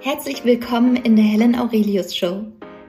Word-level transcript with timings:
Herzlich 0.00 0.44
willkommen 0.44 0.96
in 0.96 1.16
der 1.16 1.24
Helen 1.24 1.54
Aurelius 1.54 2.16
Show. 2.16 2.44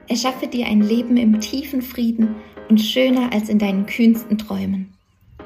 Erschaffe 0.08 0.46
dir 0.46 0.66
ein 0.66 0.80
Leben 0.80 1.16
im 1.16 1.40
tiefen 1.40 1.82
Frieden 1.82 2.36
und 2.68 2.80
schöner 2.80 3.32
als 3.32 3.48
in 3.48 3.58
deinen 3.58 3.86
kühnsten 3.86 4.38
Träumen. 4.38 4.92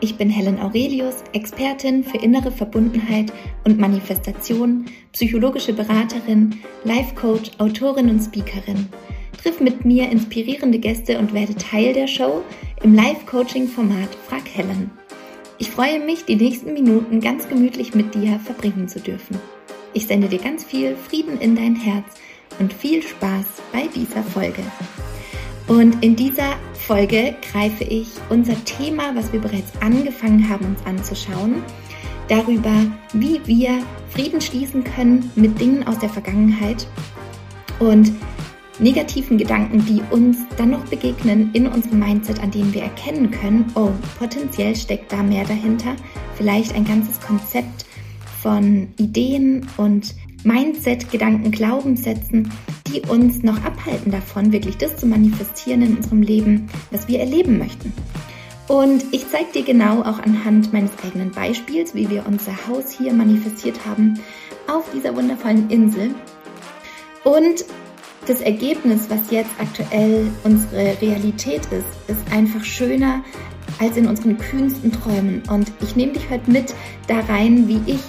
Ich 0.01 0.17
bin 0.17 0.31
Helen 0.31 0.61
Aurelius, 0.61 1.25
Expertin 1.33 2.05
für 2.05 2.19
innere 2.19 2.53
Verbundenheit 2.53 3.33
und 3.65 3.79
Manifestation, 3.79 4.87
psychologische 5.13 5.73
Beraterin, 5.73 6.61
Life 6.85 7.15
Coach, 7.15 7.51
Autorin 7.59 8.09
und 8.11 8.21
Speakerin. 8.21 8.89
Triff 9.43 9.61
mit 9.61 9.85
mir 9.85 10.11
inspirierende 10.11 10.79
Gäste 10.79 11.19
und 11.19 11.35
werde 11.35 11.55
Teil 11.55 11.93
der 11.93 12.07
Show 12.07 12.43
im 12.83 12.95
Live-Coaching-Format 12.95 14.15
Frag 14.27 14.49
Helen. 14.53 14.91
Ich 15.59 15.71
freue 15.71 15.99
mich, 15.99 16.25
die 16.25 16.37
nächsten 16.37 16.73
Minuten 16.73 17.21
ganz 17.21 17.49
gemütlich 17.49 17.95
mit 17.95 18.15
dir 18.15 18.39
verbringen 18.39 18.89
zu 18.89 19.01
dürfen. 19.01 19.41
Ich 19.95 20.07
sende 20.07 20.29
dir 20.29 20.39
ganz 20.39 20.65
viel 20.65 20.97
Frieden 20.97 21.39
in 21.41 21.57
dein 21.57 21.75
Herz 21.75 22.05
und 22.59 22.73
viel 22.73 23.03
Spaß 23.03 23.47
bei 23.73 23.89
dieser 23.95 24.23
Folge. 24.23 24.63
Und 25.67 26.03
in 26.03 26.17
dieser 26.17 26.57
Folge 26.75 27.35
greife 27.53 27.85
ich 27.85 28.09
unser 28.31 28.55
Thema, 28.65 29.15
was 29.15 29.33
wir 29.33 29.41
bereits 29.41 29.71
angefangen 29.81 30.49
haben, 30.49 30.65
uns 30.65 30.87
anzuschauen, 30.87 31.63
darüber, 32.29 32.87
wie 33.13 33.41
wir 33.47 33.83
Frieden 34.11 34.41
schließen 34.41 34.85
können 34.85 35.31
mit 35.35 35.61
Dingen 35.61 35.87
aus 35.87 35.99
der 35.99 36.09
Vergangenheit 36.09 36.87
und 37.79 38.13
negativen 38.79 39.39
Gedanken, 39.39 39.85
die 39.85 40.03
uns 40.11 40.39
dann 40.57 40.71
noch 40.71 40.85
begegnen 40.87 41.51
in 41.53 41.67
unserem 41.67 41.99
Mindset, 41.99 42.41
an 42.41 42.51
denen 42.51 42.73
wir 42.73 42.83
erkennen 42.83 43.31
können, 43.31 43.71
oh, 43.75 43.91
potenziell 44.19 44.75
steckt 44.77 45.13
da 45.13 45.23
mehr 45.23 45.45
dahinter, 45.45 45.97
vielleicht 46.37 46.75
ein 46.75 46.85
ganzes 46.85 47.21
Konzept 47.21 47.88
von 48.43 48.89
Ideen 48.99 49.67
und 49.77 50.15
Mindset, 50.45 51.11
Gedanken, 51.11 51.51
Glaubenssätzen, 51.51 52.51
die 52.87 53.01
uns 53.01 53.43
noch 53.43 53.63
abhalten 53.65 54.13
davon, 54.13 54.53
wirklich 54.53 54.77
das 54.77 54.97
zu 54.97 55.07
manifestieren 55.07 55.83
in 55.83 55.97
unserem 55.97 56.23
Leben, 56.23 56.69
was 56.91 57.09
wir 57.09 57.21
erleben 57.21 57.59
möchten. 57.59 57.93
Und 58.69 59.03
ich 59.13 59.27
zeige 59.31 59.53
dir 59.53 59.65
genau 59.65 60.03
auch 60.03 60.19
anhand 60.19 60.73
meines 60.73 60.91
eigenen 61.05 61.31
Beispiels, 61.31 61.95
wie 61.95 62.09
wir 62.11 62.27
unser 62.27 62.53
Haus 62.69 62.93
hier 62.93 63.13
manifestiert 63.13 63.87
haben 63.87 64.21
auf 64.69 64.85
dieser 64.95 65.17
wundervollen 65.17 65.71
Insel. 65.71 66.11
Und 67.25 67.65
das 68.27 68.43
Ergebnis, 68.43 69.09
was 69.09 69.31
jetzt 69.31 69.51
aktuell 69.59 70.27
unsere 70.45 71.01
Realität 71.01 71.63
ist, 71.67 72.09
ist 72.09 72.33
einfach 72.33 72.63
schöner 72.63 73.25
als 73.79 73.97
in 73.97 74.07
unseren 74.07 74.37
kühnsten 74.37 74.93
Träumen. 74.93 75.43
Und 75.51 75.73
ich 75.81 75.97
nehme 75.97 76.13
dich 76.13 76.29
heute 76.29 76.51
mit 76.51 76.75
da 77.07 77.21
rein, 77.21 77.69
wie 77.69 77.81
ich 77.87 78.01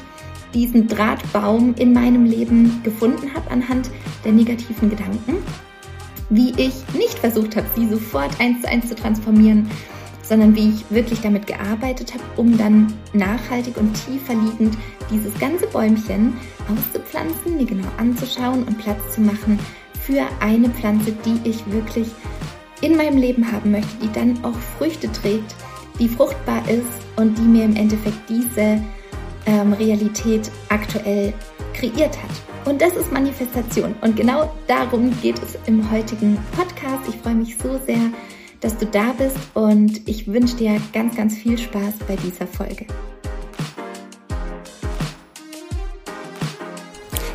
diesen 0.54 0.88
Drahtbaum 0.88 1.76
in 1.76 1.94
meinem 1.94 2.26
Leben 2.26 2.82
gefunden 2.84 3.34
habe 3.34 3.52
anhand 3.52 3.90
der 4.24 4.32
negativen 4.32 4.90
Gedanken, 4.90 5.38
wie 6.30 6.52
ich 6.52 6.74
nicht 6.94 7.20
versucht 7.20 7.56
habe, 7.56 7.68
sie 7.76 7.88
sofort 7.88 8.40
eins 8.40 8.62
zu 8.62 8.70
eins 8.70 8.90
zu 8.90 8.96
transformieren, 8.96 9.70
sondern 10.22 10.56
wie 10.56 10.70
ich 10.70 10.86
wirklich 10.92 11.22
damit 11.22 11.48
gearbeitet 11.48 12.14
habe, 12.14 12.24
um 12.38 12.58
dann 12.58 12.94
nachhaltig 13.14 13.78
und 13.78 13.94
tiefer 14.06 14.36
liegend 14.36 14.78
dieses 15.12 15.38
ganze 15.40 15.66
Bäumchen 15.68 16.38
auszupflanzen, 16.72 17.58
mir 17.58 17.66
genau 17.66 17.88
anzuschauen 17.98 18.64
und 18.64 18.78
Platz 18.78 19.16
zu 19.16 19.22
machen 19.22 19.60
für 20.06 20.22
eine 20.40 20.70
Pflanze, 20.70 21.14
die 21.26 21.50
ich 21.50 21.66
wirklich 21.72 22.08
in 22.82 22.96
meinem 22.96 23.18
Leben 23.18 23.52
haben 23.52 23.72
möchte, 23.72 23.96
die 24.02 24.12
dann 24.12 24.44
auch 24.44 24.58
Früchte 24.78 25.12
trägt, 25.12 25.56
die 26.00 26.08
fruchtbar 26.08 26.64
ist 26.70 26.86
und 27.18 27.38
die 27.38 27.44
mir 27.44 27.66
im 27.66 27.76
Endeffekt 27.76 28.30
diese 28.30 28.82
ähm, 29.50 29.74
Realität 29.74 30.52
aktuell 30.70 31.34
kreiert 31.74 32.16
hat. 32.22 32.30
Und 32.66 32.82
das 32.82 32.94
ist 32.94 33.12
Manifestation. 33.12 33.96
Und 34.02 34.16
genau 34.16 34.54
darum 34.68 35.12
geht 35.22 35.42
es 35.42 35.58
im 35.66 35.90
heutigen 35.92 36.38
Podcast. 36.56 37.10
Ich 37.10 37.16
freue 37.16 37.36
mich 37.36 37.58
so 37.58 37.80
sehr, 37.86 38.12
dass 38.62 38.78
du 38.78 38.86
da 38.86 39.14
bist 39.18 39.38
und 39.56 40.08
ich 40.08 40.28
wünsche 40.28 40.58
dir 40.58 40.80
ganz, 40.94 41.16
ganz 41.16 41.36
viel 41.36 41.58
Spaß 41.58 41.96
bei 42.08 42.16
dieser 42.18 42.46
Folge. 42.46 42.86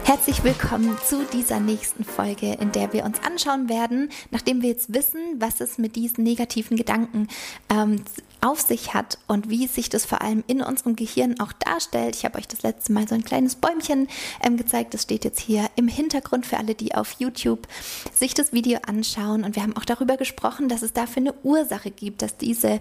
Herzlich 0.05 0.45
willkommen 0.45 0.99
zu 1.07 1.25
dieser 1.25 1.61
nächsten 1.61 2.05
Folge, 2.05 2.53
in 2.61 2.73
der 2.73 2.93
wir 2.93 3.07
uns 3.07 3.23
anschauen 3.23 3.71
werden, 3.71 4.11
nachdem 4.31 4.61
wir 4.61 4.69
jetzt 4.69 4.93
wissen, 4.93 5.19
was 5.39 5.63
es 5.63 5.79
mit 5.79 5.97
diesen 5.97 6.25
negativen 6.25 6.77
Gedanken 6.77 7.29
ähm, 7.71 8.05
auf 8.43 8.61
sich 8.61 8.93
hat 8.93 9.17
und 9.29 9.49
wie 9.49 9.67
sich 9.67 9.89
das 9.89 10.05
vor 10.05 10.21
allem 10.21 10.45
in 10.47 10.61
unserem 10.61 10.95
Gehirn 10.95 11.41
auch 11.41 11.53
darstellt. 11.53 12.17
Ich 12.17 12.27
habe 12.27 12.37
euch 12.37 12.47
das 12.47 12.63
letzte 12.63 12.93
Mal 12.93 13.09
so 13.09 13.15
ein 13.15 13.25
kleines 13.25 13.55
Bäumchen 13.55 14.09
ähm, 14.43 14.59
gezeigt. 14.59 14.93
Das 14.93 15.05
steht 15.05 15.25
jetzt 15.25 15.41
hier 15.41 15.71
im 15.75 15.89
Hintergrund 15.89 16.45
für 16.45 16.59
alle, 16.59 16.75
die 16.75 16.95
auf 16.95 17.17
YouTube 17.19 17.67
sich 18.15 18.35
das 18.35 18.53
Video 18.53 18.81
anschauen. 18.87 19.43
Und 19.43 19.57
wir 19.57 19.63
haben 19.63 19.75
auch 19.75 19.87
darüber 19.87 20.19
gesprochen, 20.19 20.69
dass 20.69 20.83
es 20.83 20.93
dafür 20.93 21.23
eine 21.23 21.35
Ursache 21.43 21.91
gibt, 21.91 22.21
dass 22.21 22.37
diese 22.37 22.79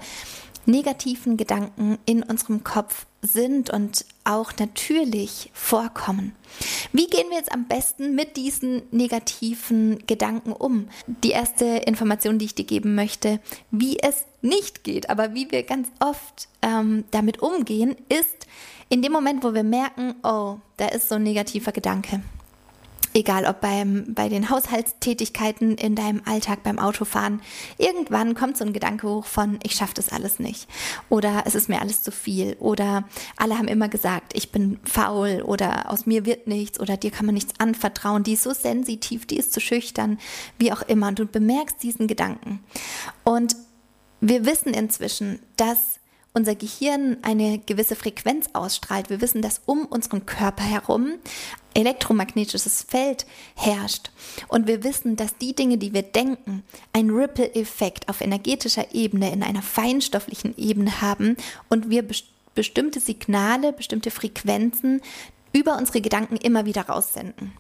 negativen 0.66 1.38
Gedanken 1.38 1.98
in 2.06 2.24
unserem 2.24 2.64
Kopf 2.64 3.06
sind 3.22 3.70
und 3.70 4.06
auch 4.24 4.52
natürlich 4.60 5.50
vorkommen. 5.54 6.34
Wie 6.92 7.08
gehen 7.08 7.30
wir 7.30 7.38
jetzt 7.38 7.52
am 7.52 7.68
besten 7.68 8.16
mit 8.16 8.38
diesen 8.38 8.84
negativen 8.92 10.06
Gedanken 10.08 10.52
um? 10.52 10.88
Die 11.08 11.32
erste 11.32 11.66
Information, 11.66 12.38
die 12.38 12.46
ich 12.46 12.56
dir 12.56 12.66
geben 12.66 12.96
möchte, 12.96 13.40
wie 13.72 13.98
es 14.00 14.26
nicht 14.42 14.84
geht, 14.84 15.10
aber 15.10 15.34
wie 15.34 15.50
wir 15.52 15.64
ganz 15.64 15.90
oft 16.00 16.48
ähm, 16.62 17.06
damit 17.12 17.42
umgehen, 17.42 17.96
ist 18.10 18.48
in 18.90 19.02
dem 19.02 19.12
Moment, 19.12 19.44
wo 19.44 19.54
wir 19.54 19.64
merken, 19.64 20.16
oh, 20.24 20.58
da 20.78 20.88
ist 20.88 21.10
so 21.10 21.16
ein 21.16 21.24
negativer 21.24 21.72
Gedanke. 21.72 22.22
Egal 23.14 23.46
ob 23.46 23.62
beim, 23.62 24.14
bei 24.14 24.28
den 24.28 24.50
Haushaltstätigkeiten 24.50 25.76
in 25.76 25.96
deinem 25.96 26.22
Alltag, 26.26 26.64
beim 26.64 26.80
Autofahren, 26.80 27.42
irgendwann 27.78 28.34
kommt 28.34 28.58
so 28.58 28.66
ein 28.66 28.74
Gedanke 28.74 29.08
hoch 29.08 29.26
von, 29.26 29.60
ich 29.64 29.74
schaffe 29.74 29.94
das 29.94 30.10
alles 30.10 30.40
nicht. 30.40 30.68
Oder 31.10 31.44
es 31.46 31.54
ist 31.54 31.70
mir 31.70 31.82
alles 31.82 32.02
zu 32.02 32.12
viel. 32.12 32.56
Oder 32.60 33.04
alle 33.38 33.58
haben 33.58 33.68
immer 33.68 33.90
gesagt, 33.90 34.36
ich 34.36 34.52
bin 34.52 34.80
faul 34.84 35.44
oder 35.46 35.92
aus 35.92 36.06
mir 36.06 36.26
wird 36.26 36.48
nichts 36.48 36.80
oder 36.80 36.98
dir 36.98 37.12
kann 37.12 37.26
man 37.26 37.36
nichts 37.36 37.54
anvertrauen. 37.60 38.24
Die 38.24 38.34
ist 38.34 38.44
so 38.44 38.54
sensitiv, 38.54 39.28
die 39.28 39.38
ist 39.38 39.54
zu 39.54 39.60
schüchtern, 39.60 40.18
wie 40.58 40.72
auch 40.72 40.82
immer. 40.82 41.10
Und 41.10 41.20
du 41.20 41.26
bemerkst 41.26 41.84
diesen 41.84 42.08
Gedanken. 42.08 42.64
Und 43.24 43.56
wir 44.22 44.46
wissen 44.46 44.74
inzwischen, 44.74 45.40
dass 45.58 46.00
unser 46.34 46.56
Gehirn 46.56 47.18
eine 47.22 47.60
gewisse 47.60 47.96
Frequenz 47.96 48.48
ausstrahlt. 48.54 49.10
Wir 49.10 49.22
wissen, 49.22 49.42
dass 49.42 49.62
um 49.66 49.86
unseren 49.86 50.26
Körper 50.26 50.64
herum 50.64 51.14
elektromagnetisches 51.74 52.86
Feld 52.88 53.26
herrscht. 53.56 54.12
Und 54.48 54.68
wir 54.68 54.84
wissen, 54.84 55.16
dass 55.16 55.38
die 55.38 55.56
Dinge, 55.56 55.78
die 55.78 55.94
wir 55.94 56.04
denken, 56.04 56.64
einen 56.94 57.10
Ripple-Effekt 57.10 58.10
auf 58.10 58.22
energetischer 58.22 58.94
Ebene, 58.94 59.32
in 59.32 59.44
einer 59.44 59.62
feinstofflichen 59.62 60.56
Ebene 60.58 61.02
haben 61.02 61.38
und 61.70 61.90
wir 61.90 62.04
best 62.04 62.26
bestimmte 62.56 63.00
Signale, 63.00 63.74
bestimmte 63.74 64.12
Frequenzen 64.12 65.02
über 65.54 65.78
unsere 65.78 66.02
Gedanken 66.02 66.38
immer 66.38 66.66
wieder 66.66 66.84
raussenden. 66.84 67.54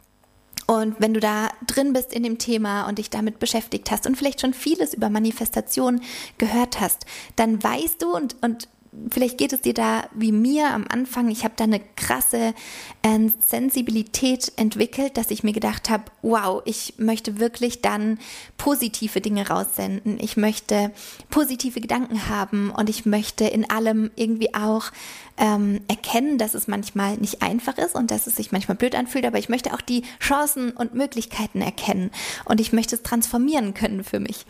Und 0.65 0.95
wenn 0.99 1.13
du 1.13 1.19
da 1.19 1.49
drin 1.67 1.93
bist 1.93 2.13
in 2.13 2.23
dem 2.23 2.37
Thema 2.37 2.87
und 2.87 2.97
dich 2.97 3.09
damit 3.09 3.39
beschäftigt 3.39 3.91
hast 3.91 4.07
und 4.07 4.15
vielleicht 4.15 4.39
schon 4.39 4.53
vieles 4.53 4.93
über 4.93 5.09
Manifestation 5.09 6.01
gehört 6.37 6.79
hast, 6.79 7.05
dann 7.35 7.61
weißt 7.61 8.01
du 8.01 8.15
und, 8.15 8.41
und 8.41 8.69
vielleicht 9.09 9.37
geht 9.37 9.53
es 9.53 9.61
dir 9.61 9.73
da 9.73 10.07
wie 10.13 10.31
mir 10.31 10.71
am 10.71 10.85
Anfang. 10.87 11.29
Ich 11.29 11.43
habe 11.43 11.53
da 11.55 11.63
eine 11.63 11.81
krasse 11.95 12.53
äh, 13.01 13.29
Sensibilität 13.45 14.51
entwickelt, 14.55 15.17
dass 15.17 15.31
ich 15.31 15.43
mir 15.43 15.53
gedacht 15.53 15.89
habe, 15.89 16.05
wow, 16.21 16.61
ich 16.65 16.95
möchte 16.97 17.39
wirklich 17.39 17.81
dann 17.81 18.19
positive 18.57 19.21
Dinge 19.21 19.47
raussenden. 19.47 20.19
Ich 20.19 20.37
möchte 20.37 20.91
positive 21.29 21.81
Gedanken 21.81 22.29
haben 22.29 22.71
und 22.71 22.89
ich 22.89 23.05
möchte 23.05 23.45
in 23.45 23.69
allem 23.69 24.11
irgendwie 24.15 24.53
auch 24.53 24.91
ähm, 25.37 25.81
erkennen, 25.87 26.37
dass 26.37 26.53
es 26.53 26.67
manchmal 26.67 27.17
nicht 27.17 27.41
einfach 27.41 27.77
ist 27.77 27.95
und 27.95 28.11
dass 28.11 28.27
es 28.27 28.35
sich 28.35 28.51
manchmal 28.51 28.77
blöd 28.77 28.95
anfühlt, 28.95 29.25
aber 29.25 29.39
ich 29.39 29.49
möchte 29.49 29.73
auch 29.73 29.81
die 29.81 30.03
Chancen 30.19 30.71
und 30.71 30.93
Möglichkeiten 30.93 31.61
erkennen 31.61 32.11
und 32.45 32.61
ich 32.61 32.73
möchte 32.73 32.95
es 32.95 33.03
transformieren 33.03 33.73
können 33.73 34.03
für 34.03 34.19
mich. 34.19 34.45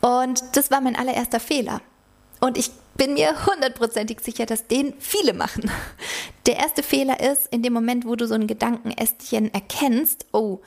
Und 0.00 0.42
das 0.54 0.70
war 0.70 0.80
mein 0.80 0.96
allererster 0.96 1.40
Fehler. 1.40 1.80
Und 2.40 2.58
ich 2.58 2.70
bin 2.96 3.14
mir 3.14 3.46
hundertprozentig 3.46 4.20
sicher, 4.20 4.46
dass 4.46 4.66
den 4.66 4.94
viele 4.98 5.34
machen. 5.34 5.70
Der 6.46 6.56
erste 6.56 6.82
Fehler 6.82 7.20
ist, 7.20 7.48
in 7.50 7.62
dem 7.62 7.72
Moment, 7.72 8.06
wo 8.06 8.16
du 8.16 8.26
so 8.26 8.34
ein 8.34 8.46
Gedankenästchen 8.46 9.52
erkennst, 9.52 10.26
oh, 10.32 10.60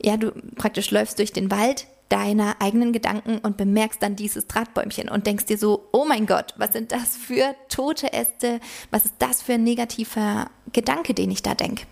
ja, 0.00 0.16
du 0.16 0.32
praktisch 0.56 0.90
läufst 0.90 1.18
durch 1.18 1.32
den 1.32 1.50
Wald 1.50 1.86
deiner 2.08 2.56
eigenen 2.60 2.92
Gedanken 2.92 3.38
und 3.38 3.56
bemerkst 3.56 4.00
dann 4.02 4.14
dieses 4.14 4.46
Drahtbäumchen 4.46 5.08
und 5.08 5.26
denkst 5.26 5.46
dir 5.46 5.58
so, 5.58 5.88
oh 5.92 6.04
mein 6.04 6.26
Gott, 6.26 6.54
was 6.56 6.72
sind 6.72 6.92
das 6.92 7.16
für 7.16 7.56
tote 7.68 8.12
Äste? 8.12 8.60
Was 8.90 9.06
ist 9.06 9.14
das 9.18 9.42
für 9.42 9.54
ein 9.54 9.64
negativer 9.64 10.48
Gedanke, 10.72 11.14
den 11.14 11.32
ich 11.32 11.42
da 11.42 11.54
denke? 11.54 11.84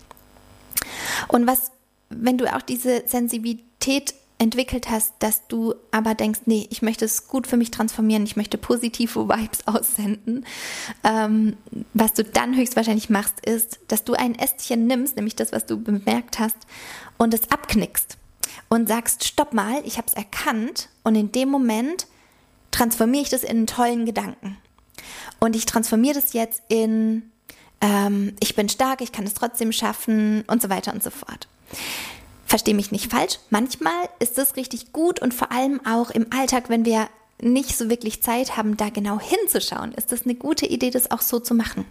Und 1.27 1.47
was, 1.47 1.71
wenn 2.09 2.37
du 2.37 2.53
auch 2.53 2.61
diese 2.61 3.03
Sensibilität 3.07 4.13
entwickelt 4.37 4.89
hast, 4.89 5.13
dass 5.19 5.47
du 5.47 5.75
aber 5.91 6.13
denkst, 6.13 6.41
nee, 6.45 6.67
ich 6.69 6.81
möchte 6.81 7.05
es 7.05 7.27
gut 7.27 7.47
für 7.47 7.57
mich 7.57 7.71
transformieren, 7.71 8.23
ich 8.23 8.35
möchte 8.35 8.57
positive 8.57 9.29
Vibes 9.29 9.59
aussenden. 9.67 10.45
Ähm, 11.03 11.57
was 11.93 12.13
du 12.13 12.23
dann 12.23 12.55
höchstwahrscheinlich 12.55 13.09
machst, 13.09 13.45
ist, 13.45 13.79
dass 13.87 14.03
du 14.03 14.13
ein 14.13 14.37
Ästchen 14.37 14.87
nimmst, 14.87 15.15
nämlich 15.15 15.35
das, 15.35 15.51
was 15.51 15.65
du 15.65 15.81
bemerkt 15.81 16.39
hast, 16.39 16.57
und 17.17 17.33
es 17.33 17.49
abknickst 17.49 18.17
und 18.67 18.87
sagst, 18.87 19.23
stopp 19.23 19.53
mal, 19.53 19.81
ich 19.85 19.97
habe 19.97 20.07
es 20.07 20.13
erkannt 20.13 20.89
und 21.03 21.15
in 21.15 21.31
dem 21.31 21.49
Moment 21.49 22.07
transformiere 22.71 23.23
ich 23.23 23.29
das 23.29 23.43
in 23.43 23.51
einen 23.51 23.67
tollen 23.67 24.05
Gedanken. 24.05 24.57
Und 25.39 25.55
ich 25.55 25.65
transformiere 25.65 26.15
das 26.15 26.33
jetzt 26.33 26.61
in, 26.67 27.31
ähm, 27.79 28.35
ich 28.41 28.55
bin 28.55 28.67
stark, 28.67 29.01
ich 29.01 29.11
kann 29.11 29.25
es 29.25 29.33
trotzdem 29.33 29.71
schaffen 29.71 30.43
und 30.47 30.61
so 30.61 30.69
weiter 30.69 30.93
und 30.93 31.03
so 31.03 31.09
fort. 31.09 31.47
Verstehe 32.55 32.73
mich 32.73 32.93
nicht 32.93 33.11
falsch. 33.11 33.39
Manchmal 33.49 34.07
ist 34.19 34.37
das 34.37 34.55
richtig 34.55 34.93
gut 34.93 35.21
und 35.21 35.33
vor 35.33 35.51
allem 35.51 35.85
auch 35.85 36.09
im 36.09 36.27
Alltag, 36.31 36.69
wenn 36.69 36.85
wir 36.85 37.09
nicht 37.41 37.77
so 37.77 37.89
wirklich 37.89 38.23
Zeit 38.23 38.55
haben, 38.55 38.77
da 38.77 38.87
genau 38.87 39.19
hinzuschauen, 39.19 39.91
ist 39.91 40.13
das 40.13 40.23
eine 40.23 40.35
gute 40.35 40.65
Idee, 40.65 40.89
das 40.89 41.11
auch 41.11 41.19
so 41.19 41.41
zu 41.41 41.53
machen. 41.53 41.83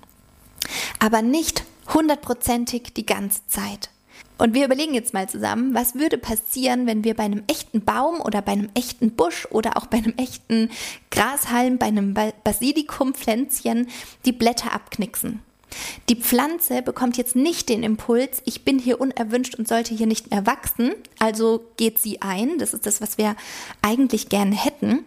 Aber 1.01 1.21
nicht 1.21 1.65
hundertprozentig 1.93 2.95
die 2.95 3.05
ganze 3.05 3.47
Zeit. 3.47 3.91
Und 4.39 4.55
wir 4.55 4.65
überlegen 4.65 4.95
jetzt 4.95 5.13
mal 5.13 5.29
zusammen, 5.29 5.75
was 5.75 5.97
würde 5.97 6.17
passieren, 6.17 6.87
wenn 6.87 7.05
wir 7.05 7.13
bei 7.13 7.25
einem 7.25 7.45
echten 7.47 7.85
Baum 7.85 8.23
oder 8.23 8.41
bei 8.41 8.53
einem 8.53 8.71
echten 8.73 9.11
Busch 9.11 9.47
oder 9.51 9.77
auch 9.77 9.85
bei 9.85 9.99
einem 9.99 10.15
echten 10.17 10.71
Grashalm, 11.11 11.77
bei 11.77 11.89
einem 11.89 12.15
Basilikumpflänzchen 12.43 13.91
die 14.25 14.33
Blätter 14.33 14.73
abknicksen. 14.73 15.43
Die 16.09 16.17
Pflanze 16.17 16.83
bekommt 16.83 17.17
jetzt 17.17 17.37
nicht 17.37 17.69
den 17.69 17.83
Impuls, 17.83 18.43
ich 18.45 18.65
bin 18.65 18.79
hier 18.79 19.01
unerwünscht 19.01 19.55
und 19.55 19.69
sollte 19.69 19.95
hier 19.95 20.07
nicht 20.07 20.31
mehr 20.31 20.47
wachsen, 20.47 20.93
also 21.19 21.65
geht 21.77 21.99
sie 21.99 22.23
ein, 22.23 22.59
das 22.59 22.75
ist 22.75 22.87
das, 22.87 23.01
was 23.01 23.19
wir 23.19 23.37
eigentlich 23.83 24.29
gerne 24.29 24.55
hätten, 24.55 25.05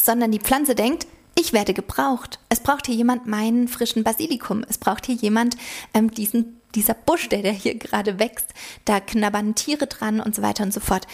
sondern 0.00 0.30
die 0.30 0.38
Pflanze 0.38 0.74
denkt, 0.74 1.06
ich 1.38 1.52
werde 1.52 1.74
gebraucht. 1.74 2.38
Es 2.48 2.60
braucht 2.60 2.86
hier 2.86 2.94
jemand 2.94 3.26
meinen 3.26 3.68
frischen 3.68 4.04
Basilikum. 4.04 4.64
Es 4.68 4.78
braucht 4.78 5.06
hier 5.06 5.14
jemand 5.14 5.56
ähm, 5.94 6.10
diesen, 6.10 6.60
dieser 6.74 6.94
Busch, 6.94 7.28
der, 7.28 7.42
der 7.42 7.52
hier 7.52 7.76
gerade 7.76 8.18
wächst. 8.18 8.48
Da 8.84 9.00
knabbern 9.00 9.54
Tiere 9.54 9.86
dran 9.86 10.20
und 10.20 10.34
so 10.34 10.42
weiter 10.42 10.64
und 10.64 10.74
so 10.74 10.80
fort. 10.80 11.06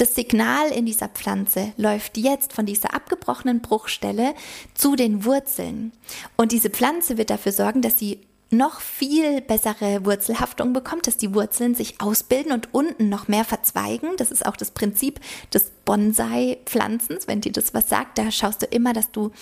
Das 0.00 0.14
Signal 0.14 0.68
in 0.70 0.86
dieser 0.86 1.08
Pflanze 1.08 1.74
läuft 1.76 2.16
jetzt 2.16 2.54
von 2.54 2.64
dieser 2.64 2.94
abgebrochenen 2.94 3.60
Bruchstelle 3.60 4.32
zu 4.72 4.96
den 4.96 5.26
Wurzeln. 5.26 5.92
Und 6.38 6.52
diese 6.52 6.70
Pflanze 6.70 7.18
wird 7.18 7.28
dafür 7.28 7.52
sorgen, 7.52 7.82
dass 7.82 7.98
sie 7.98 8.18
noch 8.48 8.80
viel 8.80 9.42
bessere 9.42 10.06
Wurzelhaftung 10.06 10.72
bekommt, 10.72 11.06
dass 11.06 11.18
die 11.18 11.34
Wurzeln 11.34 11.74
sich 11.74 12.00
ausbilden 12.00 12.50
und 12.52 12.72
unten 12.72 13.10
noch 13.10 13.28
mehr 13.28 13.44
verzweigen. 13.44 14.16
Das 14.16 14.30
ist 14.30 14.46
auch 14.46 14.56
das 14.56 14.70
Prinzip 14.70 15.20
des 15.52 15.70
Bonsai-Pflanzens, 15.84 17.28
wenn 17.28 17.42
dir 17.42 17.52
das 17.52 17.74
was 17.74 17.90
sagt. 17.90 18.16
Da 18.16 18.30
schaust 18.30 18.62
du 18.62 18.66
immer, 18.66 18.94
dass 18.94 19.12
du 19.12 19.32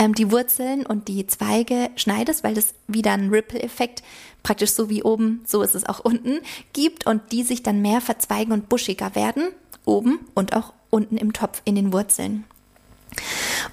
ähm, 0.00 0.16
die 0.16 0.32
Wurzeln 0.32 0.84
und 0.84 1.06
die 1.06 1.28
Zweige 1.28 1.90
schneidest, 1.94 2.42
weil 2.42 2.54
das 2.54 2.74
wieder 2.88 3.12
einen 3.12 3.30
Ripple-Effekt, 3.30 4.02
praktisch 4.42 4.72
so 4.72 4.90
wie 4.90 5.04
oben, 5.04 5.44
so 5.46 5.62
ist 5.62 5.76
es 5.76 5.88
auch 5.88 6.00
unten, 6.00 6.40
gibt 6.72 7.06
und 7.06 7.30
die 7.30 7.44
sich 7.44 7.62
dann 7.62 7.82
mehr 7.82 8.00
verzweigen 8.00 8.52
und 8.52 8.68
buschiger 8.68 9.14
werden, 9.14 9.44
oben 9.88 10.20
und 10.34 10.54
auch 10.54 10.72
unten 10.90 11.16
im 11.16 11.32
Topf 11.32 11.62
in 11.64 11.74
den 11.74 11.92
Wurzeln. 11.92 12.44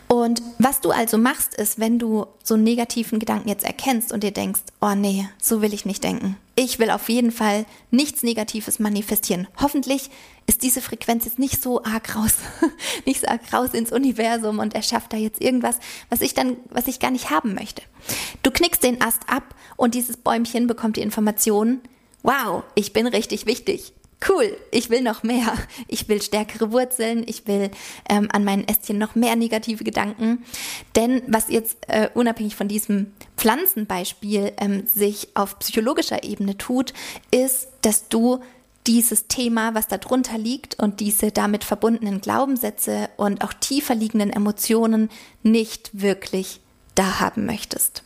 Und 0.08 0.42
was 0.60 0.82
du 0.82 0.92
also 0.92 1.18
machst, 1.18 1.56
ist, 1.56 1.80
wenn 1.80 2.00
du 2.00 2.26
so 2.44 2.54
einen 2.54 2.64
negativen 2.64 3.20
Gedanken 3.20 3.50
jetzt 3.50 3.66
erkennst 3.66 4.14
und 4.14 4.24
dir 4.24 4.32
denkst, 4.32 4.62
oh 4.82 4.96
nee, 4.96 5.28
so 5.42 5.62
will 5.62 5.74
ich 5.74 5.86
nicht 5.86 6.04
denken. 6.04 6.38
Ich 6.56 6.80
will 6.80 6.90
auf 6.90 7.10
jeden 7.10 7.32
Fall 7.32 7.66
nichts 7.92 8.24
Negatives 8.24 8.80
manifestieren. 8.80 9.48
Hoffentlich 9.60 10.10
ist 10.48 10.64
diese 10.64 10.82
Frequenz 10.82 11.26
jetzt 11.26 11.40
nicht 11.40 11.62
so 11.62 11.84
arg 11.84 12.16
raus, 12.16 12.36
nicht 13.06 13.22
so 13.22 13.28
arg 13.28 13.42
raus 13.52 13.74
ins 13.74 13.92
Universum 13.92 14.60
und 14.60 14.74
erschafft 14.74 15.12
da 15.12 15.18
jetzt 15.18 15.42
irgendwas, 15.42 15.80
was 16.10 16.22
ich 16.22 16.34
dann, 16.34 16.56
was 16.70 16.88
ich 16.88 17.00
gar 17.00 17.12
nicht 17.12 17.30
haben 17.30 17.54
möchte. 17.54 17.82
Du 18.42 18.52
knickst 18.52 18.84
den 18.84 19.02
Ast 19.02 19.22
ab 19.28 19.56
und 19.76 19.96
dieses 19.96 20.18
Bäumchen 20.18 20.68
bekommt 20.68 20.96
die 20.96 21.02
Information, 21.02 21.82
wow, 22.24 22.64
ich 22.76 22.94
bin 22.94 23.08
richtig 23.08 23.48
wichtig 23.48 23.92
cool, 24.30 24.56
ich 24.72 24.90
will 24.90 25.02
noch 25.02 25.24
mehr. 25.24 25.54
Ich 25.88 26.08
will 26.10 26.22
stärkere 26.22 26.72
Wurzeln, 26.72 27.24
ich 27.28 27.48
will 27.48 27.70
ähm, 28.10 28.30
an 28.32 28.44
meinen 28.44 28.68
Ästchen 28.68 28.98
noch 28.98 29.16
mehr 29.16 29.36
negative 29.36 29.84
Gedanken. 29.84 30.44
Denn 30.96 31.22
was 31.28 31.50
jetzt 31.50 31.78
äh, 31.88 32.10
unabhängig 32.14 32.56
von 32.56 32.68
diesem 32.68 33.14
Pflanzenbeispiel 33.38 34.54
ähm, 34.58 34.88
sich 34.88 35.30
auf 35.36 35.60
psychologischer 35.60 36.24
Ebene 36.24 36.58
tut, 36.58 36.94
ist, 37.32 37.68
dass 37.82 38.08
du 38.08 38.40
dieses 38.88 39.28
Thema, 39.28 39.74
was 39.74 39.88
darunter 39.88 40.38
liegt 40.38 40.80
und 40.80 41.00
diese 41.00 41.32
damit 41.32 41.64
verbundenen 41.64 42.22
Glaubenssätze 42.22 43.10
und 43.18 43.44
auch 43.44 43.54
tiefer 43.54 43.96
liegenden 43.96 44.30
Emotionen 44.30 45.10
nicht 45.44 45.90
wirklich 45.94 46.62
da 46.94 47.20
haben 47.20 47.46
möchtest. 47.46 48.05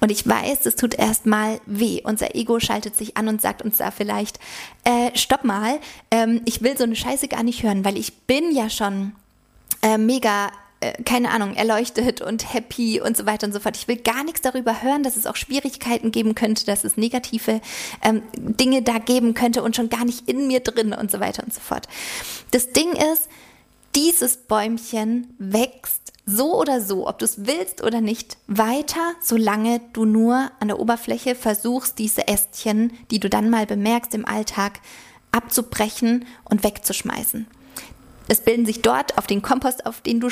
Und 0.00 0.10
ich 0.10 0.26
weiß, 0.26 0.66
es 0.66 0.76
tut 0.76 0.94
erstmal 0.94 1.60
weh. 1.66 2.00
Unser 2.04 2.34
Ego 2.34 2.60
schaltet 2.60 2.96
sich 2.96 3.16
an 3.16 3.28
und 3.28 3.40
sagt 3.40 3.62
uns 3.62 3.78
da 3.78 3.90
vielleicht, 3.90 4.38
äh, 4.84 5.16
stopp 5.16 5.44
mal, 5.44 5.78
ähm, 6.10 6.40
ich 6.44 6.62
will 6.62 6.76
so 6.76 6.84
eine 6.84 6.96
Scheiße 6.96 7.28
gar 7.28 7.42
nicht 7.42 7.62
hören, 7.62 7.84
weil 7.84 7.96
ich 7.96 8.14
bin 8.26 8.54
ja 8.54 8.70
schon 8.70 9.12
äh, 9.82 9.98
mega 9.98 10.50
äh, 10.80 11.02
keine 11.02 11.30
Ahnung, 11.30 11.54
erleuchtet 11.56 12.22
und 12.22 12.54
happy 12.54 13.02
und 13.02 13.14
so 13.14 13.26
weiter 13.26 13.46
und 13.46 13.52
so 13.52 13.60
fort. 13.60 13.76
Ich 13.76 13.86
will 13.86 13.98
gar 13.98 14.24
nichts 14.24 14.40
darüber 14.40 14.82
hören, 14.82 15.02
dass 15.02 15.16
es 15.16 15.26
auch 15.26 15.36
Schwierigkeiten 15.36 16.10
geben 16.10 16.34
könnte, 16.34 16.64
dass 16.64 16.84
es 16.84 16.96
negative 16.96 17.60
ähm, 18.02 18.22
Dinge 18.34 18.80
da 18.80 18.96
geben 18.96 19.34
könnte 19.34 19.62
und 19.62 19.76
schon 19.76 19.90
gar 19.90 20.06
nicht 20.06 20.26
in 20.26 20.46
mir 20.46 20.60
drin 20.60 20.94
und 20.94 21.10
so 21.10 21.20
weiter 21.20 21.44
und 21.44 21.52
so 21.52 21.60
fort. 21.60 21.86
Das 22.50 22.72
Ding 22.72 22.92
ist, 22.92 23.28
dieses 23.94 24.38
Bäumchen 24.38 25.34
wächst 25.38 26.09
so 26.26 26.58
oder 26.58 26.80
so, 26.80 27.08
ob 27.08 27.18
du 27.18 27.24
es 27.24 27.46
willst 27.46 27.82
oder 27.82 28.00
nicht, 28.00 28.36
weiter, 28.46 29.14
solange 29.22 29.80
du 29.92 30.04
nur 30.04 30.50
an 30.60 30.68
der 30.68 30.78
Oberfläche 30.78 31.34
versuchst, 31.34 31.98
diese 31.98 32.28
Ästchen, 32.28 32.92
die 33.10 33.20
du 33.20 33.28
dann 33.28 33.50
mal 33.50 33.66
bemerkst 33.66 34.14
im 34.14 34.26
Alltag, 34.26 34.80
abzubrechen 35.32 36.26
und 36.44 36.64
wegzuschmeißen. 36.64 37.46
Es 38.28 38.42
bilden 38.42 38.64
sich 38.64 38.80
dort 38.80 39.18
auf 39.18 39.26
den 39.26 39.42
Kompost, 39.42 39.86
auf 39.86 40.02
den 40.02 40.20
du 40.20 40.28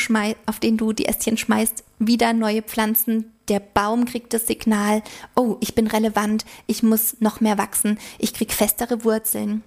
auf 0.47 0.61
den 0.61 0.77
du 0.77 0.93
die 0.93 1.07
Ästchen 1.07 1.37
schmeißt, 1.37 1.83
wieder 1.99 2.33
neue 2.33 2.63
Pflanzen. 2.63 3.33
Der 3.49 3.59
Baum 3.59 4.05
kriegt 4.05 4.33
das 4.33 4.47
Signal, 4.47 5.03
oh, 5.35 5.57
ich 5.61 5.75
bin 5.75 5.89
relevant, 5.89 6.45
ich 6.67 6.85
muss 6.85 7.17
noch 7.21 7.41
mehr 7.41 7.59
wachsen, 7.59 7.99
ich 8.19 8.35
krieg 8.35 8.53
festere 8.53 9.05
Wurzeln 9.05 9.65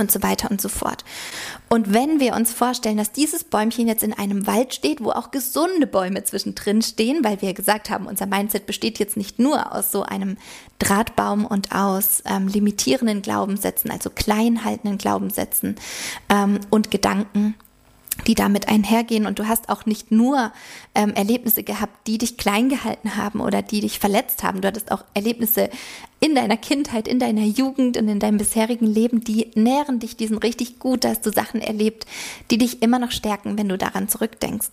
und 0.00 0.10
so 0.10 0.22
weiter 0.22 0.50
und 0.50 0.60
so 0.60 0.68
fort. 0.68 1.04
Und 1.68 1.92
wenn 1.92 2.18
wir 2.18 2.34
uns 2.34 2.52
vorstellen, 2.52 2.96
dass 2.96 3.12
dieses 3.12 3.44
Bäumchen 3.44 3.86
jetzt 3.86 4.02
in 4.02 4.12
einem 4.12 4.46
Wald 4.46 4.74
steht, 4.74 5.04
wo 5.04 5.10
auch 5.10 5.30
gesunde 5.30 5.86
Bäume 5.86 6.24
zwischendrin 6.24 6.82
stehen, 6.82 7.22
weil 7.22 7.40
wir 7.42 7.54
gesagt 7.54 7.90
haben, 7.90 8.06
unser 8.06 8.26
Mindset 8.26 8.66
besteht 8.66 8.98
jetzt 8.98 9.16
nicht 9.16 9.38
nur 9.38 9.74
aus 9.74 9.92
so 9.92 10.02
einem 10.02 10.36
Drahtbaum 10.78 11.44
und 11.44 11.72
aus 11.72 12.22
ähm, 12.24 12.48
limitierenden 12.48 13.22
Glaubenssätzen, 13.22 13.90
also 13.90 14.10
kleinhaltenden 14.10 14.98
Glaubenssätzen 14.98 15.76
ähm, 16.28 16.58
und 16.70 16.90
Gedanken, 16.90 17.54
die 18.26 18.34
damit 18.34 18.68
einhergehen. 18.68 19.26
Und 19.26 19.38
du 19.38 19.48
hast 19.48 19.68
auch 19.68 19.86
nicht 19.86 20.10
nur 20.10 20.52
ähm, 20.94 21.12
Erlebnisse 21.14 21.62
gehabt, 21.62 22.06
die 22.06 22.18
dich 22.18 22.36
klein 22.36 22.68
gehalten 22.68 23.16
haben 23.16 23.40
oder 23.40 23.62
die 23.62 23.80
dich 23.80 23.98
verletzt 23.98 24.42
haben. 24.42 24.60
Du 24.60 24.68
hattest 24.68 24.92
auch 24.92 25.04
Erlebnisse 25.14 25.70
in 26.20 26.34
deiner 26.34 26.56
Kindheit, 26.56 27.08
in 27.08 27.18
deiner 27.18 27.44
Jugend 27.44 27.96
und 27.96 28.08
in 28.08 28.20
deinem 28.20 28.38
bisherigen 28.38 28.86
Leben, 28.86 29.22
die 29.22 29.50
nähren 29.54 29.98
dich 30.00 30.16
diesen 30.16 30.38
richtig 30.38 30.78
gut. 30.78 31.04
Da 31.04 31.10
hast 31.10 31.24
du 31.24 31.32
Sachen 31.32 31.60
erlebt, 31.60 32.06
die 32.50 32.58
dich 32.58 32.82
immer 32.82 32.98
noch 32.98 33.10
stärken, 33.10 33.56
wenn 33.58 33.68
du 33.68 33.78
daran 33.78 34.08
zurückdenkst. 34.08 34.70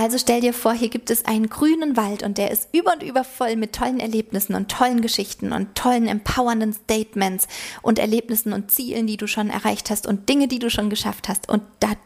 Also 0.00 0.16
stell 0.16 0.40
dir 0.40 0.54
vor, 0.54 0.72
hier 0.72 0.88
gibt 0.88 1.10
es 1.10 1.26
einen 1.26 1.50
grünen 1.50 1.94
Wald 1.94 2.22
und 2.22 2.38
der 2.38 2.50
ist 2.50 2.70
über 2.72 2.94
und 2.94 3.02
über 3.02 3.22
voll 3.22 3.54
mit 3.56 3.74
tollen 3.74 4.00
Erlebnissen 4.00 4.54
und 4.54 4.70
tollen 4.70 5.02
Geschichten 5.02 5.52
und 5.52 5.74
tollen 5.74 6.08
empowernden 6.08 6.72
Statements 6.72 7.46
und 7.82 7.98
Erlebnissen 7.98 8.54
und 8.54 8.70
Zielen, 8.70 9.06
die 9.06 9.18
du 9.18 9.26
schon 9.26 9.50
erreicht 9.50 9.90
hast 9.90 10.06
und 10.06 10.30
Dinge, 10.30 10.48
die 10.48 10.58
du 10.58 10.70
schon 10.70 10.88
geschafft 10.88 11.28
hast. 11.28 11.50
Und 11.50 11.60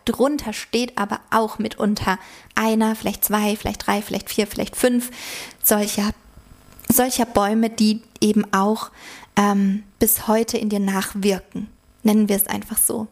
darunter 0.04 0.52
steht 0.52 0.98
aber 0.98 1.20
auch 1.30 1.60
mitunter 1.60 2.18
einer, 2.56 2.96
vielleicht 2.96 3.24
zwei, 3.24 3.54
vielleicht 3.54 3.86
drei, 3.86 4.02
vielleicht 4.02 4.28
vier, 4.28 4.48
vielleicht 4.48 4.74
fünf 4.74 5.12
solcher, 5.62 6.10
solcher 6.92 7.26
Bäume, 7.26 7.70
die 7.70 8.02
eben 8.20 8.44
auch 8.52 8.90
ähm, 9.36 9.84
bis 10.00 10.26
heute 10.26 10.58
in 10.58 10.68
dir 10.68 10.80
nachwirken. 10.80 11.68
Nennen 12.02 12.28
wir 12.28 12.34
es 12.34 12.48
einfach 12.48 12.76
so. 12.76 13.06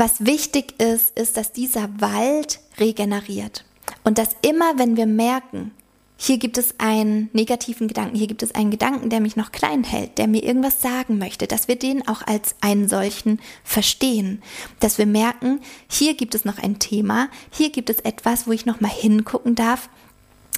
Was 0.00 0.24
wichtig 0.24 0.80
ist, 0.80 1.10
ist, 1.18 1.36
dass 1.36 1.52
dieser 1.52 1.90
Wald 2.00 2.60
regeneriert. 2.78 3.66
Und 4.02 4.16
dass 4.16 4.30
immer, 4.40 4.78
wenn 4.78 4.96
wir 4.96 5.04
merken, 5.04 5.72
hier 6.16 6.38
gibt 6.38 6.56
es 6.56 6.80
einen 6.80 7.28
negativen 7.34 7.86
Gedanken, 7.86 8.16
hier 8.16 8.26
gibt 8.26 8.42
es 8.42 8.54
einen 8.54 8.70
Gedanken, 8.70 9.10
der 9.10 9.20
mich 9.20 9.36
noch 9.36 9.52
klein 9.52 9.84
hält, 9.84 10.16
der 10.16 10.26
mir 10.26 10.42
irgendwas 10.42 10.80
sagen 10.80 11.18
möchte, 11.18 11.46
dass 11.46 11.68
wir 11.68 11.76
den 11.76 12.08
auch 12.08 12.22
als 12.26 12.54
einen 12.62 12.88
solchen 12.88 13.40
verstehen, 13.62 14.40
dass 14.78 14.96
wir 14.96 15.04
merken, 15.04 15.60
hier 15.86 16.14
gibt 16.14 16.34
es 16.34 16.46
noch 16.46 16.56
ein 16.56 16.78
Thema, 16.78 17.28
hier 17.50 17.68
gibt 17.68 17.90
es 17.90 18.00
etwas, 18.00 18.46
wo 18.46 18.52
ich 18.52 18.64
noch 18.64 18.80
mal 18.80 18.88
hingucken 18.88 19.54
darf, 19.54 19.90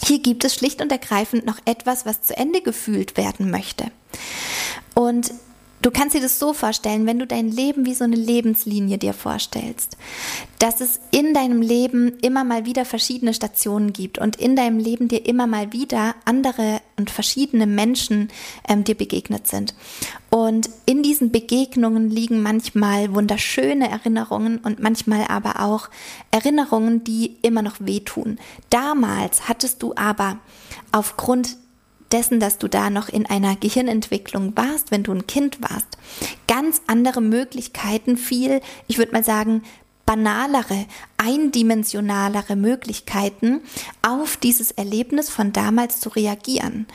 hier 0.07 0.21
gibt 0.21 0.45
es 0.45 0.55
schlicht 0.55 0.81
und 0.81 0.93
ergreifend 0.93 1.47
noch 1.47 1.59
etwas, 1.65 2.07
was 2.07 2.23
zu 2.23 2.37
Ende 2.37 2.61
gefühlt 2.61 3.17
werden 3.17 3.51
möchte. 3.51 3.91
Und 4.95 5.33
Du 5.83 5.91
kannst 5.91 6.15
dir 6.15 6.21
das 6.21 6.39
so 6.39 6.53
vorstellen, 6.53 7.07
wenn 7.07 7.19
du 7.19 7.27
dein 7.27 7.51
Leben 7.51 7.85
wie 7.85 7.95
so 7.95 8.05
eine 8.05 8.15
Lebenslinie 8.15 8.99
dir 8.99 9.13
vorstellst, 9.13 9.97
dass 10.61 10.81
es 10.81 11.01
in 11.11 11.35
deinem 11.35 11.61
Leben 11.61 12.19
immer 12.23 12.45
mal 12.45 12.65
wieder 12.65 12.85
verschiedene 12.85 13.35
Stationen 13.35 13.93
gibt 13.93 14.19
und 14.19 14.37
in 14.37 14.55
deinem 14.55 14.79
Leben 14.79 15.09
dir 15.09 15.27
immer 15.27 15.49
mal 15.49 15.73
wieder 15.73 16.15
andere 16.25 16.81
und 16.97 17.11
verschiedene 17.11 17.67
Menschen 17.67 18.29
ähm, 18.69 18.85
dir 18.85 18.95
begegnet 18.95 19.49
sind. 19.49 19.75
Und 20.31 20.71
in 20.87 21.03
diesen 21.03 21.33
Begegnungen 21.33 22.11
liegen 22.11 22.43
manchmal 22.43 23.13
wunderschöne 23.13 23.91
Erinnerungen 23.91 24.59
und 24.59 24.79
manchmal 24.81 25.27
aber 25.27 25.61
auch 25.61 25.91
Erinnerungen, 26.31 27.03
die 27.03 27.39
immer 27.43 27.63
noch 27.63 27.77
wehtun. 27.81 28.39
Damals 28.71 29.49
hattest 29.49 29.83
du 29.83 29.95
aber 29.97 30.39
aufgrund 30.93 31.57
dessen, 32.13 32.41
dass 32.41 32.59
du 32.59 32.69
da 32.69 32.91
noch 32.91 33.09
in 33.09 33.27
einer 33.27 33.57
Gehirnentwicklung 33.57 34.57
warst, 34.57 34.91
wenn 34.91 35.03
du 35.03 35.13
ein 35.13 35.27
Kind 35.27 35.63
warst, 35.63 35.99
ganz 36.47 36.83
andere 36.87 37.21
Möglichkeiten, 37.21 38.17
viel, 38.17 38.61
ich 38.87 38.99
würde 38.99 39.13
mal 39.13 39.25
sagen, 39.25 39.63
banalere, 40.05 40.87
eindimensionalere 41.17 42.57
Möglichkeiten, 42.57 43.61
auf 44.03 44.37
dieses 44.37 44.71
Erlebnis 44.73 45.31
von 45.31 45.53
damals 45.53 46.01
zu 46.01 46.09
reagieren. 46.09 46.87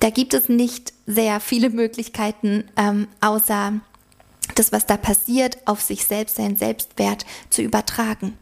Da 0.00 0.10
gibt 0.10 0.34
es 0.34 0.48
nicht 0.48 0.92
sehr 1.06 1.40
viele 1.40 1.70
Möglichkeiten, 1.70 2.64
ähm, 2.76 3.08
außer 3.20 3.80
das, 4.54 4.72
was 4.72 4.86
da 4.86 4.96
passiert, 4.96 5.58
auf 5.66 5.80
sich 5.80 6.04
selbst, 6.04 6.36
seinen 6.36 6.56
Selbstwert 6.56 7.24
zu 7.50 7.62
übertragen. 7.62 8.36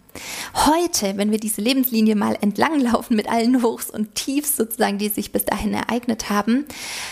Heute, 0.54 1.16
wenn 1.16 1.30
wir 1.30 1.38
diese 1.38 1.60
Lebenslinie 1.60 2.16
mal 2.16 2.36
entlanglaufen 2.40 3.16
mit 3.16 3.28
allen 3.28 3.62
Hochs 3.62 3.90
und 3.90 4.14
Tiefs 4.14 4.56
sozusagen, 4.56 4.98
die 4.98 5.08
sich 5.08 5.32
bis 5.32 5.44
dahin 5.44 5.74
ereignet 5.74 6.30
haben, 6.30 6.66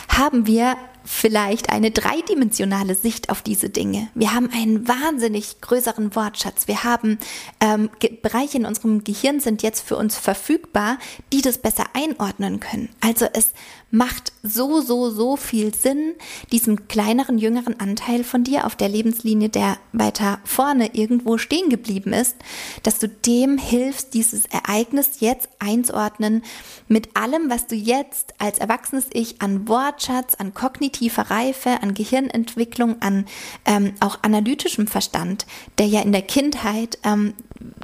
haben 0.09 0.47
wir 0.47 0.77
vielleicht 1.09 1.71
eine 1.71 1.91
dreidimensionale 1.91 2.95
Sicht 2.95 3.31
auf 3.31 3.41
diese 3.41 3.71
Dinge. 3.71 4.09
Wir 4.15 4.35
haben 4.35 4.51
einen 4.53 4.87
wahnsinnig 4.87 5.61
größeren 5.63 6.15
Wortschatz. 6.15 6.69
Wir 6.69 6.85
haben 6.85 7.19
ähm, 7.61 7.89
Bereiche 8.23 8.59
in 8.59 8.67
unserem 8.67 9.05
Gehirn 9.05 9.41
sind 9.41 9.63
jetzt 9.63 9.81
für 9.81 9.97
uns 9.97 10.17
verfügbar, 10.19 10.99
die 11.33 11.41
das 11.41 11.59
besser 11.59 11.85
einordnen 11.95 12.61
können. 12.61 12.91
Also 13.01 13.27
es 13.33 13.53
macht 13.91 14.33
so, 14.43 14.81
so, 14.81 15.11
so 15.11 15.37
viel 15.37 15.75
Sinn, 15.75 16.15
diesem 16.53 16.89
kleineren, 16.89 17.39
jüngeren 17.39 17.81
Anteil 17.81 18.23
von 18.23 18.45
dir 18.45 18.67
auf 18.67 18.77
der 18.77 18.89
Lebenslinie, 18.89 19.49
der 19.49 19.79
weiter 19.93 20.41
vorne 20.45 20.95
irgendwo 20.95 21.39
stehen 21.39 21.71
geblieben 21.71 22.13
ist, 22.13 22.37
dass 22.83 22.99
du 22.99 23.09
dem 23.09 23.57
hilfst, 23.59 24.15
dieses 24.15 24.45
Ereignis 24.47 25.21
jetzt 25.21 25.49
einzuordnen 25.59 26.43
mit 26.87 27.17
allem, 27.17 27.49
was 27.49 27.67
du 27.67 27.75
jetzt 27.75 28.35
als 28.39 28.59
erwachsenes 28.59 29.07
Ich 29.13 29.41
an 29.41 29.69
Wortschatz, 29.69 30.35
an 30.35 30.55
kognitiver 30.55 31.31
Reife, 31.31 31.83
an 31.83 31.95
Gehirnentwicklung, 31.95 33.01
an 33.01 33.27
ähm, 33.65 33.95
auch 34.01 34.19
analytischem 34.23 34.87
Verstand, 34.87 35.47
der 35.79 35.87
ja 35.87 36.03
in 36.03 36.13
der 36.13 36.23
Kindheit 36.23 36.99
ähm, 37.05 37.35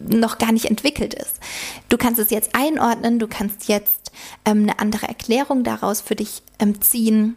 noch 0.02 0.38
gar 0.38 0.52
nicht 0.52 0.66
entwickelt 0.66 1.14
ist. 1.14 1.40
Du 1.88 1.96
kannst 1.96 2.20
es 2.20 2.30
jetzt 2.30 2.54
einordnen, 2.54 3.18
du 3.18 3.28
kannst 3.28 3.68
jetzt 3.68 4.12
ähm, 4.44 4.62
eine 4.62 4.78
andere 4.78 5.08
Erklärung 5.08 5.64
daraus 5.64 6.00
für 6.00 6.16
dich 6.16 6.42
ähm, 6.58 6.80
ziehen. 6.80 7.36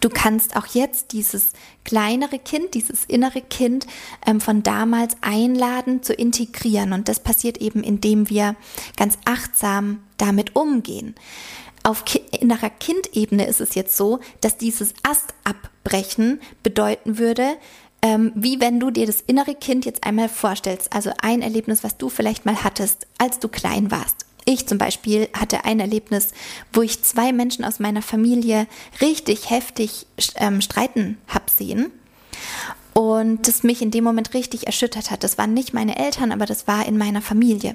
Du 0.00 0.08
kannst 0.08 0.56
auch 0.56 0.66
jetzt 0.66 1.12
dieses 1.12 1.52
kleinere 1.84 2.40
Kind, 2.40 2.74
dieses 2.74 3.04
innere 3.04 3.40
Kind 3.40 3.86
ähm, 4.26 4.40
von 4.40 4.62
damals 4.62 5.16
einladen 5.20 6.02
zu 6.02 6.12
integrieren. 6.12 6.92
Und 6.92 7.08
das 7.08 7.20
passiert 7.20 7.58
eben, 7.58 7.84
indem 7.84 8.28
wir 8.28 8.56
ganz 8.96 9.16
achtsam 9.24 10.02
damit 10.16 10.56
umgehen. 10.56 11.14
Auf 11.84 12.04
ki 12.04 12.20
innerer 12.40 12.70
Kindebene 12.70 13.46
ist 13.46 13.60
es 13.60 13.76
jetzt 13.76 13.96
so, 13.96 14.18
dass 14.40 14.56
dieses 14.56 14.92
Ast 15.04 15.34
abbrechen 15.44 16.40
bedeuten 16.64 17.18
würde, 17.18 17.56
ähm, 18.06 18.30
wie 18.36 18.60
wenn 18.60 18.78
du 18.78 18.90
dir 18.92 19.04
das 19.04 19.20
innere 19.20 19.56
Kind 19.56 19.84
jetzt 19.84 20.04
einmal 20.04 20.28
vorstellst. 20.28 20.92
Also 20.92 21.10
ein 21.20 21.42
Erlebnis, 21.42 21.82
was 21.82 21.96
du 21.96 22.08
vielleicht 22.08 22.46
mal 22.46 22.62
hattest, 22.62 23.08
als 23.18 23.40
du 23.40 23.48
klein 23.48 23.90
warst. 23.90 24.26
Ich 24.44 24.68
zum 24.68 24.78
Beispiel 24.78 25.28
hatte 25.36 25.64
ein 25.64 25.80
Erlebnis, 25.80 26.30
wo 26.72 26.82
ich 26.82 27.02
zwei 27.02 27.32
Menschen 27.32 27.64
aus 27.64 27.80
meiner 27.80 28.02
Familie 28.02 28.68
richtig 29.00 29.50
heftig 29.50 30.06
ähm, 30.36 30.60
streiten 30.60 31.18
hab 31.26 31.50
sehen. 31.50 31.90
Und 32.94 33.48
das 33.48 33.64
mich 33.64 33.82
in 33.82 33.90
dem 33.90 34.04
Moment 34.04 34.34
richtig 34.34 34.66
erschüttert 34.66 35.10
hat. 35.10 35.24
Das 35.24 35.36
waren 35.36 35.52
nicht 35.52 35.74
meine 35.74 35.98
Eltern, 35.98 36.30
aber 36.30 36.46
das 36.46 36.68
war 36.68 36.86
in 36.86 36.96
meiner 36.96 37.22
Familie. 37.22 37.74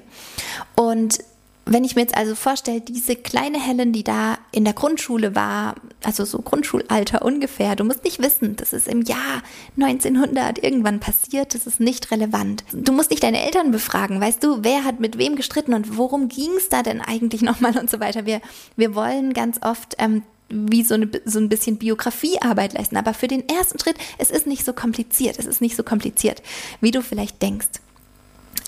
Und 0.74 1.18
wenn 1.64 1.84
ich 1.84 1.94
mir 1.94 2.02
jetzt 2.02 2.16
also 2.16 2.34
vorstelle, 2.34 2.80
diese 2.80 3.14
kleine 3.14 3.60
Helen, 3.60 3.92
die 3.92 4.02
da 4.02 4.38
in 4.50 4.64
der 4.64 4.72
Grundschule 4.74 5.34
war, 5.34 5.76
also 6.02 6.24
so 6.24 6.40
Grundschulalter 6.40 7.24
ungefähr, 7.24 7.76
du 7.76 7.84
musst 7.84 8.04
nicht 8.04 8.20
wissen, 8.20 8.56
das 8.56 8.72
ist 8.72 8.88
im 8.88 9.02
Jahr 9.02 9.42
1900 9.76 10.62
irgendwann 10.62 10.98
passiert, 10.98 11.54
das 11.54 11.66
ist 11.66 11.78
nicht 11.78 12.10
relevant. 12.10 12.64
Du 12.72 12.92
musst 12.92 13.10
nicht 13.10 13.22
deine 13.22 13.44
Eltern 13.44 13.70
befragen, 13.70 14.20
weißt 14.20 14.42
du, 14.42 14.64
wer 14.64 14.84
hat 14.84 14.98
mit 14.98 15.18
wem 15.18 15.36
gestritten 15.36 15.74
und 15.74 15.96
worum 15.96 16.28
ging 16.28 16.50
es 16.56 16.68
da 16.68 16.82
denn 16.82 17.00
eigentlich 17.00 17.42
nochmal 17.42 17.78
und 17.78 17.90
so 17.90 18.00
weiter. 18.00 18.26
Wir, 18.26 18.40
wir 18.76 18.94
wollen 18.94 19.32
ganz 19.32 19.60
oft 19.62 19.94
ähm, 19.98 20.22
wie 20.48 20.82
so, 20.82 20.94
eine, 20.94 21.08
so 21.24 21.38
ein 21.38 21.48
bisschen 21.48 21.78
Biografiearbeit 21.78 22.74
leisten. 22.74 22.96
Aber 22.96 23.14
für 23.14 23.28
den 23.28 23.48
ersten 23.48 23.78
Schritt, 23.78 23.96
es 24.18 24.30
ist 24.30 24.46
nicht 24.46 24.64
so 24.64 24.72
kompliziert, 24.72 25.38
es 25.38 25.46
ist 25.46 25.60
nicht 25.60 25.76
so 25.76 25.82
kompliziert, 25.82 26.42
wie 26.80 26.90
du 26.90 27.02
vielleicht 27.02 27.40
denkst. 27.40 27.68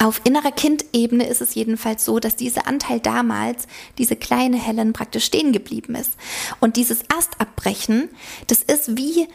Auf 0.04 0.20
innerer 0.24 0.52
Kindebene 0.52 1.26
ist 1.26 1.40
es 1.40 1.54
jedenfalls 1.54 2.04
so, 2.04 2.18
dass 2.18 2.36
dieser 2.36 2.66
Anteil 2.66 3.00
damals, 3.00 3.66
diese 3.96 4.16
kleine 4.16 4.58
Helen, 4.58 4.92
praktisch 4.92 5.24
stehen 5.24 5.50
geblieben 5.50 5.94
ist. 5.94 6.12
Und 6.60 6.76
dieses 6.76 7.00
Astabbrechen, 7.08 8.10
das 8.46 8.62
ist 8.62 8.98
wie, 8.98 9.26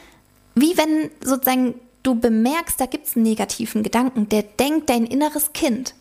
wie 0.54 0.78
wenn 0.78 1.10
sozusagen 1.22 1.74
du 2.04 2.14
bemerkst, 2.14 2.80
da 2.80 2.86
gibt 2.86 3.08
es 3.08 3.16
einen 3.16 3.24
negativen 3.24 3.82
Gedanken, 3.82 4.30
der 4.30 4.44
denkt 4.44 4.92
dein 4.92 5.08
inneres 5.08 5.54
Kind. 5.54 5.96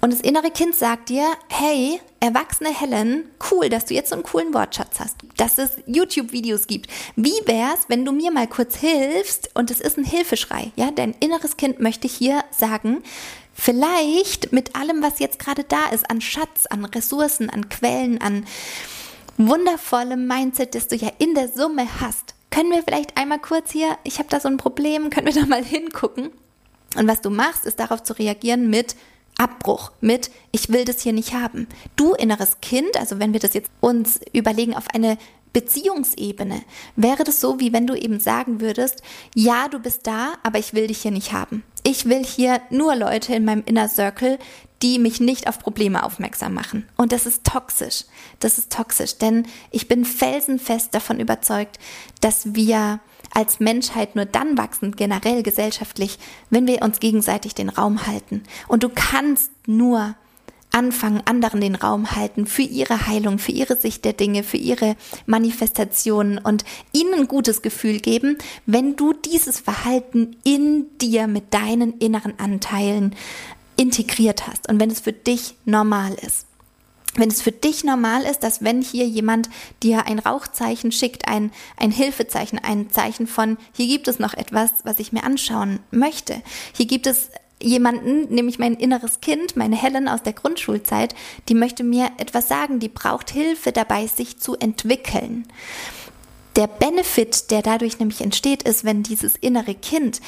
Und 0.00 0.12
das 0.12 0.20
innere 0.20 0.50
Kind 0.50 0.74
sagt 0.74 1.08
dir, 1.08 1.26
hey, 1.48 2.00
erwachsene 2.20 2.68
Helen, 2.68 3.28
cool, 3.50 3.68
dass 3.68 3.86
du 3.86 3.94
jetzt 3.94 4.10
so 4.10 4.14
einen 4.14 4.22
coolen 4.22 4.54
Wortschatz 4.54 5.00
hast, 5.00 5.16
dass 5.36 5.58
es 5.58 5.70
YouTube-Videos 5.86 6.66
gibt. 6.66 6.90
Wie 7.16 7.34
wär's, 7.46 7.86
wenn 7.88 8.04
du 8.04 8.12
mir 8.12 8.30
mal 8.30 8.46
kurz 8.46 8.76
hilfst? 8.76 9.50
Und 9.54 9.70
es 9.70 9.80
ist 9.80 9.98
ein 9.98 10.04
Hilfeschrei, 10.04 10.70
ja? 10.76 10.90
Dein 10.90 11.14
inneres 11.18 11.56
Kind 11.56 11.80
möchte 11.80 12.06
hier 12.06 12.44
sagen, 12.50 13.02
vielleicht 13.52 14.52
mit 14.52 14.76
allem, 14.76 15.02
was 15.02 15.18
jetzt 15.18 15.38
gerade 15.38 15.64
da 15.64 15.86
ist, 15.88 16.08
an 16.10 16.20
Schatz, 16.20 16.66
an 16.66 16.84
Ressourcen, 16.84 17.50
an 17.50 17.68
Quellen, 17.68 18.20
an 18.20 18.46
wundervollem 19.38 20.26
Mindset, 20.26 20.74
das 20.74 20.88
du 20.88 20.96
ja 20.96 21.10
in 21.18 21.34
der 21.34 21.48
Summe 21.48 21.86
hast, 22.00 22.34
können 22.50 22.70
wir 22.70 22.82
vielleicht 22.82 23.16
einmal 23.18 23.38
kurz 23.38 23.70
hier, 23.72 23.98
ich 24.04 24.18
habe 24.18 24.28
da 24.28 24.40
so 24.40 24.48
ein 24.48 24.56
Problem, 24.56 25.10
können 25.10 25.26
wir 25.26 25.34
da 25.34 25.46
mal 25.46 25.64
hingucken? 25.64 26.30
Und 26.96 27.08
was 27.08 27.20
du 27.20 27.30
machst, 27.30 27.66
ist 27.66 27.80
darauf 27.80 28.02
zu 28.02 28.14
reagieren 28.14 28.70
mit 28.70 28.96
Abbruch, 29.38 29.92
mit 30.00 30.30
ich 30.52 30.70
will 30.70 30.84
das 30.84 31.02
hier 31.02 31.12
nicht 31.12 31.34
haben. 31.34 31.68
Du 31.96 32.14
inneres 32.14 32.60
Kind, 32.60 32.96
also 32.96 33.18
wenn 33.18 33.32
wir 33.32 33.40
das 33.40 33.54
jetzt 33.54 33.70
uns 33.80 34.20
überlegen 34.32 34.74
auf 34.74 34.88
eine 34.94 35.18
Beziehungsebene, 35.52 36.62
wäre 36.96 37.24
das 37.24 37.40
so, 37.40 37.60
wie 37.60 37.72
wenn 37.72 37.86
du 37.86 37.94
eben 37.94 38.20
sagen 38.20 38.60
würdest, 38.60 39.02
ja, 39.34 39.68
du 39.68 39.78
bist 39.78 40.06
da, 40.06 40.34
aber 40.42 40.58
ich 40.58 40.74
will 40.74 40.86
dich 40.86 41.02
hier 41.02 41.10
nicht 41.10 41.32
haben. 41.32 41.62
Ich 41.82 42.06
will 42.06 42.24
hier 42.24 42.60
nur 42.70 42.94
Leute 42.94 43.34
in 43.34 43.44
meinem 43.44 43.62
Inner 43.64 43.88
Circle, 43.88 44.38
die 44.82 44.98
mich 44.98 45.20
nicht 45.20 45.48
auf 45.48 45.58
Probleme 45.58 46.02
aufmerksam 46.02 46.52
machen. 46.52 46.86
Und 46.96 47.12
das 47.12 47.24
ist 47.24 47.44
toxisch. 47.44 48.04
Das 48.40 48.58
ist 48.58 48.70
toxisch, 48.70 49.16
denn 49.16 49.46
ich 49.70 49.88
bin 49.88 50.04
felsenfest 50.04 50.94
davon 50.94 51.20
überzeugt, 51.20 51.78
dass 52.20 52.54
wir 52.54 53.00
als 53.36 53.60
Menschheit 53.60 54.16
nur 54.16 54.24
dann 54.24 54.56
wachsen, 54.56 54.96
generell 54.96 55.42
gesellschaftlich, 55.42 56.18
wenn 56.48 56.66
wir 56.66 56.80
uns 56.80 57.00
gegenseitig 57.00 57.54
den 57.54 57.68
Raum 57.68 58.06
halten. 58.06 58.42
Und 58.66 58.82
du 58.82 58.88
kannst 58.88 59.50
nur 59.66 60.14
anfangen, 60.72 61.20
anderen 61.26 61.60
den 61.60 61.74
Raum 61.74 62.12
halten 62.12 62.46
für 62.46 62.62
ihre 62.62 63.06
Heilung, 63.06 63.38
für 63.38 63.52
ihre 63.52 63.76
Sicht 63.76 64.06
der 64.06 64.14
Dinge, 64.14 64.42
für 64.42 64.56
ihre 64.56 64.96
Manifestationen 65.26 66.38
und 66.38 66.64
ihnen 66.92 67.12
ein 67.12 67.28
gutes 67.28 67.60
Gefühl 67.60 68.00
geben, 68.00 68.38
wenn 68.64 68.96
du 68.96 69.12
dieses 69.12 69.60
Verhalten 69.60 70.36
in 70.42 70.86
dir 70.98 71.26
mit 71.26 71.52
deinen 71.52 71.98
inneren 71.98 72.38
Anteilen 72.38 73.14
integriert 73.76 74.46
hast 74.46 74.66
und 74.70 74.80
wenn 74.80 74.90
es 74.90 75.00
für 75.00 75.12
dich 75.12 75.56
normal 75.66 76.14
ist. 76.14 76.46
Wenn 77.16 77.30
es 77.30 77.40
für 77.42 77.52
dich 77.52 77.82
normal 77.82 78.22
ist, 78.24 78.42
dass 78.42 78.62
wenn 78.62 78.82
hier 78.82 79.06
jemand 79.06 79.48
dir 79.82 80.06
ein 80.06 80.18
Rauchzeichen 80.18 80.92
schickt, 80.92 81.28
ein, 81.28 81.50
ein 81.76 81.90
Hilfezeichen, 81.90 82.58
ein 82.58 82.90
Zeichen 82.90 83.26
von, 83.26 83.56
hier 83.72 83.86
gibt 83.86 84.06
es 84.06 84.18
noch 84.18 84.34
etwas, 84.34 84.70
was 84.84 84.98
ich 84.98 85.12
mir 85.12 85.24
anschauen 85.24 85.80
möchte. 85.90 86.42
Hier 86.74 86.86
gibt 86.86 87.06
es 87.06 87.30
jemanden, 87.60 88.32
nämlich 88.34 88.58
mein 88.58 88.74
inneres 88.74 89.20
Kind, 89.20 89.56
meine 89.56 89.76
Helen 89.76 90.08
aus 90.08 90.22
der 90.22 90.34
Grundschulzeit, 90.34 91.14
die 91.48 91.54
möchte 91.54 91.84
mir 91.84 92.10
etwas 92.18 92.48
sagen, 92.48 92.80
die 92.80 92.90
braucht 92.90 93.30
Hilfe 93.30 93.72
dabei, 93.72 94.06
sich 94.06 94.38
zu 94.38 94.54
entwickeln. 94.56 95.46
Der 96.56 96.66
Benefit, 96.66 97.50
der 97.50 97.62
dadurch 97.62 97.98
nämlich 97.98 98.20
entsteht, 98.20 98.62
ist, 98.62 98.84
wenn 98.84 99.02
dieses 99.02 99.36
innere 99.36 99.74
Kind 99.74 100.20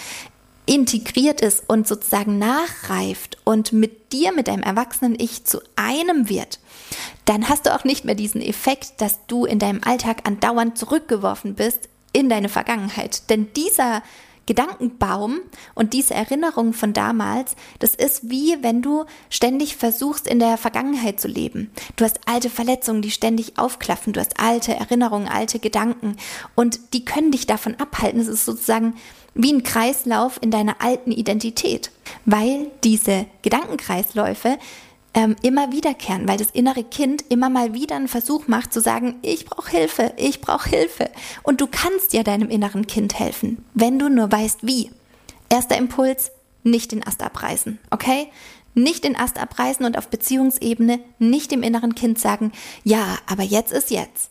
integriert 0.68 1.40
ist 1.40 1.64
und 1.66 1.88
sozusagen 1.88 2.38
nachreift 2.38 3.38
und 3.44 3.72
mit 3.72 4.12
dir, 4.12 4.32
mit 4.32 4.48
deinem 4.48 4.62
erwachsenen 4.62 5.18
Ich 5.18 5.44
zu 5.44 5.60
einem 5.76 6.28
wird, 6.28 6.60
dann 7.24 7.48
hast 7.48 7.66
du 7.66 7.74
auch 7.74 7.84
nicht 7.84 8.04
mehr 8.04 8.14
diesen 8.14 8.40
Effekt, 8.40 9.00
dass 9.00 9.26
du 9.26 9.44
in 9.44 9.58
deinem 9.58 9.80
Alltag 9.84 10.26
andauernd 10.26 10.78
zurückgeworfen 10.78 11.54
bist 11.54 11.88
in 12.12 12.28
deine 12.28 12.48
Vergangenheit. 12.48 13.28
Denn 13.30 13.52
dieser 13.54 14.02
Gedankenbaum 14.48 15.40
und 15.74 15.92
diese 15.92 16.14
Erinnerung 16.14 16.72
von 16.72 16.94
damals, 16.94 17.54
das 17.80 17.94
ist 17.94 18.30
wie 18.30 18.56
wenn 18.62 18.80
du 18.80 19.04
ständig 19.28 19.76
versuchst, 19.76 20.26
in 20.26 20.38
der 20.38 20.56
Vergangenheit 20.56 21.20
zu 21.20 21.28
leben. 21.28 21.70
Du 21.96 22.04
hast 22.06 22.20
alte 22.24 22.48
Verletzungen, 22.48 23.02
die 23.02 23.10
ständig 23.10 23.58
aufklaffen, 23.58 24.14
du 24.14 24.20
hast 24.20 24.40
alte 24.40 24.74
Erinnerungen, 24.74 25.28
alte 25.28 25.58
Gedanken 25.58 26.16
und 26.54 26.94
die 26.94 27.04
können 27.04 27.30
dich 27.30 27.46
davon 27.46 27.74
abhalten. 27.74 28.20
Es 28.20 28.26
ist 28.26 28.46
sozusagen 28.46 28.94
wie 29.34 29.52
ein 29.52 29.64
Kreislauf 29.64 30.38
in 30.40 30.50
deiner 30.50 30.80
alten 30.80 31.12
Identität, 31.12 31.90
weil 32.24 32.70
diese 32.82 33.26
Gedankenkreisläufe 33.42 34.56
ähm, 35.14 35.36
immer 35.42 35.72
wiederkehren, 35.72 36.28
weil 36.28 36.38
das 36.38 36.50
innere 36.50 36.84
Kind 36.84 37.24
immer 37.28 37.48
mal 37.48 37.74
wieder 37.74 37.96
einen 37.96 38.08
Versuch 38.08 38.46
macht 38.46 38.72
zu 38.72 38.80
sagen, 38.80 39.16
ich 39.22 39.46
brauche 39.46 39.70
Hilfe, 39.70 40.12
ich 40.16 40.40
brauche 40.40 40.68
Hilfe. 40.68 41.10
Und 41.42 41.60
du 41.60 41.66
kannst 41.66 42.12
ja 42.12 42.22
deinem 42.22 42.50
inneren 42.50 42.86
Kind 42.86 43.18
helfen, 43.18 43.64
wenn 43.74 43.98
du 43.98 44.08
nur 44.08 44.30
weißt, 44.30 44.66
wie. 44.66 44.90
Erster 45.48 45.78
Impuls, 45.78 46.30
nicht 46.62 46.92
den 46.92 47.06
Ast 47.06 47.22
abreißen, 47.22 47.78
okay? 47.90 48.28
Nicht 48.74 49.04
den 49.04 49.16
Ast 49.16 49.38
abreißen 49.38 49.84
und 49.84 49.96
auf 49.96 50.08
Beziehungsebene 50.08 51.00
nicht 51.18 51.50
dem 51.50 51.62
inneren 51.62 51.94
Kind 51.94 52.18
sagen, 52.18 52.52
ja, 52.84 53.16
aber 53.26 53.42
jetzt 53.42 53.72
ist 53.72 53.90
jetzt. 53.90 54.30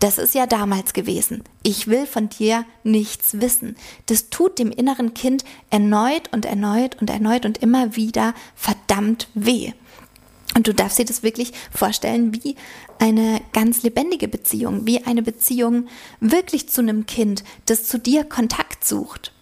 Das 0.00 0.16
ist 0.16 0.34
ja 0.34 0.46
damals 0.46 0.94
gewesen. 0.94 1.44
Ich 1.62 1.86
will 1.86 2.06
von 2.06 2.30
dir 2.30 2.64
nichts 2.84 3.40
wissen. 3.40 3.76
Das 4.06 4.30
tut 4.30 4.58
dem 4.58 4.70
inneren 4.70 5.12
Kind 5.12 5.44
erneut 5.68 6.32
und 6.32 6.46
erneut 6.46 6.96
und 7.00 7.10
erneut 7.10 7.44
und 7.44 7.58
immer 7.58 7.96
wieder 7.96 8.32
verdammt 8.54 9.28
weh. 9.34 9.72
Und 10.54 10.66
du 10.66 10.74
darfst 10.74 10.98
dir 10.98 11.04
das 11.04 11.22
wirklich 11.22 11.52
vorstellen 11.70 12.34
wie 12.34 12.56
eine 12.98 13.40
ganz 13.52 13.82
lebendige 13.82 14.28
Beziehung, 14.28 14.86
wie 14.86 15.04
eine 15.04 15.22
Beziehung 15.22 15.86
wirklich 16.20 16.68
zu 16.68 16.80
einem 16.80 17.06
Kind, 17.06 17.44
das 17.66 17.84
zu 17.84 17.98
dir 17.98 18.24
Kontakt 18.24 18.84
sucht. 18.84 19.32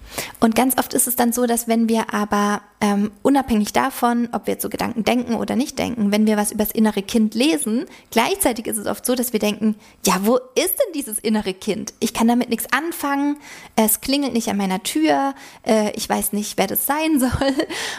Und 0.41 0.55
ganz 0.55 0.79
oft 0.79 0.95
ist 0.95 1.07
es 1.07 1.17
dann 1.17 1.33
so, 1.33 1.47
dass 1.47 1.69
wenn 1.69 1.89
wir 1.89 2.15
aber 2.15 2.63
ähm, 2.81 3.11
unabhängig 3.23 3.73
davon, 3.73 4.29
ob 4.33 4.47
wir 4.47 4.57
so 4.59 4.69
Gedanken 4.69 5.05
denken 5.05 5.35
oder 5.35 5.57
nicht 5.57 5.79
denken, 5.79 6.13
wenn 6.13 6.27
wir 6.27 6.37
was 6.37 6.53
übers 6.53 6.71
innere 6.71 7.03
Kind 7.03 7.35
lesen, 7.35 7.87
gleichzeitig 8.11 8.67
ist 8.67 8.79
es 8.79 8.87
oft 8.87 9.05
so, 9.05 9.15
dass 9.15 9.33
wir 9.33 9.41
denken, 9.41 9.77
ja, 10.07 10.21
wo 10.23 10.37
ist 10.37 10.77
denn 10.79 10.93
dieses 10.95 11.19
innere 11.19 11.55
Kind? 11.55 11.93
Ich 12.01 12.15
kann 12.15 12.29
damit 12.29 12.49
nichts 12.51 12.73
anfangen, 12.73 13.37
es 13.77 14.01
klingelt 14.01 14.33
nicht 14.33 14.49
an 14.49 14.57
meiner 14.57 14.83
Tür, 14.83 15.35
äh, 15.67 15.93
ich 15.95 16.09
weiß 16.09 16.33
nicht, 16.33 16.57
wer 16.57 16.67
das 16.67 16.87
sein 16.87 17.21
soll. 17.21 17.55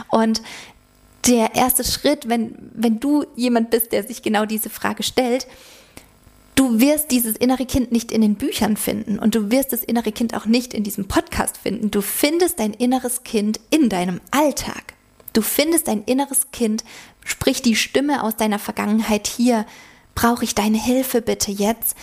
Und 0.10 0.42
der 1.26 1.56
erste 1.56 1.84
Schritt, 1.84 2.30
wenn, 2.30 2.56
wenn 2.74 3.00
du 3.00 3.26
jemand 3.36 3.70
bist, 3.70 3.92
der 3.92 4.04
sich 4.04 4.22
genau 4.22 4.46
diese 4.46 4.70
Frage 4.70 5.04
stellt, 5.04 5.48
du 6.56 6.80
wirst 6.80 7.12
dieses 7.12 7.36
innere 7.38 7.66
Kind 7.66 7.92
nicht 7.92 8.12
in 8.12 8.22
den 8.22 8.36
Büchern 8.36 8.78
finden 8.78 9.20
und 9.20 9.36
du 9.36 9.52
wirst 9.52 9.72
das 9.72 9.84
innere 9.84 10.12
Kind 10.12 10.36
auch 10.36 10.46
nicht 10.46 10.74
in 10.74 10.84
diesem 10.84 11.08
Podcast 11.08 11.58
finden. 11.58 11.92
Du 11.92 12.02
findest 12.02 12.60
dein 12.60 12.74
inneres 12.74 13.24
Kind 13.24 13.60
in 13.70 13.90
deinem 13.90 14.20
Alltag. 14.32 14.94
Du 15.34 15.42
findest 15.42 15.88
dein 15.88 16.04
inneres 16.04 16.52
Kind, 16.52 16.84
sprich 17.24 17.62
die 17.62 17.76
Stimme 17.76 18.24
aus 18.24 18.36
deiner 18.36 18.60
Vergangenheit 18.60 19.28
hier, 19.28 19.66
brauche 20.16 20.44
ich 20.44 20.56
deine 20.56 20.82
Hilfe 20.82 21.22
bitte 21.22 21.52
jetzt 21.52 21.96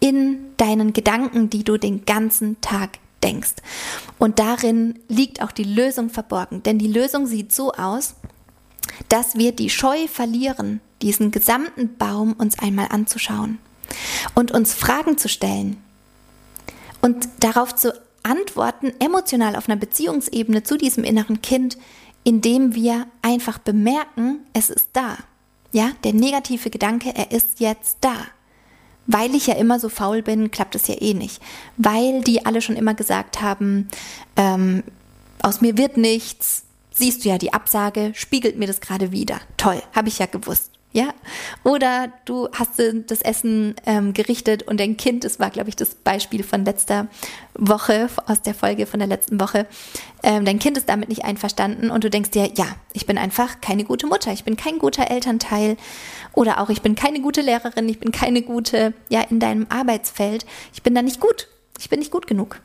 in 0.00 0.38
deinen 0.58 0.92
Gedanken, 0.92 1.50
die 1.50 1.64
du 1.64 1.78
den 1.78 2.04
ganzen 2.04 2.60
Tag 2.60 2.98
denkst. 3.22 3.54
Und 4.18 4.38
darin 4.38 5.00
liegt 5.08 5.42
auch 5.42 5.50
die 5.50 5.64
Lösung 5.64 6.10
verborgen, 6.10 6.62
denn 6.62 6.78
die 6.78 6.92
Lösung 6.92 7.26
sieht 7.26 7.52
so 7.52 7.72
aus, 7.72 8.14
dass 9.14 9.36
wir 9.36 9.52
die 9.52 9.70
Scheu 9.70 10.08
verlieren, 10.08 10.80
diesen 11.00 11.30
gesamten 11.30 11.96
Baum 11.98 12.32
uns 12.32 12.58
einmal 12.58 12.88
anzuschauen 12.90 13.60
und 14.34 14.50
uns 14.50 14.74
Fragen 14.74 15.18
zu 15.18 15.28
stellen 15.28 15.76
und 17.00 17.28
darauf 17.38 17.76
zu 17.76 17.94
antworten, 18.24 18.92
emotional 18.98 19.54
auf 19.54 19.68
einer 19.68 19.78
Beziehungsebene 19.78 20.64
zu 20.64 20.76
diesem 20.76 21.04
inneren 21.04 21.42
Kind, 21.42 21.78
indem 22.24 22.74
wir 22.74 23.06
einfach 23.22 23.58
bemerken, 23.58 24.40
es 24.52 24.68
ist 24.68 24.88
da. 24.94 25.16
Ja, 25.70 25.92
der 26.02 26.12
negative 26.12 26.70
Gedanke, 26.70 27.14
er 27.14 27.30
ist 27.30 27.60
jetzt 27.60 27.98
da. 28.00 28.16
Weil 29.06 29.32
ich 29.36 29.46
ja 29.46 29.54
immer 29.54 29.78
so 29.78 29.90
faul 29.90 30.22
bin, 30.22 30.50
klappt 30.50 30.74
es 30.74 30.88
ja 30.88 31.00
eh 31.00 31.14
nicht. 31.14 31.40
Weil 31.76 32.22
die 32.22 32.44
alle 32.46 32.60
schon 32.60 32.74
immer 32.74 32.94
gesagt 32.94 33.40
haben, 33.40 33.86
ähm, 34.34 34.82
aus 35.40 35.60
mir 35.60 35.78
wird 35.78 35.98
nichts, 35.98 36.64
siehst 36.94 37.24
du 37.24 37.28
ja 37.28 37.38
die 37.38 37.52
Absage, 37.52 38.12
spiegelt 38.14 38.56
mir 38.56 38.66
das 38.66 38.80
gerade 38.80 39.12
wieder. 39.12 39.40
Toll, 39.56 39.82
habe 39.92 40.08
ich 40.08 40.18
ja 40.18 40.26
gewusst. 40.26 40.70
Ja, 40.96 41.12
oder 41.64 42.12
du 42.24 42.48
hast 42.52 42.80
das 43.08 43.20
Essen 43.20 43.74
ähm, 43.84 44.12
gerichtet 44.12 44.62
und 44.62 44.78
dein 44.78 44.96
Kind, 44.96 45.24
das 45.24 45.40
war, 45.40 45.50
glaube 45.50 45.68
ich, 45.68 45.74
das 45.74 45.96
Beispiel 45.96 46.44
von 46.44 46.64
letzter 46.64 47.08
Woche, 47.54 48.08
aus 48.26 48.42
der 48.42 48.54
Folge 48.54 48.86
von 48.86 49.00
der 49.00 49.08
letzten 49.08 49.40
Woche, 49.40 49.66
ähm, 50.22 50.44
dein 50.44 50.60
Kind 50.60 50.78
ist 50.78 50.88
damit 50.88 51.08
nicht 51.08 51.24
einverstanden 51.24 51.90
und 51.90 52.04
du 52.04 52.10
denkst 52.10 52.30
dir, 52.30 52.48
ja, 52.54 52.66
ich 52.92 53.06
bin 53.06 53.18
einfach 53.18 53.60
keine 53.60 53.82
gute 53.82 54.06
Mutter, 54.06 54.32
ich 54.32 54.44
bin 54.44 54.56
kein 54.56 54.78
guter 54.78 55.10
Elternteil 55.10 55.76
oder 56.32 56.60
auch 56.60 56.70
ich 56.70 56.80
bin 56.80 56.94
keine 56.94 57.20
gute 57.20 57.40
Lehrerin, 57.40 57.88
ich 57.88 57.98
bin 57.98 58.12
keine 58.12 58.42
gute, 58.42 58.94
ja, 59.08 59.20
in 59.22 59.40
deinem 59.40 59.66
Arbeitsfeld, 59.70 60.46
ich 60.72 60.84
bin 60.84 60.94
da 60.94 61.02
nicht 61.02 61.18
gut, 61.18 61.48
ich 61.80 61.88
bin 61.88 61.98
nicht 61.98 62.12
gut 62.12 62.28
genug. 62.28 62.60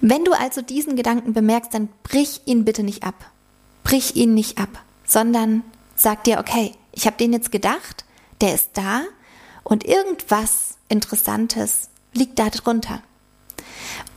Wenn 0.00 0.24
du 0.24 0.32
also 0.32 0.62
diesen 0.62 0.96
Gedanken 0.96 1.32
bemerkst, 1.32 1.74
dann 1.74 1.88
brich 2.02 2.42
ihn 2.46 2.64
bitte 2.64 2.82
nicht 2.82 3.04
ab. 3.04 3.30
Brich 3.84 4.16
ihn 4.16 4.34
nicht 4.34 4.58
ab, 4.58 4.68
sondern 5.04 5.62
sag 5.96 6.24
dir, 6.24 6.38
okay, 6.38 6.72
ich 6.92 7.06
habe 7.06 7.16
den 7.16 7.32
jetzt 7.32 7.52
gedacht, 7.52 8.04
der 8.40 8.54
ist 8.54 8.70
da 8.74 9.02
und 9.64 9.84
irgendwas 9.84 10.76
Interessantes 10.88 11.90
liegt 12.14 12.38
da 12.38 12.50
drunter. 12.50 13.02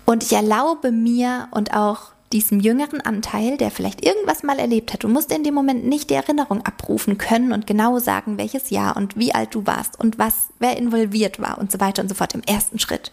Und 0.06 0.24
ich 0.24 0.34
erlaube 0.34 0.92
mir 0.92 1.48
und 1.52 1.74
auch 1.74 2.12
diesem 2.32 2.60
jüngeren 2.60 3.02
Anteil, 3.02 3.58
der 3.58 3.72
vielleicht 3.72 4.06
irgendwas 4.06 4.44
mal 4.44 4.60
erlebt 4.60 4.94
hat, 4.94 5.04
du 5.04 5.08
musst 5.08 5.32
in 5.32 5.44
dem 5.44 5.54
Moment 5.54 5.86
nicht 5.86 6.10
die 6.10 6.16
Erinnerung 6.16 6.62
abrufen 6.66 7.18
können 7.18 7.52
und 7.52 7.68
genau 7.68 8.00
sagen, 8.00 8.38
welches 8.38 8.70
Jahr 8.70 8.96
und 8.96 9.18
wie 9.18 9.34
alt 9.34 9.54
du 9.54 9.66
warst 9.68 10.00
und 10.00 10.18
was, 10.18 10.50
wer 10.60 10.78
involviert 10.78 11.40
war 11.40 11.58
und 11.58 11.72
so 11.72 11.80
weiter 11.80 12.02
und 12.02 12.10
so 12.10 12.16
fort 12.16 12.34
im 12.34 12.44
ersten 12.44 12.80
Schritt. 12.80 13.12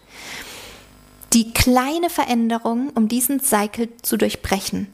Die 1.33 1.53
kleine 1.53 2.09
Veränderung, 2.09 2.91
um 2.91 3.09
diesen 3.09 3.41
Cycle 3.41 3.89
zu 4.03 4.17
durchbrechen, 4.17 4.89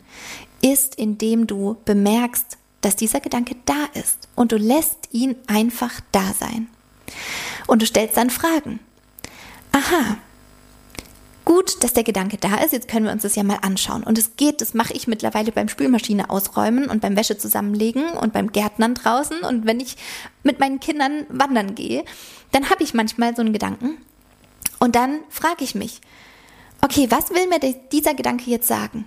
ist, 0.62 0.96
indem 0.96 1.46
du 1.46 1.76
bemerkst, 1.84 2.58
dass 2.80 2.96
dieser 2.96 3.20
Gedanke 3.20 3.56
da 3.64 3.86
ist 3.94 4.28
und 4.34 4.52
du 4.52 4.56
lässt 4.56 5.08
ihn 5.12 5.36
einfach 5.46 6.00
da 6.12 6.32
sein. 6.38 6.68
Und 7.66 7.82
du 7.82 7.86
stellst 7.86 8.16
dann 8.16 8.30
Fragen. 8.30 8.80
Aha, 9.72 10.18
gut, 11.44 11.82
dass 11.82 11.92
der 11.92 12.04
Gedanke 12.04 12.36
da 12.36 12.56
ist, 12.56 12.72
jetzt 12.72 12.88
können 12.88 13.06
wir 13.06 13.12
uns 13.12 13.22
das 13.22 13.36
ja 13.36 13.42
mal 13.42 13.58
anschauen. 13.62 14.02
Und 14.02 14.18
es 14.18 14.36
geht, 14.36 14.60
das 14.60 14.74
mache 14.74 14.92
ich 14.92 15.06
mittlerweile 15.06 15.52
beim 15.52 15.68
Spülmaschine 15.68 16.30
ausräumen 16.30 16.88
und 16.88 17.00
beim 17.00 17.16
Wäsche 17.16 17.38
zusammenlegen 17.38 18.10
und 18.10 18.32
beim 18.32 18.52
Gärtnern 18.52 18.94
draußen. 18.94 19.40
Und 19.40 19.66
wenn 19.66 19.80
ich 19.80 19.96
mit 20.42 20.60
meinen 20.60 20.80
Kindern 20.80 21.26
wandern 21.28 21.74
gehe, 21.74 22.04
dann 22.52 22.70
habe 22.70 22.82
ich 22.82 22.94
manchmal 22.94 23.34
so 23.34 23.42
einen 23.42 23.52
Gedanken. 23.52 23.98
Und 24.84 24.96
dann 24.96 25.20
frage 25.30 25.64
ich 25.64 25.74
mich, 25.74 26.02
okay, 26.82 27.06
was 27.10 27.30
will 27.30 27.46
mir 27.46 27.58
dieser 27.90 28.12
Gedanke 28.12 28.50
jetzt 28.50 28.68
sagen? 28.68 29.06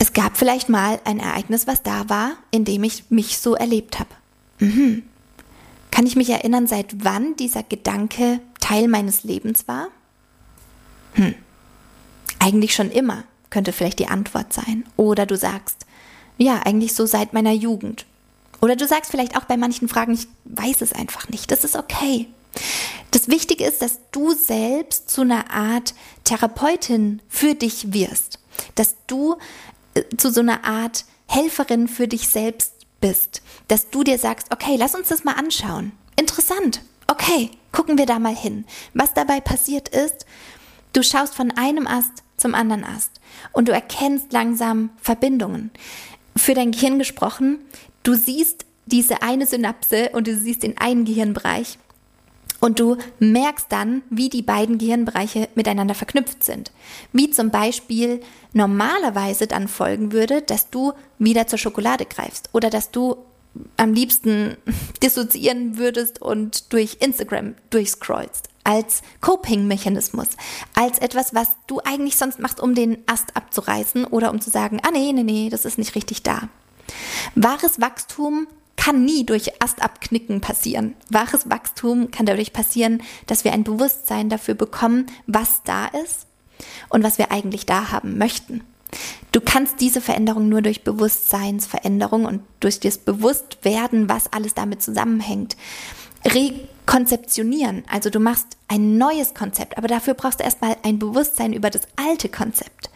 Es 0.00 0.12
gab 0.12 0.36
vielleicht 0.36 0.68
mal 0.68 0.98
ein 1.04 1.20
Ereignis, 1.20 1.68
was 1.68 1.84
da 1.84 2.08
war, 2.08 2.32
in 2.50 2.64
dem 2.64 2.82
ich 2.82 3.12
mich 3.12 3.38
so 3.38 3.54
erlebt 3.54 4.00
habe. 4.00 4.10
Mhm. 4.58 5.04
Kann 5.92 6.04
ich 6.04 6.16
mich 6.16 6.30
erinnern, 6.30 6.66
seit 6.66 7.04
wann 7.04 7.36
dieser 7.36 7.62
Gedanke 7.62 8.40
Teil 8.58 8.88
meines 8.88 9.22
Lebens 9.22 9.68
war? 9.68 9.86
Hm. 11.12 11.36
Eigentlich 12.40 12.74
schon 12.74 12.90
immer, 12.90 13.22
könnte 13.50 13.72
vielleicht 13.72 14.00
die 14.00 14.08
Antwort 14.08 14.52
sein. 14.52 14.82
Oder 14.96 15.26
du 15.26 15.36
sagst, 15.36 15.86
ja, 16.38 16.60
eigentlich 16.64 16.92
so 16.92 17.06
seit 17.06 17.32
meiner 17.34 17.52
Jugend. 17.52 18.04
Oder 18.60 18.74
du 18.74 18.84
sagst 18.84 19.12
vielleicht 19.12 19.36
auch 19.36 19.44
bei 19.44 19.56
manchen 19.56 19.88
Fragen, 19.88 20.12
ich 20.12 20.26
weiß 20.44 20.80
es 20.80 20.92
einfach 20.92 21.28
nicht. 21.28 21.52
Das 21.52 21.62
ist 21.62 21.76
okay. 21.76 22.26
Das 23.10 23.28
Wichtige 23.28 23.64
ist, 23.64 23.82
dass 23.82 24.00
du 24.12 24.32
selbst 24.32 25.10
zu 25.10 25.22
einer 25.22 25.50
Art 25.50 25.94
Therapeutin 26.24 27.22
für 27.28 27.54
dich 27.54 27.92
wirst, 27.92 28.38
dass 28.74 28.96
du 29.06 29.36
äh, 29.94 30.02
zu 30.16 30.30
so 30.30 30.40
einer 30.40 30.64
Art 30.64 31.04
Helferin 31.26 31.88
für 31.88 32.08
dich 32.08 32.28
selbst 32.28 32.72
bist, 33.00 33.42
dass 33.68 33.90
du 33.90 34.04
dir 34.04 34.18
sagst, 34.18 34.52
okay, 34.52 34.76
lass 34.76 34.94
uns 34.94 35.08
das 35.08 35.24
mal 35.24 35.34
anschauen. 35.34 35.92
Interessant. 36.16 36.82
Okay, 37.06 37.50
gucken 37.72 37.98
wir 37.98 38.06
da 38.06 38.18
mal 38.18 38.34
hin. 38.34 38.64
Was 38.94 39.14
dabei 39.14 39.40
passiert 39.40 39.88
ist, 39.88 40.26
du 40.92 41.02
schaust 41.02 41.34
von 41.34 41.50
einem 41.52 41.86
Ast 41.86 42.22
zum 42.36 42.54
anderen 42.54 42.84
Ast 42.84 43.10
und 43.52 43.68
du 43.68 43.72
erkennst 43.72 44.32
langsam 44.32 44.90
Verbindungen. 45.00 45.70
Für 46.36 46.54
dein 46.54 46.72
Gehirn 46.72 46.98
gesprochen, 46.98 47.58
du 48.02 48.14
siehst 48.14 48.66
diese 48.86 49.22
eine 49.22 49.46
Synapse 49.46 50.10
und 50.12 50.26
du 50.26 50.36
siehst 50.36 50.62
den 50.62 50.78
einen 50.78 51.04
Gehirnbereich 51.04 51.78
und 52.66 52.80
du 52.80 52.96
merkst 53.20 53.66
dann, 53.68 54.02
wie 54.10 54.28
die 54.28 54.42
beiden 54.42 54.76
Gehirnbereiche 54.76 55.48
miteinander 55.54 55.94
verknüpft 55.94 56.42
sind. 56.42 56.72
Wie 57.12 57.30
zum 57.30 57.50
Beispiel 57.50 58.20
normalerweise 58.52 59.46
dann 59.46 59.68
folgen 59.68 60.10
würde, 60.10 60.42
dass 60.42 60.68
du 60.68 60.92
wieder 61.20 61.46
zur 61.46 61.60
Schokolade 61.60 62.06
greifst 62.06 62.50
oder 62.52 62.68
dass 62.68 62.90
du 62.90 63.18
am 63.76 63.94
liebsten 63.94 64.56
dissoziieren 65.02 65.78
würdest 65.78 66.20
und 66.20 66.72
durch 66.72 66.96
Instagram 66.98 67.54
durchscrollst. 67.70 68.48
als 68.64 69.02
Coping-Mechanismus, 69.20 70.30
als 70.74 70.98
etwas, 70.98 71.34
was 71.34 71.50
du 71.68 71.78
eigentlich 71.84 72.16
sonst 72.16 72.40
machst, 72.40 72.58
um 72.58 72.74
den 72.74 72.98
Ast 73.06 73.36
abzureißen 73.36 74.04
oder 74.06 74.32
um 74.32 74.40
zu 74.40 74.50
sagen, 74.50 74.80
ah 74.82 74.90
nee, 74.92 75.12
nee, 75.12 75.22
nee, 75.22 75.50
das 75.50 75.64
ist 75.64 75.78
nicht 75.78 75.94
richtig 75.94 76.24
da. 76.24 76.48
Wahres 77.36 77.80
Wachstum 77.80 78.48
kann 78.76 79.04
nie 79.04 79.24
durch 79.24 79.62
Astabknicken 79.62 80.40
passieren. 80.40 80.94
Wahres 81.10 81.48
Wachstum 81.50 82.10
kann 82.10 82.26
dadurch 82.26 82.52
passieren, 82.52 83.02
dass 83.26 83.44
wir 83.44 83.52
ein 83.52 83.64
Bewusstsein 83.64 84.28
dafür 84.28 84.54
bekommen, 84.54 85.06
was 85.26 85.62
da 85.64 85.86
ist 85.86 86.26
und 86.88 87.02
was 87.02 87.18
wir 87.18 87.32
eigentlich 87.32 87.66
da 87.66 87.90
haben 87.90 88.18
möchten. 88.18 88.62
Du 89.32 89.40
kannst 89.40 89.80
diese 89.80 90.00
Veränderung 90.00 90.48
nur 90.48 90.62
durch 90.62 90.84
Bewusstseinsveränderung 90.84 92.24
und 92.24 92.42
durch 92.60 92.80
das 92.80 92.98
Bewusstwerden, 92.98 94.08
was 94.08 94.32
alles 94.32 94.54
damit 94.54 94.82
zusammenhängt, 94.82 95.56
rekonzeptionieren. 96.24 97.84
Also 97.90 98.10
du 98.10 98.20
machst 98.20 98.46
ein 98.68 98.96
neues 98.98 99.34
Konzept, 99.34 99.76
aber 99.76 99.88
dafür 99.88 100.14
brauchst 100.14 100.40
du 100.40 100.44
erstmal 100.44 100.76
ein 100.82 100.98
Bewusstsein 100.98 101.52
über 101.52 101.70
das 101.70 101.82
alte 101.96 102.28
Konzept. 102.28 102.90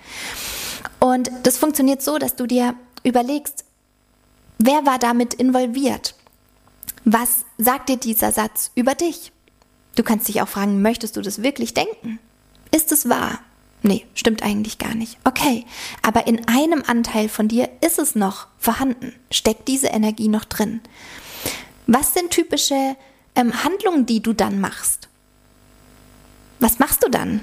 Und 0.98 1.30
das 1.42 1.58
funktioniert 1.58 2.02
so, 2.02 2.18
dass 2.18 2.36
du 2.36 2.46
dir 2.46 2.74
überlegst, 3.02 3.64
wer 4.60 4.86
war 4.86 4.98
damit 4.98 5.34
involviert? 5.34 6.14
Was 7.04 7.44
sagt 7.58 7.88
dir 7.88 7.96
dieser 7.96 8.30
Satz 8.30 8.70
über 8.74 8.94
dich? 8.94 9.32
Du 9.96 10.02
kannst 10.02 10.28
dich 10.28 10.40
auch 10.42 10.48
fragen, 10.48 10.82
möchtest 10.82 11.16
du 11.16 11.22
das 11.22 11.42
wirklich 11.42 11.74
denken? 11.74 12.18
Ist 12.74 12.92
es 12.92 13.08
wahr? 13.08 13.40
Nee, 13.82 14.06
stimmt 14.14 14.42
eigentlich 14.42 14.78
gar 14.78 14.94
nicht. 14.94 15.18
Okay, 15.24 15.64
aber 16.02 16.26
in 16.26 16.46
einem 16.46 16.84
Anteil 16.86 17.28
von 17.28 17.48
dir 17.48 17.68
ist 17.80 17.98
es 17.98 18.14
noch 18.14 18.46
vorhanden, 18.58 19.14
steckt 19.30 19.68
diese 19.68 19.88
Energie 19.88 20.28
noch 20.28 20.44
drin. 20.44 20.80
Was 21.86 22.12
sind 22.12 22.30
typische 22.30 22.96
ähm, 23.34 23.64
Handlungen, 23.64 24.06
die 24.06 24.20
du 24.22 24.34
dann 24.34 24.60
machst? 24.60 25.08
Was 26.60 26.78
machst 26.78 27.02
du 27.02 27.08
dann? 27.08 27.40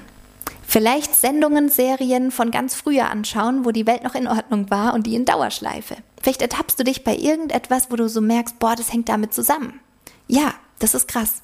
Vielleicht 0.70 1.14
Sendungen, 1.14 1.70
Serien 1.70 2.30
von 2.30 2.50
ganz 2.50 2.74
früher 2.74 3.08
anschauen, 3.08 3.64
wo 3.64 3.70
die 3.70 3.86
Welt 3.86 4.04
noch 4.04 4.14
in 4.14 4.28
Ordnung 4.28 4.68
war 4.68 4.92
und 4.92 5.06
die 5.06 5.14
in 5.14 5.24
Dauerschleife. 5.24 5.96
Vielleicht 6.20 6.42
ertappst 6.42 6.78
du 6.78 6.84
dich 6.84 7.04
bei 7.04 7.16
irgendetwas, 7.16 7.90
wo 7.90 7.96
du 7.96 8.06
so 8.06 8.20
merkst, 8.20 8.58
boah, 8.58 8.76
das 8.76 8.92
hängt 8.92 9.08
damit 9.08 9.32
zusammen. 9.32 9.80
Ja, 10.26 10.52
das 10.78 10.92
ist 10.92 11.08
krass. 11.08 11.40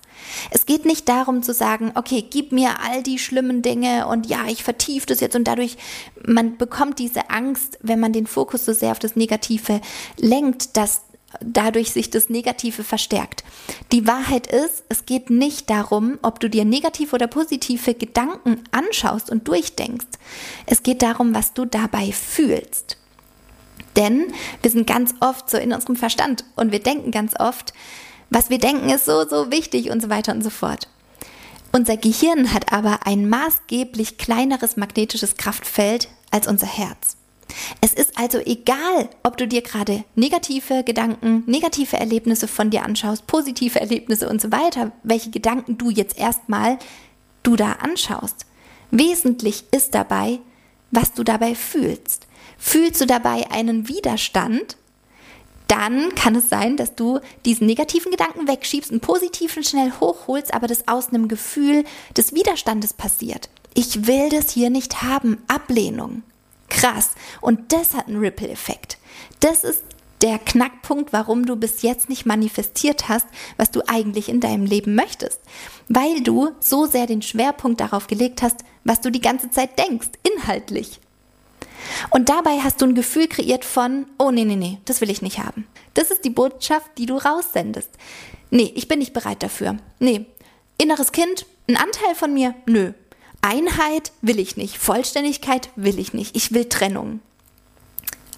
Es 0.51 0.67
geht 0.67 0.85
nicht 0.85 1.09
darum 1.09 1.43
zu 1.43 1.55
sagen, 1.55 1.93
okay, 1.95 2.23
gib 2.29 2.53
mir 2.53 2.81
all 2.87 3.03
die 3.03 3.19
schlimmen 3.19 3.63
Dinge 3.63 4.07
und 4.09 4.27
ja, 4.27 4.45
ich 4.47 4.63
vertiefe 4.63 5.07
das 5.07 5.21
jetzt 5.21 5.35
und 5.35 5.45
dadurch, 5.45 5.79
man 6.27 6.59
bekommt 6.59 6.99
diese 6.99 7.31
Angst, 7.31 7.79
wenn 7.81 8.01
man 8.01 8.13
den 8.13 8.27
Fokus 8.27 8.67
so 8.67 8.75
sehr 8.75 8.91
auf 8.91 8.99
das 8.99 9.17
Negative 9.17 9.81
lenkt, 10.19 10.77
dass 10.77 11.01
dadurch 11.41 11.93
sich 11.93 12.11
das 12.11 12.29
Negative 12.29 12.85
verstärkt. 12.85 13.45
Die 13.93 14.07
Wahrheit 14.07 14.47
ist, 14.47 14.85
es 14.89 15.07
geht 15.07 15.31
nicht 15.31 15.71
darum, 15.71 16.19
ob 16.23 16.41
du 16.41 16.49
dir 16.49 16.65
negative 16.65 17.15
oder 17.15 17.27
positive 17.27 17.95
Gedanken 17.95 18.63
anschaust 18.71 19.31
und 19.31 19.49
durchdenkst. 19.49 20.09
Es 20.67 20.83
geht 20.83 21.03
darum, 21.03 21.35
was 21.35 21.53
du 21.55 21.65
dabei 21.65 22.13
fühlst. 22.13 22.99
Denn 23.97 24.33
wir 24.63 24.71
sind 24.71 24.87
ganz 24.87 25.15
oft 25.21 25.49
so 25.49 25.57
in 25.57 25.73
unserem 25.73 25.97
Verstand 25.97 26.45
und 26.57 26.73
wir 26.73 26.81
denken 26.81 27.11
ganz 27.11 27.39
oft, 27.39 27.73
was 28.31 28.51
wir 28.51 28.59
denken 28.59 28.89
ist 28.89 29.05
so, 29.05 29.29
so 29.29 29.51
wichtig 29.51 29.91
und 29.91 30.03
so 30.03 30.11
weiter 30.11 30.33
und 30.33 30.43
so 30.43 30.51
fort. 30.51 30.89
Unser 31.73 31.97
Gehirn 31.97 32.53
hat 32.53 32.73
aber 32.73 33.07
ein 33.07 33.29
maßgeblich 33.29 34.19
kleineres 34.19 34.77
magnetisches 34.77 35.37
Kraftfeld 35.37 36.09
als 36.31 36.47
unser 36.47 36.67
Herz. 36.67 37.17
Es 37.81 37.93
ist 37.93 38.19
also 38.19 38.39
egal, 38.39 39.09
ob 39.23 39.37
du 39.37 39.47
dir 39.47 39.63
gerade 39.63 40.05
negative 40.15 40.85
Gedanken, 40.85 41.45
negative 41.47 41.97
Erlebnisse 41.97 42.49
von 42.49 42.71
dir 42.71 42.85
anschaust, 42.85 43.27
positive 43.27 43.81
Erlebnisse 43.81 44.29
und 44.29 44.41
so 44.41 44.51
weiter, 44.53 44.93
welche 45.03 45.31
Gedanken 45.31 45.79
du 45.79 45.91
jetzt 45.91 46.19
erstmal 46.19 46.79
du 47.43 47.57
da 47.57 47.73
anschaust. 47.73 48.47
Wesentlich 48.91 49.65
ist 49.71 49.95
dabei, 49.95 50.41
was 50.91 51.13
du 51.13 51.25
dabei 51.25 51.55
fühlst. 51.55 52.27
Fühlst 52.59 53.01
du 53.01 53.07
dabei 53.07 53.51
einen 53.51 53.89
Widerstand, 53.89 54.77
dann 55.69 56.15
kann 56.15 56.37
es 56.37 56.49
sein, 56.49 56.77
dass 56.77 56.95
du 56.95 57.21
diesen 57.45 57.67
negativen 57.67 58.11
Gedanken 58.11 58.47
wegschiebst, 58.47 58.91
einen 58.91 59.01
positiven 59.01 59.65
schnell 59.65 59.93
hochholst, 59.99 60.53
aber 60.53 60.67
das 60.67 60.89
aus 60.89 61.09
einem 61.09 61.29
Gefühl 61.29 61.85
des 62.17 62.35
Widerstandes 62.35 62.93
passiert. 62.93 63.49
Ich 63.75 64.07
will 64.07 64.29
das 64.29 64.51
hier 64.51 64.71
nicht 64.71 65.03
haben. 65.03 65.39
Ablehnung. 65.49 66.23
Krass. 66.75 67.11
Und 67.41 67.73
das 67.73 67.95
hat 67.95 68.09
einen 68.09 68.19
Ripple-Effekt. 68.19 68.99
Das 69.41 69.65
ist 69.65 69.83
der 70.23 70.39
Knackpunkt, 70.39 71.13
warum 71.13 71.47
du 71.47 71.57
bis 71.57 71.83
jetzt 71.83 72.09
nicht 72.09 72.27
manifestiert 72.27 73.09
hast, 73.09 73.27
was 73.57 73.71
du 73.71 73.83
eigentlich 73.87 74.29
in 74.29 74.41
deinem 74.41 74.65
Leben 74.65 74.95
möchtest. 74.95 75.41
Weil 75.89 76.23
du 76.23 76.51
so 76.61 76.87
sehr 76.87 77.07
den 77.07 77.23
Schwerpunkt 77.23 77.81
darauf 77.81 78.07
gelegt 78.07 78.43
hast, 78.43 78.65
was 78.85 79.01
du 79.01 79.11
die 79.11 79.21
ganze 79.21 79.51
Zeit 79.51 79.79
denkst, 79.79 80.09
inhaltlich. 80.23 81.01
Und 82.11 82.29
dabei 82.29 82.59
hast 82.61 82.81
du 82.81 82.87
ein 82.87 82.95
Gefühl 82.95 83.29
kreiert 83.29 83.65
von, 83.65 84.07
oh 84.19 84.31
nee, 84.31 84.45
nee, 84.45 84.57
nee, 84.57 84.79
das 84.87 85.01
will 85.01 85.11
ich 85.11 85.23
nicht 85.23 85.39
haben. 85.39 85.67
Das 85.93 86.11
ist 86.11 86.25
die 86.25 86.31
Botschaft, 86.31 86.91
die 86.99 87.07
du 87.07 87.17
raussendest. 87.17 87.91
Nee, 88.51 88.73
ich 88.75 88.89
bin 88.89 88.99
nicht 88.99 89.13
bereit 89.13 89.43
dafür. 89.43 89.77
Nee, 89.99 90.27
inneres 90.79 91.13
Kind, 91.13 91.47
ein 91.69 91.77
Anteil 91.77 92.15
von 92.15 92.33
mir, 92.33 92.55
nö. 92.67 92.93
Einheit 93.45 94.13
will 94.23 94.39
ich 94.39 94.57
nicht, 94.57 94.79
Vollständigkeit 94.79 95.69
will 95.77 95.99
ich 95.99 96.15
nicht, 96.15 96.35
ich 96.35 96.53
will 96.53 96.65
Trennung 96.65 97.21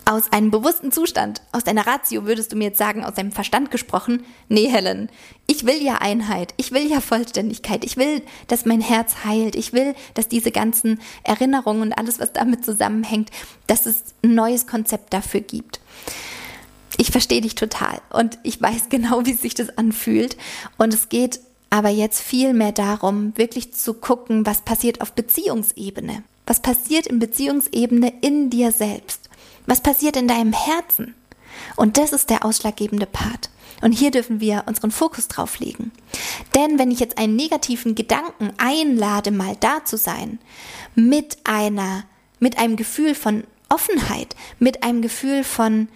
aus 0.05 0.33
einem 0.33 0.53
bewussten 0.53 0.93
Zustand, 0.93 1.43
aus 1.51 1.65
deiner 1.65 1.85
Ratio 1.85 2.27
würdest 2.27 2.53
du 2.53 2.57
mir 2.57 2.67
jetzt 2.67 2.79
sagen, 2.79 3.05
aus 3.05 3.15
deinem 3.15 3.33
Verstand 3.33 3.73
gesprochen, 3.73 4.25
nee, 4.49 4.69
Helen, 4.69 5.11
ich 5.49 5.67
will 5.67 5.83
ja 5.83 5.97
Einheit, 5.97 6.55
ich 6.57 6.71
will 6.71 6.89
ja 6.89 7.01
Vollständigkeit, 7.01 7.85
ich 7.85 7.97
will, 7.97 8.23
dass 8.47 8.67
mein 8.67 8.81
Herz 8.81 9.25
heilt, 9.25 9.57
ich 9.57 9.73
will, 9.73 9.97
dass 10.15 10.29
diese 10.29 10.53
ganzen 10.53 11.01
Erinnerungen 11.25 11.83
und 11.83 11.93
alles, 11.93 12.21
was 12.21 12.33
damit 12.33 12.65
zusammenhängt, 12.65 13.31
dass 13.67 13.87
es 13.87 14.15
ein 14.23 14.35
neues 14.35 14.69
Konzept 14.69 15.13
dafür 15.13 15.41
gibt. 15.41 15.81
Ich 16.99 17.11
verstehe 17.11 17.41
dich 17.41 17.57
total 17.57 18.01
und 18.11 18.39
ich 18.45 18.63
weiß 18.63 18.85
genau, 18.89 19.27
wie 19.27 19.35
sich 19.35 19.55
das 19.55 19.77
anfühlt 19.77 20.37
und 20.79 20.95
es 20.95 21.09
geht 21.09 21.41
aber 21.71 21.89
jetzt 21.89 22.21
viel 22.21 22.53
mehr 22.53 22.73
darum, 22.73 23.33
wirklich 23.37 23.75
zu 23.75 23.95
gucken, 23.95 24.47
was 24.47 24.63
passiert 24.63 25.01
auf 25.01 25.13
Beziehungsebene. 25.13 26.23
Was 26.47 26.61
passiert 26.61 27.07
in 27.07 27.19
Beziehungsebene 27.19 28.13
in 28.21 28.51
dir 28.51 28.71
selbst? 28.71 29.29
Was 29.67 29.81
passiert 29.81 30.17
in 30.17 30.29
deinem 30.29 30.53
Herzen? 30.53 31.15
Und 31.75 31.97
das 31.97 32.13
ist 32.13 32.31
der 32.31 32.45
ausschlaggebende 32.45 33.07
Part. 33.07 33.51
Und 33.83 33.93
hier 33.93 34.11
dürfen 34.11 34.41
wir 34.41 34.65
unseren 34.67 34.91
Fokus 34.91 35.29
drauf 35.29 35.59
legen. 35.59 35.93
Denn 36.55 36.79
wenn 36.79 36.91
ich 36.91 37.01
jetzt 37.01 37.19
einen 37.19 37.37
negativen 37.37 37.95
Gedanken 37.95 38.53
einlade, 38.59 39.31
mal 39.31 39.57
da 39.61 39.85
zu 39.85 39.97
sein, 39.97 40.39
mit 40.95 41.39
einer, 41.45 42.05
mit 42.39 42.59
einem 42.59 42.77
Gefühl 42.77 43.15
von 43.15 43.45
Offenheit, 43.69 44.35
mit 44.59 44.83
einem 44.83 45.03
Gefühl 45.03 45.45
von, 45.45 45.89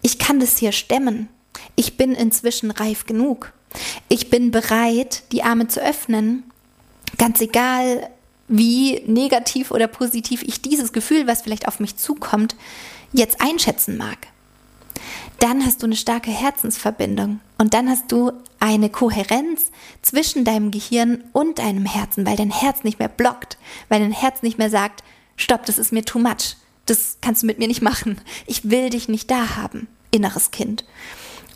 ich 0.00 0.18
kann 0.18 0.40
das 0.40 0.56
hier 0.56 0.72
stemmen, 0.72 1.28
ich 1.76 1.96
bin 1.96 2.12
inzwischen 2.12 2.70
reif 2.70 3.06
genug, 3.06 3.52
ich 4.08 4.30
bin 4.30 4.50
bereit, 4.50 5.22
die 5.32 5.42
Arme 5.42 5.68
zu 5.68 5.80
öffnen, 5.82 6.44
ganz 7.18 7.40
egal, 7.40 8.08
wie 8.48 9.02
negativ 9.06 9.70
oder 9.70 9.86
positiv 9.86 10.42
ich 10.42 10.60
dieses 10.60 10.92
Gefühl, 10.92 11.26
was 11.26 11.42
vielleicht 11.42 11.68
auf 11.68 11.80
mich 11.80 11.96
zukommt, 11.96 12.56
jetzt 13.12 13.40
einschätzen 13.40 13.96
mag. 13.96 14.18
Dann 15.38 15.64
hast 15.64 15.82
du 15.82 15.86
eine 15.86 15.96
starke 15.96 16.30
Herzensverbindung 16.30 17.40
und 17.58 17.74
dann 17.74 17.88
hast 17.88 18.12
du 18.12 18.32
eine 18.60 18.90
Kohärenz 18.90 19.72
zwischen 20.00 20.44
deinem 20.44 20.70
Gehirn 20.70 21.24
und 21.32 21.58
deinem 21.58 21.84
Herzen, 21.84 22.26
weil 22.26 22.36
dein 22.36 22.52
Herz 22.52 22.84
nicht 22.84 22.98
mehr 22.98 23.08
blockt, 23.08 23.58
weil 23.88 24.00
dein 24.00 24.12
Herz 24.12 24.42
nicht 24.42 24.58
mehr 24.58 24.70
sagt, 24.70 25.02
stopp, 25.36 25.66
das 25.66 25.78
ist 25.78 25.92
mir 25.92 26.04
too 26.04 26.20
much, 26.20 26.56
das 26.86 27.18
kannst 27.20 27.42
du 27.42 27.46
mit 27.46 27.58
mir 27.58 27.68
nicht 27.68 27.82
machen, 27.82 28.20
ich 28.46 28.70
will 28.70 28.90
dich 28.90 29.08
nicht 29.08 29.30
da 29.30 29.56
haben, 29.56 29.88
inneres 30.10 30.52
Kind. 30.52 30.84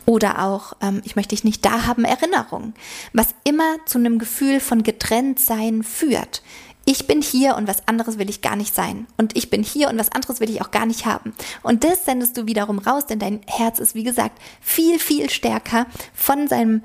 Oder 0.07 0.43
auch, 0.43 0.73
ähm, 0.81 1.01
ich 1.03 1.15
möchte 1.15 1.35
dich 1.35 1.43
nicht 1.43 1.63
da 1.63 1.85
haben, 1.85 2.05
Erinnerung. 2.05 2.73
Was 3.13 3.35
immer 3.43 3.75
zu 3.85 3.99
einem 3.99 4.17
Gefühl 4.17 4.59
von 4.59 4.81
Getrenntsein 4.81 5.83
führt 5.83 6.41
ich 6.89 7.05
bin 7.05 7.21
hier 7.21 7.57
und 7.57 7.67
was 7.67 7.85
anderes 7.85 8.17
will 8.17 8.29
ich 8.29 8.41
gar 8.41 8.55
nicht 8.55 8.73
sein. 8.73 9.07
Und 9.17 9.35
ich 9.35 9.49
bin 9.49 9.61
hier 9.61 9.89
und 9.89 9.97
was 9.97 10.13
anderes 10.13 10.39
will 10.39 10.49
ich 10.49 10.61
auch 10.61 10.71
gar 10.71 10.85
nicht 10.85 11.05
haben. 11.05 11.33
Und 11.61 11.83
das 11.83 12.05
sendest 12.05 12.37
du 12.37 12.47
wiederum 12.47 12.79
raus, 12.79 13.05
denn 13.05 13.19
dein 13.19 13.41
Herz 13.45 13.79
ist, 13.79 13.93
wie 13.93 14.05
gesagt, 14.05 14.41
viel, 14.61 14.97
viel 14.97 15.29
stärker 15.29 15.85
von 16.13 16.47
seinem, 16.47 16.81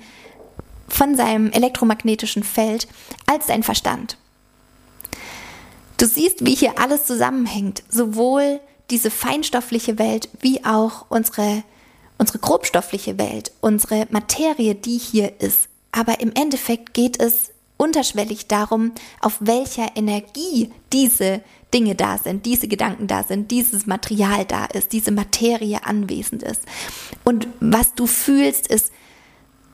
von 0.88 1.14
seinem 1.14 1.52
elektromagnetischen 1.52 2.42
Feld 2.42 2.88
als 3.26 3.46
dein 3.46 3.62
Verstand. 3.62 4.18
Du 5.98 6.06
siehst, 6.06 6.44
wie 6.44 6.56
hier 6.56 6.80
alles 6.80 7.04
zusammenhängt. 7.04 7.84
Sowohl 7.88 8.58
diese 8.90 9.08
feinstoffliche 9.08 10.00
Welt 10.00 10.28
wie 10.40 10.64
auch 10.64 11.06
unsere, 11.10 11.62
unsere 12.22 12.38
grobstoffliche 12.38 13.18
Welt, 13.18 13.50
unsere 13.60 14.06
Materie, 14.10 14.76
die 14.76 14.96
hier 14.96 15.40
ist. 15.40 15.68
Aber 15.90 16.20
im 16.20 16.32
Endeffekt 16.32 16.94
geht 16.94 17.20
es 17.20 17.50
unterschwellig 17.78 18.46
darum, 18.46 18.92
auf 19.20 19.38
welcher 19.40 19.96
Energie 19.96 20.70
diese 20.92 21.40
Dinge 21.74 21.96
da 21.96 22.18
sind, 22.18 22.46
diese 22.46 22.68
Gedanken 22.68 23.08
da 23.08 23.24
sind, 23.24 23.50
dieses 23.50 23.86
Material 23.86 24.44
da 24.44 24.66
ist, 24.66 24.92
diese 24.92 25.10
Materie 25.10 25.84
anwesend 25.84 26.44
ist. 26.44 26.62
Und 27.24 27.48
was 27.58 27.92
du 27.96 28.06
fühlst, 28.06 28.68
ist 28.68 28.92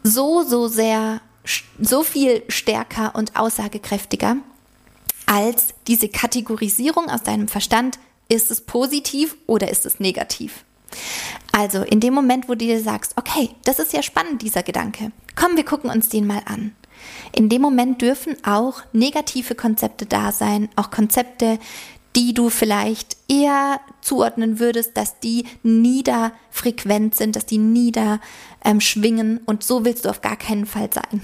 so, 0.02 0.42
so 0.42 0.68
sehr 0.68 1.20
so 1.78 2.02
viel 2.02 2.42
stärker 2.48 3.14
und 3.14 3.36
aussagekräftiger 3.36 4.38
als 5.26 5.74
diese 5.86 6.08
Kategorisierung 6.08 7.10
aus 7.10 7.24
deinem 7.24 7.48
Verstand, 7.48 7.98
ist 8.30 8.50
es 8.50 8.62
positiv 8.62 9.36
oder 9.46 9.70
ist 9.70 9.84
es 9.84 10.00
negativ? 10.00 10.64
Also 11.52 11.82
in 11.82 12.00
dem 12.00 12.14
Moment, 12.14 12.48
wo 12.48 12.52
du 12.52 12.58
dir 12.58 12.80
sagst, 12.82 13.14
okay, 13.16 13.50
das 13.64 13.78
ist 13.78 13.92
ja 13.92 14.02
spannend, 14.02 14.42
dieser 14.42 14.62
Gedanke, 14.62 15.12
komm, 15.34 15.56
wir 15.56 15.64
gucken 15.64 15.90
uns 15.90 16.08
den 16.08 16.26
mal 16.26 16.42
an. 16.44 16.74
In 17.34 17.48
dem 17.48 17.62
Moment 17.62 18.02
dürfen 18.02 18.36
auch 18.44 18.82
negative 18.92 19.54
Konzepte 19.54 20.06
da 20.06 20.32
sein, 20.32 20.68
auch 20.76 20.90
Konzepte, 20.90 21.58
die 22.16 22.34
du 22.34 22.50
vielleicht 22.50 23.16
eher 23.28 23.80
zuordnen 24.00 24.58
würdest, 24.58 24.96
dass 24.96 25.20
die 25.20 25.44
niederfrequent 25.62 27.14
sind, 27.14 27.36
dass 27.36 27.46
die 27.46 27.58
niederschwingen 27.58 29.36
ähm, 29.36 29.40
und 29.46 29.62
so 29.62 29.84
willst 29.84 30.04
du 30.04 30.08
auf 30.08 30.20
gar 30.20 30.36
keinen 30.36 30.66
Fall 30.66 30.90
sein. 30.92 31.22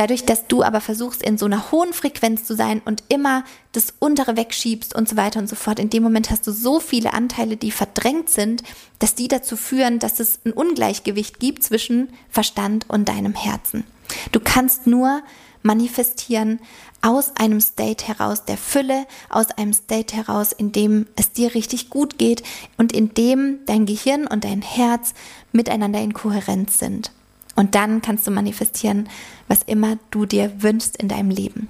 Dadurch, 0.00 0.24
dass 0.24 0.46
du 0.46 0.62
aber 0.62 0.80
versuchst, 0.80 1.22
in 1.22 1.36
so 1.36 1.44
einer 1.44 1.72
hohen 1.72 1.92
Frequenz 1.92 2.44
zu 2.44 2.56
sein 2.56 2.80
und 2.82 3.04
immer 3.10 3.44
das 3.72 3.92
untere 3.98 4.34
wegschiebst 4.34 4.94
und 4.94 5.06
so 5.06 5.18
weiter 5.18 5.40
und 5.40 5.46
so 5.46 5.56
fort, 5.56 5.78
in 5.78 5.90
dem 5.90 6.02
Moment 6.02 6.30
hast 6.30 6.46
du 6.46 6.52
so 6.52 6.80
viele 6.80 7.12
Anteile, 7.12 7.58
die 7.58 7.70
verdrängt 7.70 8.30
sind, 8.30 8.62
dass 8.98 9.14
die 9.14 9.28
dazu 9.28 9.58
führen, 9.58 9.98
dass 9.98 10.18
es 10.18 10.40
ein 10.46 10.54
Ungleichgewicht 10.54 11.38
gibt 11.38 11.62
zwischen 11.64 12.08
Verstand 12.30 12.86
und 12.88 13.10
deinem 13.10 13.34
Herzen. 13.34 13.84
Du 14.32 14.40
kannst 14.40 14.86
nur 14.86 15.20
manifestieren 15.62 16.60
aus 17.02 17.36
einem 17.36 17.60
State 17.60 18.08
heraus 18.08 18.46
der 18.46 18.56
Fülle, 18.56 19.06
aus 19.28 19.50
einem 19.50 19.74
State 19.74 20.16
heraus, 20.16 20.52
in 20.52 20.72
dem 20.72 21.08
es 21.14 21.32
dir 21.32 21.54
richtig 21.54 21.90
gut 21.90 22.16
geht 22.16 22.42
und 22.78 22.94
in 22.94 23.12
dem 23.12 23.58
dein 23.66 23.84
Gehirn 23.84 24.26
und 24.26 24.44
dein 24.44 24.62
Herz 24.62 25.12
miteinander 25.52 26.00
in 26.00 26.14
Kohärenz 26.14 26.78
sind. 26.78 27.12
Und 27.56 27.74
dann 27.74 28.02
kannst 28.02 28.26
du 28.26 28.30
manifestieren, 28.30 29.08
was 29.48 29.62
immer 29.62 29.98
du 30.10 30.26
dir 30.26 30.62
wünschst 30.62 30.96
in 30.96 31.08
deinem 31.08 31.30
Leben. 31.30 31.68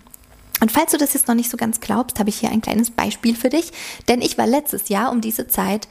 Und 0.61 0.71
falls 0.71 0.93
du 0.93 0.99
das 0.99 1.15
jetzt 1.15 1.27
noch 1.27 1.35
nicht 1.35 1.51
so 1.51 1.57
ganz 1.57 1.81
glaubst, 1.81 2.19
habe 2.19 2.29
ich 2.29 2.39
hier 2.39 2.51
ein 2.51 2.61
kleines 2.61 2.91
Beispiel 2.91 3.35
für 3.35 3.49
dich. 3.49 3.73
Denn 4.09 4.21
ich 4.21 4.37
war 4.37 4.47
letztes 4.47 4.91
Jahr 4.91 5.11
um 5.11 5.21
diese 5.21 5.49
Zeit 5.49 5.89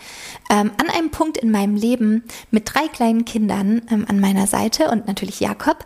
ähm, 0.49 0.71
an 0.77 0.89
einem 0.89 1.09
Punkt 1.09 1.37
in 1.37 1.51
meinem 1.51 1.75
Leben 1.75 2.23
mit 2.51 2.71
drei 2.71 2.87
kleinen 2.87 3.25
Kindern 3.25 3.81
ähm, 3.89 4.05
an 4.07 4.19
meiner 4.19 4.47
Seite 4.47 4.89
und 4.91 5.07
natürlich 5.07 5.39
Jakob, 5.39 5.83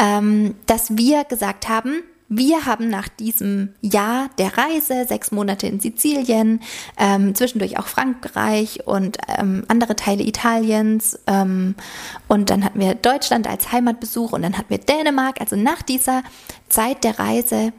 ähm, 0.00 0.56
dass 0.66 0.96
wir 0.96 1.24
gesagt 1.24 1.68
haben, 1.68 2.02
wir 2.36 2.66
haben 2.66 2.88
nach 2.88 3.08
diesem 3.08 3.74
Jahr 3.80 4.28
der 4.38 4.56
Reise, 4.56 5.06
sechs 5.06 5.30
Monate 5.30 5.66
in 5.66 5.80
Sizilien, 5.80 6.60
ähm, 6.98 7.34
zwischendurch 7.34 7.78
auch 7.78 7.86
Frankreich 7.86 8.86
und 8.86 9.18
ähm, 9.38 9.64
andere 9.68 9.96
Teile 9.96 10.22
Italiens 10.24 11.18
ähm, 11.26 11.74
und 12.28 12.50
dann 12.50 12.64
hatten 12.64 12.80
wir 12.80 12.94
Deutschland 12.94 13.48
als 13.48 13.72
Heimatbesuch 13.72 14.32
und 14.32 14.42
dann 14.42 14.58
hatten 14.58 14.70
wir 14.70 14.78
Dänemark. 14.78 15.40
Also 15.40 15.56
nach 15.56 15.82
dieser 15.82 16.22
Zeit 16.68 17.04
der 17.04 17.18
Reise 17.18 17.72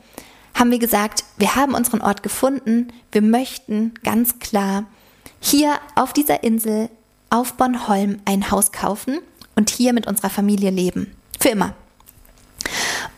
haben 0.54 0.72
wir 0.72 0.80
gesagt, 0.80 1.26
wir 1.38 1.56
haben 1.56 1.74
unseren 1.74 2.02
Ort 2.02 2.24
gefunden, 2.24 2.88
wir 3.12 3.22
möchten 3.22 3.94
ganz 4.04 4.40
klar 4.40 4.86
hier 5.40 5.76
auf 5.96 6.14
dieser 6.14 6.44
Insel 6.44 6.90
auf 7.30 7.54
Bornholm 7.54 8.20
ein 8.26 8.52
Haus 8.52 8.72
kaufen 8.72 9.20
und 9.56 9.70
hier 9.70 9.94
mit 9.94 10.08
unserer 10.08 10.30
Familie 10.30 10.70
leben. 10.70 11.14
Für 11.40 11.50
immer. 11.50 11.76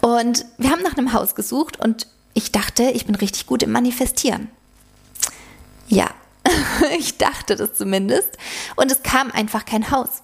Und 0.08 0.46
wir 0.58 0.72
haben 0.72 0.84
nach 0.84 0.98
einem 0.98 1.12
Haus 1.12 1.36
gesucht 1.36 1.82
und 1.82 2.08
ich 2.34 2.54
dachte, 2.54 2.84
ich 2.84 3.06
bin 3.06 3.16
richtig 3.16 3.46
gut 3.46 3.62
im 3.62 3.74
Manifestieren. 3.74 4.50
Ja, 5.90 6.12
ich 6.98 7.18
dachte 7.18 7.58
das 7.58 7.74
zumindest. 7.74 8.38
Und 8.78 8.90
es 8.90 9.04
kam 9.04 9.32
einfach 9.32 9.66
kein 9.66 9.92
Haus. 9.92 10.24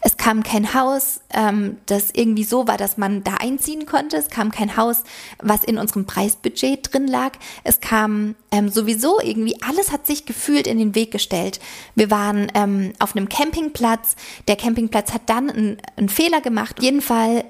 Es 0.00 0.16
kam 0.16 0.42
kein 0.42 0.74
Haus, 0.74 1.20
ähm, 1.32 1.78
das 1.86 2.10
irgendwie 2.12 2.44
so 2.44 2.68
war, 2.68 2.76
dass 2.76 2.96
man 2.96 3.24
da 3.24 3.34
einziehen 3.34 3.86
konnte. 3.86 4.16
Es 4.16 4.30
kam 4.30 4.50
kein 4.50 4.76
Haus, 4.76 5.02
was 5.38 5.64
in 5.64 5.78
unserem 5.78 6.06
Preisbudget 6.06 6.92
drin 6.92 7.08
lag. 7.08 7.32
Es 7.64 7.80
kam 7.80 8.34
ähm, 8.50 8.68
sowieso 8.68 9.20
irgendwie, 9.20 9.60
alles 9.62 9.92
hat 9.92 10.06
sich 10.06 10.26
gefühlt 10.26 10.66
in 10.66 10.78
den 10.78 10.94
Weg 10.94 11.10
gestellt. 11.10 11.60
Wir 11.94 12.10
waren 12.10 12.50
ähm, 12.54 12.92
auf 12.98 13.16
einem 13.16 13.28
Campingplatz. 13.28 14.16
Der 14.48 14.56
Campingplatz 14.56 15.12
hat 15.12 15.22
dann 15.26 15.50
einen, 15.50 16.08
Fehler 16.08 16.40
gemacht. 16.40 16.78
Auf 16.78 16.84
jeden 16.84 17.00
Fall 17.00 17.44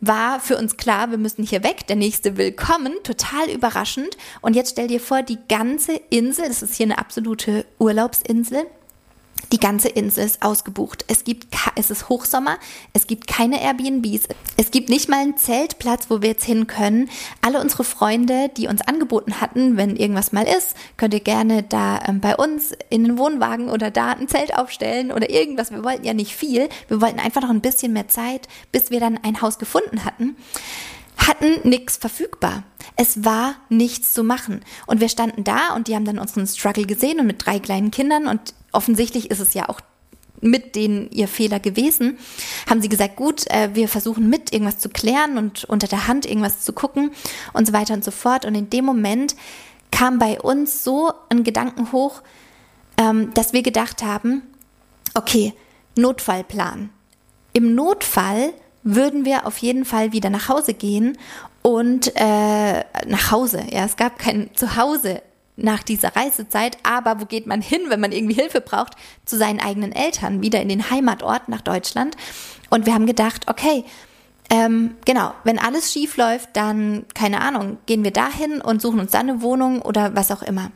war 0.00 0.38
für 0.40 0.56
uns 0.56 0.76
klar, 0.76 1.10
wir 1.10 1.18
müssen 1.18 1.42
hier 1.42 1.64
weg. 1.64 1.86
Der 1.88 1.96
nächste 1.96 2.36
will 2.36 2.52
kommen. 2.52 2.94
Total 3.02 3.50
überraschend. 3.50 4.16
Und 4.40 4.54
jetzt 4.54 4.70
stell 4.70 4.86
dir 4.86 5.00
vor, 5.00 5.22
die 5.22 5.38
ganze 5.48 6.00
Insel, 6.10 6.46
das 6.46 6.62
ist 6.62 6.74
hier 6.74 6.86
eine 6.86 6.98
absolute 6.98 7.66
Urlaubsinsel, 7.78 8.66
die 9.52 9.58
ganze 9.58 9.88
Insel 9.88 10.24
ist 10.24 10.42
ausgebucht. 10.42 11.04
Es 11.08 11.24
gibt, 11.24 11.46
es 11.76 11.90
ist 11.90 12.08
Hochsommer, 12.08 12.58
es 12.92 13.06
gibt 13.06 13.26
keine 13.26 13.62
Airbnbs, 13.62 14.28
es 14.56 14.70
gibt 14.70 14.88
nicht 14.88 15.08
mal 15.08 15.20
einen 15.20 15.36
Zeltplatz, 15.36 16.06
wo 16.08 16.22
wir 16.22 16.30
jetzt 16.30 16.44
hin 16.44 16.66
können. 16.66 17.08
Alle 17.42 17.60
unsere 17.60 17.84
Freunde, 17.84 18.50
die 18.56 18.68
uns 18.68 18.82
angeboten 18.82 19.40
hatten, 19.40 19.76
wenn 19.76 19.96
irgendwas 19.96 20.32
mal 20.32 20.46
ist, 20.46 20.76
könnt 20.96 21.14
ihr 21.14 21.20
gerne 21.20 21.62
da 21.62 22.00
ähm, 22.06 22.20
bei 22.20 22.36
uns 22.36 22.72
in 22.90 23.04
den 23.04 23.18
Wohnwagen 23.18 23.68
oder 23.68 23.90
da 23.90 24.12
ein 24.12 24.28
Zelt 24.28 24.56
aufstellen 24.56 25.12
oder 25.12 25.30
irgendwas. 25.30 25.70
Wir 25.70 25.84
wollten 25.84 26.04
ja 26.04 26.14
nicht 26.14 26.34
viel, 26.34 26.68
wir 26.88 27.00
wollten 27.00 27.20
einfach 27.20 27.42
noch 27.42 27.50
ein 27.50 27.60
bisschen 27.60 27.92
mehr 27.92 28.08
Zeit, 28.08 28.48
bis 28.72 28.90
wir 28.90 29.00
dann 29.00 29.18
ein 29.22 29.40
Haus 29.40 29.58
gefunden 29.58 30.04
hatten 30.04 30.36
hatten 31.16 31.68
nichts 31.68 31.96
verfügbar. 31.96 32.62
Es 32.96 33.24
war 33.24 33.54
nichts 33.68 34.14
zu 34.14 34.22
machen. 34.22 34.60
Und 34.86 35.00
wir 35.00 35.08
standen 35.08 35.44
da 35.44 35.74
und 35.74 35.88
die 35.88 35.94
haben 35.94 36.04
dann 36.04 36.18
unseren 36.18 36.46
Struggle 36.46 36.86
gesehen 36.86 37.20
und 37.20 37.26
mit 37.26 37.44
drei 37.44 37.58
kleinen 37.58 37.90
Kindern 37.90 38.26
und 38.26 38.54
offensichtlich 38.72 39.30
ist 39.30 39.40
es 39.40 39.54
ja 39.54 39.68
auch 39.68 39.80
mit 40.42 40.76
denen 40.76 41.10
ihr 41.10 41.28
Fehler 41.28 41.60
gewesen, 41.60 42.18
haben 42.68 42.82
sie 42.82 42.90
gesagt, 42.90 43.16
gut, 43.16 43.50
äh, 43.50 43.70
wir 43.74 43.88
versuchen 43.88 44.28
mit 44.28 44.52
irgendwas 44.52 44.78
zu 44.78 44.88
klären 44.90 45.38
und 45.38 45.64
unter 45.64 45.88
der 45.88 46.08
Hand 46.08 46.26
irgendwas 46.26 46.60
zu 46.60 46.74
gucken 46.74 47.10
und 47.54 47.66
so 47.66 47.72
weiter 47.72 47.94
und 47.94 48.04
so 48.04 48.10
fort. 48.10 48.44
Und 48.44 48.54
in 48.54 48.70
dem 48.70 48.84
Moment 48.84 49.34
kam 49.90 50.18
bei 50.18 50.40
uns 50.40 50.84
so 50.84 51.12
ein 51.28 51.42
Gedanken 51.42 51.90
hoch, 51.92 52.22
ähm, 52.98 53.32
dass 53.34 53.52
wir 53.52 53.62
gedacht 53.62 54.02
haben, 54.02 54.42
okay, 55.14 55.54
Notfallplan. 55.96 56.90
Im 57.52 57.74
Notfall 57.74 58.52
würden 58.86 59.24
wir 59.24 59.46
auf 59.46 59.58
jeden 59.58 59.84
Fall 59.84 60.12
wieder 60.12 60.30
nach 60.30 60.48
Hause 60.48 60.72
gehen 60.72 61.18
und 61.62 62.12
äh, 62.14 62.84
nach 63.06 63.30
Hause. 63.32 63.64
Ja, 63.70 63.84
es 63.84 63.96
gab 63.96 64.18
kein 64.18 64.50
Zuhause 64.54 65.22
nach 65.56 65.82
dieser 65.82 66.14
Reisezeit, 66.14 66.78
aber 66.84 67.20
wo 67.20 67.24
geht 67.24 67.46
man 67.46 67.60
hin, 67.60 67.80
wenn 67.88 67.98
man 67.98 68.12
irgendwie 68.12 68.34
Hilfe 68.34 68.60
braucht? 68.60 68.92
Zu 69.24 69.36
seinen 69.36 69.58
eigenen 69.58 69.90
Eltern, 69.90 70.40
wieder 70.40 70.60
in 70.60 70.68
den 70.68 70.88
Heimatort 70.90 71.48
nach 71.48 71.62
Deutschland. 71.62 72.16
Und 72.70 72.86
wir 72.86 72.94
haben 72.94 73.06
gedacht, 73.06 73.48
okay, 73.48 73.84
ähm, 74.50 74.94
genau, 75.04 75.32
wenn 75.42 75.58
alles 75.58 75.92
schief 75.92 76.16
läuft, 76.16 76.50
dann, 76.52 77.04
keine 77.14 77.40
Ahnung, 77.40 77.78
gehen 77.86 78.04
wir 78.04 78.12
dahin 78.12 78.60
und 78.60 78.80
suchen 78.80 79.00
uns 79.00 79.10
dann 79.10 79.28
eine 79.28 79.42
Wohnung 79.42 79.82
oder 79.82 80.14
was 80.14 80.30
auch 80.30 80.42
immer. 80.42 80.70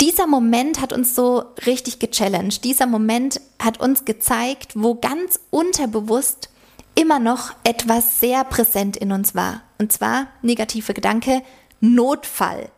Dieser 0.00 0.26
Moment 0.26 0.80
hat 0.80 0.92
uns 0.92 1.14
so 1.14 1.44
richtig 1.66 2.00
gechallenged. 2.00 2.64
Dieser 2.64 2.86
Moment 2.86 3.40
hat 3.62 3.78
uns 3.78 4.04
gezeigt, 4.04 4.72
wo 4.74 4.96
ganz 4.96 5.38
unterbewusst 5.50 6.48
immer 6.94 7.18
noch 7.18 7.52
etwas 7.64 8.20
sehr 8.20 8.44
präsent 8.44 8.96
in 8.96 9.12
uns 9.12 9.34
war. 9.34 9.62
Und 9.78 9.92
zwar 9.92 10.28
negative 10.42 10.94
Gedanke, 10.94 11.42
Notfall 11.80 12.70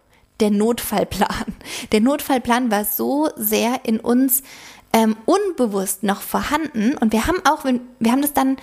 der 0.42 0.51
Notfallplan. 0.51 1.55
Der 1.92 2.01
Notfallplan 2.01 2.70
war 2.70 2.85
so 2.85 3.31
sehr 3.37 3.85
in 3.85 4.01
uns 4.01 4.42
ähm, 4.92 5.16
unbewusst 5.25 6.03
noch 6.03 6.20
vorhanden 6.20 6.96
und 6.98 7.12
wir 7.12 7.27
haben 7.27 7.38
auch, 7.46 7.64
wir 7.64 8.12
haben 8.12 8.22
das 8.22 8.35
dann, 8.35 8.57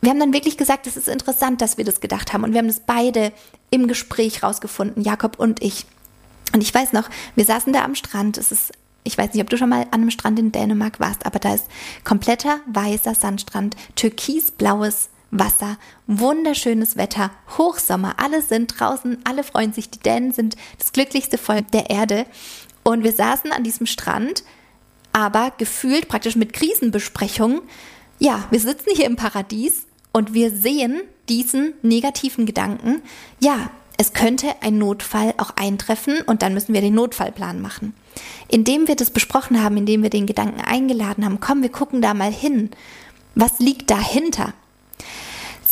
wir 0.00 0.10
haben 0.10 0.20
dann 0.20 0.32
wirklich 0.32 0.56
gesagt, 0.56 0.86
es 0.86 0.96
ist 0.96 1.08
interessant, 1.08 1.60
dass 1.60 1.76
wir 1.76 1.84
das 1.84 2.00
gedacht 2.00 2.32
haben 2.32 2.44
und 2.44 2.52
wir 2.52 2.58
haben 2.58 2.68
das 2.68 2.80
beide 2.80 3.32
im 3.70 3.88
Gespräch 3.88 4.42
rausgefunden, 4.42 5.02
Jakob 5.02 5.38
und 5.38 5.62
ich. 5.62 5.84
Und 6.54 6.62
ich 6.62 6.72
weiß 6.72 6.92
noch, 6.92 7.10
wir 7.34 7.44
saßen 7.44 7.72
da 7.72 7.84
am 7.84 7.96
Strand, 7.96 8.38
es 8.38 8.52
ist 8.52 8.72
ich 9.06 9.16
weiß 9.16 9.32
nicht, 9.32 9.42
ob 9.42 9.50
du 9.50 9.56
schon 9.56 9.68
mal 9.68 9.82
an 9.82 10.02
einem 10.02 10.10
Strand 10.10 10.38
in 10.38 10.52
Dänemark 10.52 11.00
warst, 11.00 11.24
aber 11.24 11.38
da 11.38 11.54
ist 11.54 11.66
kompletter 12.04 12.60
weißer 12.66 13.14
Sandstrand, 13.14 13.76
türkisblaues 13.94 15.10
Wasser, 15.30 15.78
wunderschönes 16.06 16.96
Wetter, 16.96 17.30
Hochsommer, 17.58 18.14
alle 18.18 18.42
sind 18.42 18.78
draußen, 18.78 19.18
alle 19.24 19.44
freuen 19.44 19.72
sich, 19.72 19.90
die 19.90 19.98
Dänen 19.98 20.32
sind 20.32 20.56
das 20.78 20.92
glücklichste 20.92 21.38
Volk 21.38 21.70
der 21.72 21.90
Erde. 21.90 22.26
Und 22.84 23.02
wir 23.02 23.12
saßen 23.12 23.50
an 23.52 23.64
diesem 23.64 23.86
Strand, 23.86 24.44
aber 25.12 25.52
gefühlt 25.58 26.08
praktisch 26.08 26.36
mit 26.36 26.52
Krisenbesprechungen. 26.52 27.62
Ja, 28.18 28.44
wir 28.50 28.60
sitzen 28.60 28.90
hier 28.94 29.06
im 29.06 29.16
Paradies 29.16 29.86
und 30.12 30.34
wir 30.34 30.50
sehen 30.50 31.00
diesen 31.28 31.74
negativen 31.82 32.46
Gedanken. 32.46 33.02
Ja, 33.40 33.70
es 33.96 34.12
könnte 34.12 34.48
ein 34.60 34.78
Notfall 34.78 35.34
auch 35.38 35.50
eintreffen 35.56 36.20
und 36.26 36.42
dann 36.42 36.54
müssen 36.54 36.74
wir 36.74 36.80
den 36.80 36.94
Notfallplan 36.94 37.60
machen. 37.60 37.94
Indem 38.48 38.88
wir 38.88 38.96
das 38.96 39.10
besprochen 39.10 39.62
haben, 39.62 39.76
indem 39.76 40.02
wir 40.02 40.10
den 40.10 40.26
Gedanken 40.26 40.60
eingeladen 40.60 41.24
haben, 41.24 41.40
komm, 41.40 41.62
wir 41.62 41.70
gucken 41.70 42.02
da 42.02 42.14
mal 42.14 42.32
hin. 42.32 42.70
Was 43.34 43.58
liegt 43.58 43.90
dahinter? 43.90 44.54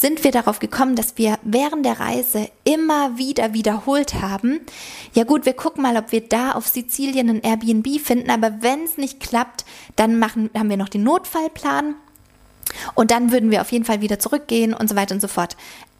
sind 0.04 0.22
wir 0.22 0.32
darauf 0.32 0.58
gekommen, 0.58 0.96
dass 0.96 1.16
wir 1.16 1.38
während 1.44 1.86
der 1.86 1.98
Reise 1.98 2.50
immer 2.64 3.16
wieder 3.16 3.54
wiederholt 3.54 4.12
haben, 4.20 4.60
ja 5.14 5.24
gut, 5.24 5.46
wir 5.46 5.54
gucken 5.54 5.82
mal, 5.82 5.96
ob 5.96 6.12
wir 6.12 6.20
da 6.20 6.52
auf 6.52 6.66
Sizilien 6.66 7.30
ein 7.30 7.40
Airbnb 7.40 8.00
finden, 8.00 8.30
aber 8.30 8.60
wenn 8.60 8.84
es 8.84 8.98
nicht 8.98 9.18
klappt, 9.18 9.64
dann 9.96 10.18
machen, 10.18 10.50
haben 10.54 10.68
wir 10.68 10.76
noch 10.76 10.90
den 10.90 11.04
Notfallplan 11.04 11.94
Und 12.94 13.12
dann 13.12 13.32
würden 13.32 13.50
wir 13.50 13.62
auf 13.62 13.72
jeden 13.72 13.86
Fall 13.86 14.02
wieder 14.02 14.18
zurückgehen 14.18 14.74
und 14.74 14.90
so 14.90 14.96
weiter 14.96 15.14
und 15.14 15.22
so 15.22 15.28
fort 15.28 15.56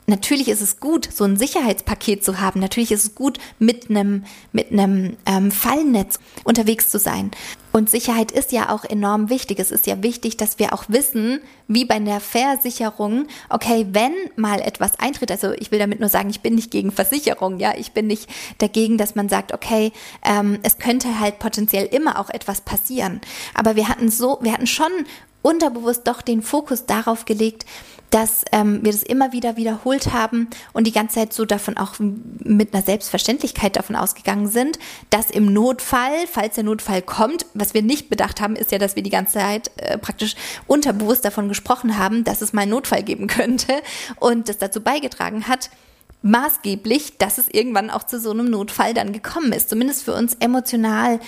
natürlich 0.07 0.49
ist 0.49 0.61
es 0.61 0.81
gut, 0.81 1.09
so 1.13 1.25
ein 1.25 1.37
Sicherheitspaket 1.37 2.25
zu 2.25 2.41
haben. 2.41 2.61
Natürlich 2.61 2.93
ist 2.93 3.05
es 3.05 3.15
gut, 3.15 3.39
mit 3.59 3.91
einem 3.91 4.25
mit 4.53 4.71
einem 4.71 5.17
ähm, 5.27 5.51
Fallnetz 5.51 6.19
unterwegs 6.45 6.91
zu 6.91 6.99
sein. 6.99 7.31
Und 7.73 7.91
Sicherheit 7.91 8.31
ist 8.31 8.53
ja 8.53 8.71
auch 8.71 8.85
enorm 8.85 9.31
wichtig. 9.31 9.59
Es 9.59 9.73
ist 9.73 9.89
ja 9.89 10.01
wichtig, 10.03 10.37
dass 10.37 10.61
wir 10.61 10.73
auch 10.73 10.85
wissen, 10.87 11.41
wie 11.67 11.85
bei 11.85 11.97
einer 11.97 12.21
Versicherung, 12.21 13.27
okay, 13.49 13.87
wenn 13.91 14.13
mal 14.37 14.61
etwas 14.61 14.99
eintritt, 15.01 15.33
also 15.33 15.53
ich 15.53 15.73
will 15.73 15.81
damit 15.81 15.99
nur 15.99 16.09
sagen, 16.09 16.31
ich 16.31 16.41
bin 16.41 16.55
nicht 16.55 16.71
gegen 16.71 16.93
Versicherung, 16.93 17.59
ja, 17.59 17.75
ich 17.77 17.91
bin 17.91 18.07
nicht 18.07 18.31
dagegen, 18.59 18.97
dass 18.97 19.17
man 19.17 19.29
sagt, 19.29 19.53
okay, 19.53 19.91
ähm, 20.25 20.61
es 20.63 20.79
könnte 20.79 21.19
halt 21.19 21.41
potenziell 21.41 21.87
immer 21.87 22.21
auch 22.21 22.31
etwas 22.31 22.61
passieren. 22.61 23.21
Aber 23.55 23.75
wir 23.75 23.89
hatten 23.89 24.09
so, 24.09 24.39
wir 24.41 24.53
hatten 24.53 24.69
schon 24.69 24.93
unterbewusst 25.43 26.07
doch 26.07 26.23
den 26.23 26.43
Fokus 26.43 26.87
darauf 26.87 27.27
gelegt, 27.27 27.67
dass 28.15 28.45
ähm, 28.53 28.85
wir 28.85 28.93
das 28.93 29.03
immer 29.03 29.33
wieder 29.33 29.57
wiederholt 29.57 30.13
haben 30.13 30.47
und 30.73 30.87
die 30.87 30.93
ganze 30.93 31.17
Zeit 31.17 31.33
so 31.33 31.45
davon 31.45 31.77
auch 31.77 31.95
mit 31.99 32.73
einer 32.73 32.85
Selbstverständlichkeit 32.85 33.75
davon 33.75 33.97
ausgegangen 33.97 34.47
sind, 34.47 34.79
dass 35.11 35.33
im 35.33 35.53
Notfall, 35.53 36.29
falls 36.31 36.55
der 36.55 36.63
Notfall 36.63 37.03
kommt, 37.03 37.45
was 37.55 37.75
wir 37.75 37.83
nicht 37.83 38.11
bedacht 38.11 38.41
haben, 38.41 38.55
ist 38.55 38.71
ja, 38.71 38.79
dass 38.79 38.95
wir 38.95 39.03
die 39.03 39.11
ganze 39.11 39.41
Zeit 39.41 39.73
äh, 39.79 39.99
praktisch 39.99 40.37
unterbewusst 40.69 41.25
davon 41.25 41.49
gesprochen 41.49 41.99
haben, 41.99 42.23
dass 42.23 42.41
es 42.41 42.53
mal 42.53 42.63
einen 42.63 42.71
Notfall 42.71 43.03
geben 43.03 43.27
könnte 43.29 43.83
und 44.21 44.49
das 44.49 44.59
dazu 44.59 44.81
beigetragen 44.81 45.49
hat, 45.49 45.71
maßgeblich, 46.23 47.19
dass 47.19 47.39
es 47.39 47.49
irgendwann 47.49 47.91
auch 47.91 48.05
zu 48.05 48.21
so 48.21 48.31
einem 48.31 48.49
Notfall 48.49 48.95
dann 48.95 49.13
gekommen 49.13 49.53
ist, 49.53 49.71
zumindest 49.71 50.05
für 50.05 50.15
uns 50.15 50.35
emotional 50.35 51.19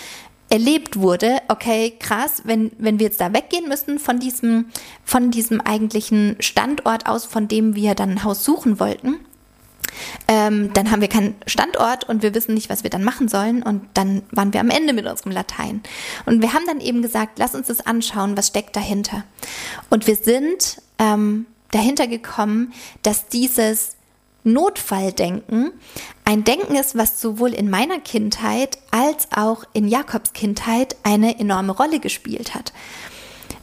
erlebt 0.48 0.96
wurde, 0.96 1.38
okay, 1.48 1.94
krass, 1.98 2.42
wenn, 2.44 2.70
wenn 2.78 2.98
wir 2.98 3.06
jetzt 3.06 3.20
da 3.20 3.32
weggehen 3.32 3.68
müssen 3.68 3.98
von 3.98 4.20
diesem, 4.20 4.66
von 5.04 5.30
diesem 5.30 5.60
eigentlichen 5.60 6.36
Standort 6.40 7.06
aus, 7.06 7.24
von 7.24 7.48
dem 7.48 7.74
wir 7.74 7.94
dann 7.94 8.10
ein 8.10 8.24
Haus 8.24 8.44
suchen 8.44 8.78
wollten, 8.78 9.16
ähm, 10.28 10.72
dann 10.72 10.90
haben 10.90 11.00
wir 11.00 11.08
keinen 11.08 11.34
Standort 11.46 12.04
und 12.08 12.22
wir 12.22 12.34
wissen 12.34 12.54
nicht, 12.54 12.68
was 12.68 12.82
wir 12.82 12.90
dann 12.90 13.04
machen 13.04 13.28
sollen 13.28 13.62
und 13.62 13.82
dann 13.94 14.22
waren 14.30 14.52
wir 14.52 14.60
am 14.60 14.70
Ende 14.70 14.92
mit 14.92 15.06
unserem 15.06 15.32
Latein. 15.32 15.82
Und 16.26 16.42
wir 16.42 16.52
haben 16.52 16.64
dann 16.66 16.80
eben 16.80 17.02
gesagt, 17.02 17.38
lass 17.38 17.54
uns 17.54 17.68
das 17.68 17.86
anschauen, 17.86 18.36
was 18.36 18.48
steckt 18.48 18.76
dahinter. 18.76 19.24
Und 19.90 20.06
wir 20.06 20.16
sind 20.16 20.80
ähm, 20.98 21.46
dahinter 21.70 22.06
gekommen, 22.06 22.72
dass 23.02 23.28
dieses 23.28 23.95
Notfalldenken 24.46 25.72
ein 26.24 26.44
Denken 26.44 26.76
ist, 26.76 26.96
was 26.96 27.20
sowohl 27.20 27.52
in 27.52 27.68
meiner 27.68 27.98
Kindheit 27.98 28.78
als 28.90 29.28
auch 29.32 29.64
in 29.72 29.88
Jakobs 29.88 30.32
Kindheit 30.32 30.96
eine 31.02 31.38
enorme 31.38 31.72
Rolle 31.72 32.00
gespielt 32.00 32.54
hat. 32.54 32.72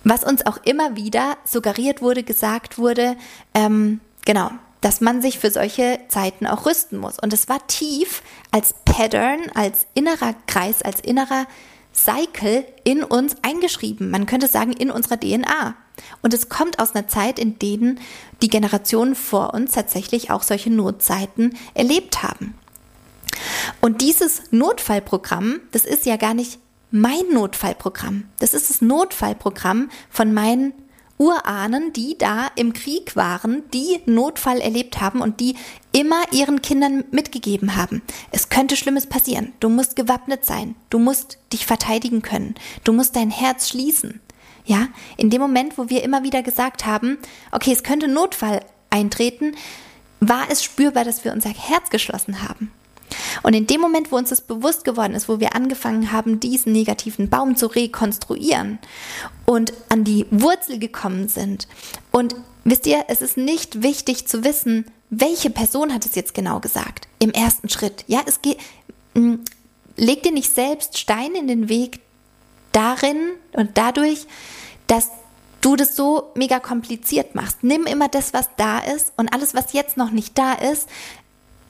Was 0.03 0.23
uns 0.23 0.45
auch 0.45 0.57
immer 0.63 0.95
wieder 0.95 1.37
suggeriert 1.45 2.01
wurde, 2.01 2.23
gesagt 2.23 2.77
wurde, 2.77 3.15
ähm, 3.53 4.01
genau, 4.25 4.51
dass 4.81 4.99
man 4.99 5.21
sich 5.21 5.39
für 5.39 5.49
solche 5.49 5.99
Zeiten 6.09 6.45
auch 6.45 6.65
rüsten 6.65 6.99
muss. 6.99 7.17
Und 7.17 7.31
es 7.31 7.47
war 7.47 7.65
tief 7.67 8.21
als 8.51 8.75
Pattern, 8.83 9.39
als 9.53 9.87
innerer 9.93 10.35
Kreis, 10.45 10.81
als 10.81 10.99
innerer 10.99 11.45
Cycle 11.93 12.65
in 12.83 13.03
uns 13.03 13.37
eingeschrieben. 13.43 14.11
Man 14.11 14.25
könnte 14.25 14.47
sagen, 14.47 14.73
in 14.73 14.91
unserer 14.91 15.19
DNA. 15.19 15.75
Und 16.21 16.33
es 16.33 16.49
kommt 16.49 16.79
aus 16.79 16.95
einer 16.95 17.07
Zeit, 17.07 17.39
in 17.39 17.59
denen 17.59 17.99
die 18.41 18.49
Generationen 18.49 19.15
vor 19.15 19.53
uns 19.53 19.73
tatsächlich 19.73 20.31
auch 20.31 20.43
solche 20.43 20.71
Notzeiten 20.71 21.55
erlebt 21.73 22.23
haben. 22.23 22.55
Und 23.81 24.01
dieses 24.01 24.43
Notfallprogramm, 24.51 25.59
das 25.71 25.85
ist 25.85 26.05
ja 26.05 26.17
gar 26.17 26.33
nicht 26.33 26.59
mein 26.91 27.29
Notfallprogramm. 27.31 28.25
Das 28.39 28.53
ist 28.53 28.69
das 28.69 28.81
Notfallprogramm 28.81 29.89
von 30.09 30.33
meinen 30.33 30.73
Urahnen, 31.17 31.93
die 31.93 32.17
da 32.17 32.47
im 32.55 32.73
Krieg 32.73 33.15
waren, 33.15 33.63
die 33.73 34.01
Notfall 34.05 34.59
erlebt 34.59 34.99
haben 34.99 35.21
und 35.21 35.39
die 35.39 35.55
immer 35.91 36.21
ihren 36.31 36.61
Kindern 36.61 37.03
mitgegeben 37.11 37.75
haben. 37.75 38.01
Es 38.31 38.49
könnte 38.49 38.75
Schlimmes 38.75 39.07
passieren. 39.07 39.53
Du 39.59 39.69
musst 39.69 39.95
gewappnet 39.95 40.45
sein. 40.45 40.75
Du 40.89 40.99
musst 40.99 41.37
dich 41.53 41.65
verteidigen 41.65 42.21
können. 42.21 42.55
Du 42.83 42.93
musst 42.93 43.15
dein 43.15 43.29
Herz 43.31 43.69
schließen. 43.69 44.19
Ja, 44.65 44.87
in 45.17 45.29
dem 45.29 45.41
Moment, 45.41 45.77
wo 45.77 45.89
wir 45.89 46.03
immer 46.03 46.23
wieder 46.23 46.41
gesagt 46.41 46.85
haben, 46.85 47.17
okay, 47.51 47.73
es 47.73 47.83
könnte 47.83 48.07
Notfall 48.07 48.61
eintreten, 48.89 49.55
war 50.19 50.45
es 50.49 50.63
spürbar, 50.63 51.03
dass 51.03 51.25
wir 51.25 51.33
unser 51.33 51.49
Herz 51.49 51.89
geschlossen 51.89 52.41
haben. 52.47 52.71
Und 53.43 53.53
in 53.53 53.67
dem 53.67 53.81
Moment, 53.81 54.11
wo 54.11 54.17
uns 54.17 54.29
das 54.29 54.41
bewusst 54.41 54.85
geworden 54.85 55.13
ist, 55.13 55.29
wo 55.29 55.39
wir 55.39 55.55
angefangen 55.55 56.11
haben, 56.11 56.39
diesen 56.39 56.71
negativen 56.71 57.29
Baum 57.29 57.55
zu 57.55 57.67
rekonstruieren 57.67 58.79
und 59.45 59.73
an 59.89 60.03
die 60.03 60.25
Wurzel 60.31 60.79
gekommen 60.79 61.27
sind. 61.27 61.67
Und 62.11 62.35
wisst 62.63 62.87
ihr, 62.87 63.05
es 63.07 63.21
ist 63.21 63.37
nicht 63.37 63.83
wichtig 63.83 64.27
zu 64.27 64.43
wissen, 64.43 64.85
welche 65.09 65.49
Person 65.49 65.93
hat 65.93 66.05
es 66.05 66.15
jetzt 66.15 66.33
genau 66.33 66.59
gesagt 66.59 67.07
im 67.19 67.31
ersten 67.31 67.69
Schritt. 67.69 68.03
Ja, 68.07 68.21
es 68.25 68.41
geht, 68.41 68.57
mm, 69.13 69.35
leg 69.95 70.23
dir 70.23 70.31
nicht 70.31 70.53
selbst 70.53 70.97
Steine 70.97 71.37
in 71.37 71.47
den 71.47 71.69
Weg 71.69 71.99
darin 72.73 73.31
und 73.53 73.77
dadurch, 73.77 74.27
dass 74.87 75.09
du 75.61 75.75
das 75.75 75.95
so 75.95 76.31
mega 76.35 76.59
kompliziert 76.59 77.35
machst. 77.35 77.63
Nimm 77.63 77.85
immer 77.85 78.09
das, 78.09 78.33
was 78.33 78.49
da 78.57 78.79
ist 78.79 79.13
und 79.15 79.33
alles, 79.33 79.53
was 79.53 79.73
jetzt 79.73 79.97
noch 79.97 80.11
nicht 80.11 80.37
da 80.37 80.53
ist, 80.53 80.89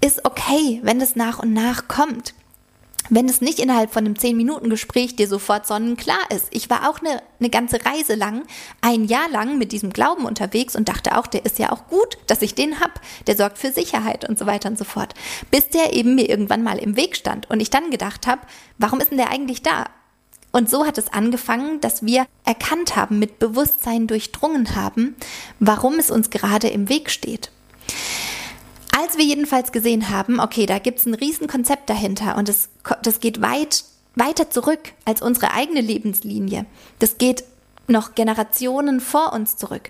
ist 0.01 0.25
okay, 0.25 0.79
wenn 0.83 0.99
es 0.99 1.15
nach 1.15 1.39
und 1.39 1.53
nach 1.53 1.87
kommt. 1.87 2.33
Wenn 3.09 3.27
es 3.27 3.41
nicht 3.41 3.59
innerhalb 3.59 3.91
von 3.91 4.05
einem 4.05 4.15
10-Minuten-Gespräch 4.15 5.17
dir 5.17 5.27
sofort 5.27 5.67
sonnenklar 5.67 6.31
ist. 6.33 6.47
Ich 6.51 6.69
war 6.69 6.89
auch 6.89 6.99
eine, 6.99 7.21
eine 7.39 7.49
ganze 7.49 7.85
Reise 7.85 8.15
lang, 8.15 8.43
ein 8.79 9.03
Jahr 9.03 9.29
lang 9.29 9.57
mit 9.57 9.73
diesem 9.73 9.91
Glauben 9.91 10.25
unterwegs 10.25 10.75
und 10.75 10.87
dachte 10.87 11.17
auch, 11.17 11.27
der 11.27 11.45
ist 11.45 11.59
ja 11.59 11.73
auch 11.73 11.87
gut, 11.87 12.17
dass 12.27 12.41
ich 12.41 12.55
den 12.55 12.79
hab. 12.79 13.01
Der 13.27 13.35
sorgt 13.35 13.57
für 13.57 13.73
Sicherheit 13.73 14.27
und 14.27 14.39
so 14.39 14.45
weiter 14.45 14.69
und 14.69 14.77
so 14.77 14.85
fort. 14.85 15.13
Bis 15.51 15.67
der 15.67 15.93
eben 15.93 16.15
mir 16.15 16.29
irgendwann 16.29 16.63
mal 16.63 16.79
im 16.79 16.95
Weg 16.95 17.17
stand 17.17 17.49
und 17.49 17.59
ich 17.59 17.69
dann 17.69 17.91
gedacht 17.91 18.25
habe, 18.25 18.41
warum 18.77 19.01
ist 19.01 19.11
denn 19.11 19.17
der 19.17 19.31
eigentlich 19.31 19.61
da? 19.61 19.85
Und 20.53 20.69
so 20.69 20.85
hat 20.85 20.99
es 20.99 21.11
angefangen, 21.11 21.81
dass 21.81 22.05
wir 22.05 22.27
erkannt 22.45 22.95
haben, 22.95 23.17
mit 23.17 23.39
Bewusstsein 23.39 24.05
durchdrungen 24.05 24.75
haben, 24.75 25.15
warum 25.59 25.97
es 25.97 26.11
uns 26.11 26.29
gerade 26.29 26.67
im 26.67 26.89
Weg 26.89 27.09
steht. 27.09 27.51
Als 28.95 29.17
wir 29.17 29.25
jedenfalls 29.25 29.71
gesehen 29.71 30.11
haben, 30.11 30.39
okay, 30.39 30.67
da 30.67 30.77
gibt 30.77 30.99
es 30.99 31.07
ein 31.07 31.15
Riesenkonzept 31.15 31.89
dahinter 31.89 32.37
und 32.37 32.47
das, 32.47 32.69
das 33.01 33.19
geht 33.19 33.41
weit, 33.41 33.83
weiter 34.15 34.51
zurück 34.51 34.93
als 35.05 35.23
unsere 35.23 35.51
eigene 35.51 35.81
Lebenslinie. 35.81 36.67
Das 36.99 37.17
geht 37.17 37.43
noch 37.87 38.13
Generationen 38.13 39.01
vor 39.01 39.33
uns 39.33 39.57
zurück. 39.57 39.89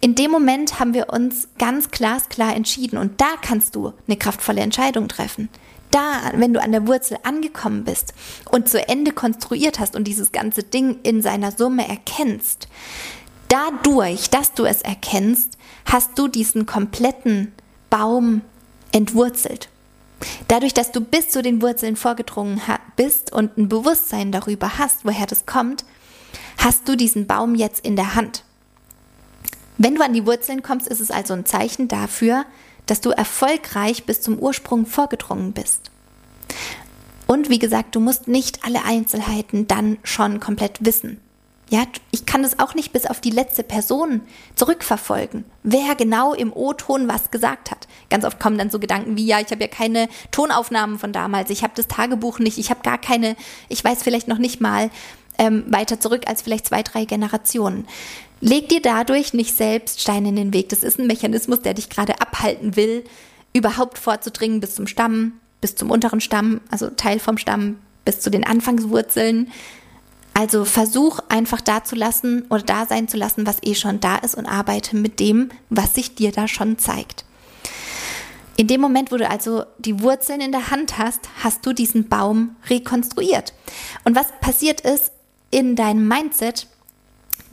In 0.00 0.14
dem 0.14 0.30
Moment 0.30 0.78
haben 0.78 0.94
wir 0.94 1.10
uns 1.10 1.48
ganz 1.58 1.90
glasklar 1.90 2.54
entschieden 2.54 2.96
und 2.96 3.20
da 3.20 3.34
kannst 3.42 3.74
du 3.74 3.92
eine 4.06 4.16
kraftvolle 4.16 4.60
Entscheidung 4.60 5.08
treffen. 5.08 5.48
Da, 5.96 6.30
wenn 6.34 6.52
du 6.52 6.60
an 6.60 6.72
der 6.72 6.86
Wurzel 6.86 7.16
angekommen 7.22 7.84
bist 7.84 8.12
und 8.50 8.68
zu 8.68 8.86
Ende 8.86 9.12
konstruiert 9.12 9.78
hast 9.78 9.96
und 9.96 10.04
dieses 10.04 10.30
ganze 10.30 10.62
Ding 10.62 10.98
in 11.04 11.22
seiner 11.22 11.52
Summe 11.52 11.88
erkennst, 11.88 12.68
dadurch, 13.48 14.28
dass 14.28 14.52
du 14.52 14.66
es 14.66 14.82
erkennst, 14.82 15.56
hast 15.86 16.18
du 16.18 16.28
diesen 16.28 16.66
kompletten 16.66 17.50
Baum 17.88 18.42
entwurzelt. 18.92 19.70
Dadurch, 20.48 20.74
dass 20.74 20.92
du 20.92 21.00
bis 21.00 21.30
zu 21.30 21.40
den 21.40 21.62
Wurzeln 21.62 21.96
vorgedrungen 21.96 22.60
bist 22.96 23.32
und 23.32 23.56
ein 23.56 23.70
Bewusstsein 23.70 24.32
darüber 24.32 24.76
hast, 24.76 25.06
woher 25.06 25.24
das 25.24 25.46
kommt, 25.46 25.86
hast 26.58 26.86
du 26.90 26.94
diesen 26.94 27.26
Baum 27.26 27.54
jetzt 27.54 27.82
in 27.82 27.96
der 27.96 28.14
Hand. 28.14 28.44
Wenn 29.78 29.94
du 29.94 30.04
an 30.04 30.12
die 30.12 30.26
Wurzeln 30.26 30.62
kommst, 30.62 30.88
ist 30.88 31.00
es 31.00 31.10
also 31.10 31.32
ein 31.32 31.46
Zeichen 31.46 31.88
dafür, 31.88 32.44
dass 32.86 33.00
du 33.00 33.10
erfolgreich 33.10 34.04
bis 34.04 34.22
zum 34.22 34.38
Ursprung 34.38 34.86
vorgedrungen 34.86 35.52
bist. 35.52 35.90
Und 37.26 37.50
wie 37.50 37.58
gesagt, 37.58 37.94
du 37.94 38.00
musst 38.00 38.28
nicht 38.28 38.64
alle 38.64 38.84
Einzelheiten 38.84 39.66
dann 39.66 39.98
schon 40.04 40.40
komplett 40.40 40.84
wissen. 40.84 41.20
Ja, 41.68 41.82
ich 42.12 42.26
kann 42.26 42.44
das 42.44 42.60
auch 42.60 42.74
nicht 42.74 42.92
bis 42.92 43.06
auf 43.06 43.20
die 43.20 43.30
letzte 43.30 43.64
Person 43.64 44.20
zurückverfolgen, 44.54 45.44
wer 45.64 45.96
genau 45.96 46.32
im 46.32 46.52
O-Ton 46.52 47.08
was 47.08 47.32
gesagt 47.32 47.72
hat. 47.72 47.88
Ganz 48.08 48.24
oft 48.24 48.38
kommen 48.38 48.56
dann 48.56 48.70
so 48.70 48.78
Gedanken 48.78 49.16
wie, 49.16 49.26
ja, 49.26 49.40
ich 49.40 49.50
habe 49.50 49.62
ja 49.62 49.66
keine 49.68 50.08
Tonaufnahmen 50.30 50.96
von 50.96 51.12
damals, 51.12 51.50
ich 51.50 51.64
habe 51.64 51.72
das 51.74 51.88
Tagebuch 51.88 52.38
nicht, 52.38 52.58
ich 52.58 52.70
habe 52.70 52.82
gar 52.82 52.98
keine, 52.98 53.34
ich 53.68 53.82
weiß 53.82 54.04
vielleicht 54.04 54.28
noch 54.28 54.38
nicht 54.38 54.60
mal 54.60 54.90
ähm, 55.38 55.64
weiter 55.66 55.98
zurück 55.98 56.28
als 56.28 56.40
vielleicht 56.40 56.66
zwei, 56.66 56.84
drei 56.84 57.04
Generationen. 57.04 57.88
Leg 58.40 58.68
dir 58.68 58.82
dadurch 58.82 59.32
nicht 59.32 59.56
selbst 59.56 60.00
Steine 60.00 60.28
in 60.28 60.36
den 60.36 60.52
Weg. 60.52 60.68
Das 60.68 60.82
ist 60.82 60.98
ein 60.98 61.06
Mechanismus, 61.06 61.62
der 61.62 61.74
dich 61.74 61.88
gerade 61.88 62.20
abhalten 62.20 62.76
will, 62.76 63.04
überhaupt 63.52 63.98
vorzudringen 63.98 64.60
bis 64.60 64.74
zum 64.74 64.86
Stamm, 64.86 65.32
bis 65.60 65.74
zum 65.74 65.90
unteren 65.90 66.20
Stamm, 66.20 66.60
also 66.70 66.90
Teil 66.90 67.18
vom 67.18 67.38
Stamm, 67.38 67.78
bis 68.04 68.20
zu 68.20 68.30
den 68.30 68.44
Anfangswurzeln 68.44 69.50
also 70.36 70.66
versuch 70.66 71.20
einfach 71.30 71.62
da 71.62 71.82
zu 71.82 71.96
lassen 71.96 72.44
oder 72.50 72.62
da 72.62 72.84
sein 72.84 73.08
zu 73.08 73.16
lassen, 73.16 73.46
was 73.46 73.56
eh 73.62 73.74
schon 73.74 74.00
da 74.00 74.16
ist 74.16 74.34
und 74.34 74.44
arbeite 74.44 74.94
mit 74.94 75.18
dem, 75.18 75.48
was 75.70 75.94
sich 75.94 76.14
dir 76.14 76.30
da 76.30 76.46
schon 76.46 76.78
zeigt. 76.78 77.24
In 78.58 78.66
dem 78.66 78.82
Moment, 78.82 79.10
wo 79.10 79.16
du 79.16 79.26
also 79.26 79.64
die 79.78 80.02
Wurzeln 80.02 80.42
in 80.42 80.52
der 80.52 80.70
Hand 80.70 80.98
hast, 80.98 81.20
hast 81.42 81.64
du 81.64 81.72
diesen 81.72 82.10
Baum 82.10 82.54
rekonstruiert. 82.68 83.54
Und 84.04 84.14
was 84.14 84.26
passiert 84.42 84.82
ist 84.82 85.10
in 85.50 85.74
deinem 85.74 86.06
Mindset, 86.06 86.66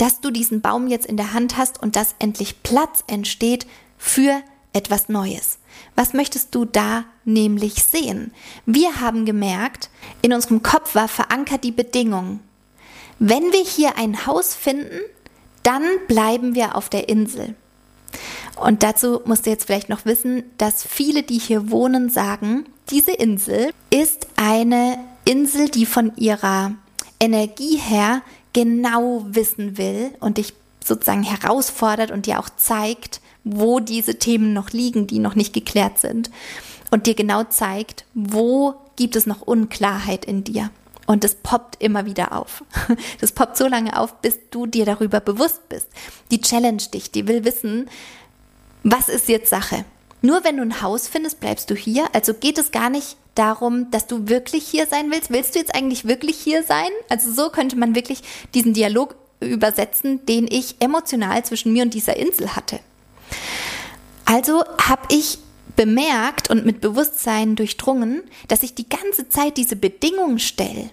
dass 0.03 0.19
du 0.19 0.31
diesen 0.31 0.59
Baum 0.59 0.89
jetzt 0.89 1.05
in 1.05 1.15
der 1.15 1.31
Hand 1.31 1.55
hast 1.55 1.81
und 1.81 1.95
dass 1.95 2.15
endlich 2.19 2.61
Platz 2.61 3.05
entsteht 3.07 3.65
für 3.97 4.41
etwas 4.73 5.07
Neues. 5.07 5.59
Was 5.95 6.11
möchtest 6.11 6.53
du 6.53 6.65
da 6.65 7.05
nämlich 7.23 7.85
sehen? 7.85 8.33
Wir 8.65 8.99
haben 8.99 9.23
gemerkt, 9.23 9.89
in 10.21 10.33
unserem 10.33 10.61
Kopf 10.61 10.93
war 10.93 11.07
verankert 11.07 11.63
die 11.63 11.71
Bedingung, 11.71 12.41
wenn 13.17 13.53
wir 13.53 13.63
hier 13.63 13.97
ein 13.97 14.25
Haus 14.25 14.53
finden, 14.53 14.99
dann 15.63 15.83
bleiben 16.09 16.53
wir 16.53 16.75
auf 16.75 16.89
der 16.89 17.07
Insel. 17.07 17.55
Und 18.59 18.83
dazu 18.83 19.21
musst 19.23 19.45
du 19.45 19.51
jetzt 19.51 19.67
vielleicht 19.67 19.87
noch 19.87 20.03
wissen, 20.03 20.43
dass 20.57 20.85
viele, 20.85 21.23
die 21.23 21.39
hier 21.39 21.71
wohnen, 21.71 22.09
sagen, 22.09 22.65
diese 22.89 23.13
Insel 23.13 23.71
ist 23.89 24.27
eine 24.35 24.99
Insel, 25.23 25.69
die 25.69 25.85
von 25.85 26.13
ihrer 26.17 26.73
Energie 27.21 27.77
her 27.77 28.21
genau 28.53 29.25
wissen 29.27 29.77
will 29.77 30.11
und 30.19 30.37
dich 30.37 30.53
sozusagen 30.83 31.23
herausfordert 31.23 32.11
und 32.11 32.25
dir 32.25 32.39
auch 32.39 32.49
zeigt, 32.49 33.21
wo 33.43 33.79
diese 33.79 34.19
Themen 34.19 34.53
noch 34.53 34.71
liegen, 34.71 35.07
die 35.07 35.19
noch 35.19 35.35
nicht 35.35 35.53
geklärt 35.53 35.99
sind. 35.99 36.29
Und 36.91 37.07
dir 37.07 37.15
genau 37.15 37.43
zeigt, 37.43 38.05
wo 38.13 38.75
gibt 38.95 39.15
es 39.15 39.25
noch 39.25 39.41
Unklarheit 39.41 40.25
in 40.25 40.43
dir. 40.43 40.69
Und 41.05 41.25
es 41.25 41.35
poppt 41.35 41.81
immer 41.81 42.05
wieder 42.05 42.31
auf. 42.33 42.63
Das 43.19 43.31
poppt 43.31 43.57
so 43.57 43.67
lange 43.67 43.99
auf, 43.99 44.21
bis 44.21 44.37
du 44.51 44.65
dir 44.65 44.85
darüber 44.85 45.19
bewusst 45.19 45.67
bist. 45.69 45.87
Die 46.31 46.41
challenge 46.41 46.83
dich, 46.93 47.11
die 47.11 47.27
will 47.27 47.43
wissen, 47.43 47.89
was 48.83 49.09
ist 49.09 49.27
jetzt 49.29 49.49
Sache? 49.49 49.85
Nur 50.25 50.45
wenn 50.45 50.55
du 50.55 50.63
ein 50.63 50.81
Haus 50.81 51.09
findest, 51.09 51.41
bleibst 51.41 51.69
du 51.69 51.75
hier. 51.75 52.05
Also 52.13 52.33
geht 52.33 52.57
es 52.57 52.71
gar 52.71 52.89
nicht 52.89 53.17
darum, 53.35 53.91
dass 53.91 54.07
du 54.07 54.29
wirklich 54.29 54.65
hier 54.65 54.87
sein 54.87 55.11
willst. 55.11 55.31
Willst 55.31 55.53
du 55.53 55.59
jetzt 55.59 55.75
eigentlich 55.75 56.05
wirklich 56.07 56.37
hier 56.37 56.63
sein? 56.63 56.89
Also 57.09 57.31
so 57.33 57.49
könnte 57.49 57.75
man 57.75 57.93
wirklich 57.93 58.21
diesen 58.53 58.73
Dialog 58.73 59.15
übersetzen, 59.41 60.25
den 60.25 60.47
ich 60.49 60.77
emotional 60.79 61.43
zwischen 61.43 61.73
mir 61.73 61.83
und 61.83 61.93
dieser 61.93 62.15
Insel 62.15 62.55
hatte. 62.55 62.79
Also 64.23 64.63
habe 64.81 65.03
ich 65.09 65.39
bemerkt 65.75 66.49
und 66.49 66.65
mit 66.65 66.79
Bewusstsein 66.79 67.57
durchdrungen, 67.57 68.23
dass 68.47 68.63
ich 68.63 68.75
die 68.75 68.87
ganze 68.87 69.27
Zeit 69.27 69.57
diese 69.57 69.75
Bedingungen 69.75 70.39
stelle. 70.39 70.91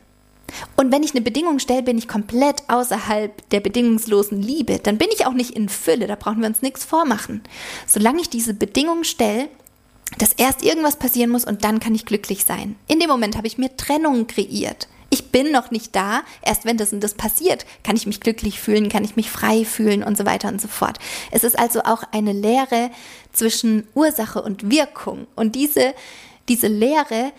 Und 0.77 0.93
wenn 0.93 1.03
ich 1.03 1.13
eine 1.13 1.21
Bedingung 1.21 1.59
stelle, 1.59 1.83
bin 1.83 1.99
ich 1.99 2.09
komplett 2.09 2.63
außerhalb 2.69 3.49
der 3.51 3.61
bedingungslosen 3.61 4.43
Liebe. 4.43 4.79
Dann 4.79 4.99
bin 4.99 5.09
ich 5.13 5.27
auch 5.27 5.33
nicht 5.33 5.51
in 5.53 5.69
Fülle, 5.69 6.07
da 6.07 6.17
brauchen 6.17 6.41
wir 6.41 6.49
uns 6.49 6.63
nichts 6.63 6.85
vormachen. 6.85 7.43
Solange 7.87 8.21
ich 8.21 8.31
diese 8.31 8.55
Bedingungen 8.55 9.05
stelle, 9.05 9.49
dass 10.19 10.33
erst 10.33 10.63
irgendwas 10.63 10.97
passieren 10.97 11.31
muss 11.31 11.45
und 11.45 11.65
dann 11.65 11.81
kann 11.81 11.95
ich 11.95 12.05
glücklich 12.05 12.45
sein. 12.45 12.77
In 12.89 13.01
dem 13.01 13.09
Moment 13.09 13.37
habe 13.37 13.47
ich 13.47 13.59
mir 13.59 13.77
Trennung 13.77 14.27
kreiert. 14.27 14.89
Ich 15.13 15.33
bin 15.33 15.51
noch 15.51 15.73
nicht 15.73 15.95
da. 15.97 16.23
Erst 16.41 16.65
wenn 16.65 16.77
das 16.77 16.93
und 16.93 17.01
das 17.01 17.15
passiert, 17.15 17.67
kann 17.83 17.97
ich 17.97 18.07
mich 18.07 18.21
glücklich 18.21 18.61
fühlen, 18.61 18.89
kann 18.89 19.05
ich 19.05 19.17
mich 19.17 19.31
frei 19.31 19.65
fühlen 19.65 20.05
und 20.05 20.17
so 20.17 20.25
weiter 20.25 20.49
und 20.49 20.61
so 20.61 20.69
fort. 20.69 20.99
Es 21.33 21.43
ist 21.43 21.59
also 21.59 21.81
auch 21.81 22.05
eine 22.13 22.33
Lehre 22.33 22.91
zwischen 23.33 23.89
Ursache 23.95 24.41
und 24.41 24.71
Wirkung. 24.71 25.27
Und 25.35 25.57
diese, 25.57 25.95
diese 26.49 26.69
Lehre 26.69 27.33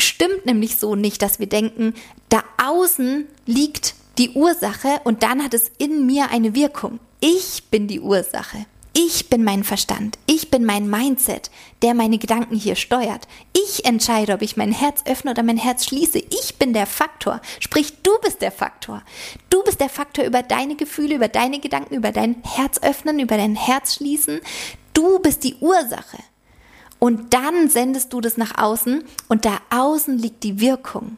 stimmt 0.00 0.46
nämlich 0.46 0.76
so 0.76 0.94
nicht, 0.94 1.22
dass 1.22 1.38
wir 1.38 1.48
denken, 1.48 1.94
da 2.28 2.42
außen 2.62 3.26
liegt 3.46 3.94
die 4.18 4.30
Ursache 4.30 5.00
und 5.04 5.22
dann 5.22 5.42
hat 5.42 5.54
es 5.54 5.70
in 5.78 6.06
mir 6.06 6.30
eine 6.30 6.54
Wirkung. 6.54 7.00
Ich 7.20 7.64
bin 7.70 7.88
die 7.88 8.00
Ursache. 8.00 8.66
Ich 8.92 9.30
bin 9.30 9.44
mein 9.44 9.62
Verstand, 9.62 10.18
ich 10.26 10.50
bin 10.50 10.64
mein 10.64 10.90
Mindset, 10.90 11.50
der 11.80 11.94
meine 11.94 12.18
Gedanken 12.18 12.56
hier 12.56 12.74
steuert. 12.74 13.28
Ich 13.52 13.84
entscheide, 13.84 14.34
ob 14.34 14.42
ich 14.42 14.56
mein 14.56 14.72
Herz 14.72 15.02
öffne 15.06 15.30
oder 15.30 15.44
mein 15.44 15.56
Herz 15.56 15.84
schließe. 15.84 16.18
Ich 16.18 16.56
bin 16.58 16.72
der 16.72 16.86
Faktor. 16.86 17.40
Sprich, 17.60 18.02
du 18.02 18.10
bist 18.20 18.42
der 18.42 18.50
Faktor. 18.50 19.04
Du 19.48 19.62
bist 19.62 19.80
der 19.80 19.88
Faktor 19.88 20.24
über 20.24 20.42
deine 20.42 20.74
Gefühle, 20.74 21.14
über 21.14 21.28
deine 21.28 21.60
Gedanken, 21.60 21.94
über 21.94 22.10
dein 22.10 22.42
Herz 22.42 22.82
öffnen, 22.82 23.20
über 23.20 23.36
dein 23.36 23.54
Herz 23.54 23.94
schließen. 23.94 24.40
Du 24.92 25.20
bist 25.20 25.44
die 25.44 25.54
Ursache. 25.60 26.18
Und 27.00 27.34
dann 27.34 27.68
sendest 27.68 28.12
du 28.12 28.20
das 28.20 28.36
nach 28.36 28.56
außen 28.56 29.02
und 29.28 29.44
da 29.44 29.58
außen 29.70 30.16
liegt 30.16 30.44
die 30.44 30.60
Wirkung. 30.60 31.16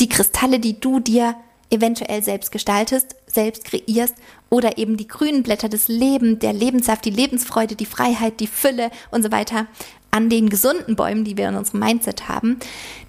Die 0.00 0.08
Kristalle, 0.08 0.58
die 0.58 0.78
du 0.78 1.00
dir 1.00 1.36
eventuell 1.70 2.22
selbst 2.22 2.50
gestaltest, 2.50 3.14
selbst 3.26 3.64
kreierst 3.64 4.16
oder 4.50 4.76
eben 4.76 4.96
die 4.96 5.06
grünen 5.06 5.44
Blätter 5.44 5.68
des 5.68 5.86
Lebens, 5.86 6.40
der 6.40 6.52
Lebenssaft, 6.52 7.04
die 7.04 7.10
Lebensfreude, 7.10 7.76
die 7.76 7.86
Freiheit, 7.86 8.40
die 8.40 8.48
Fülle 8.48 8.90
und 9.12 9.22
so 9.22 9.30
weiter 9.30 9.68
an 10.10 10.28
den 10.28 10.48
gesunden 10.48 10.96
Bäumen, 10.96 11.24
die 11.24 11.36
wir 11.36 11.48
in 11.48 11.54
unserem 11.54 11.80
Mindset 11.80 12.28
haben, 12.28 12.58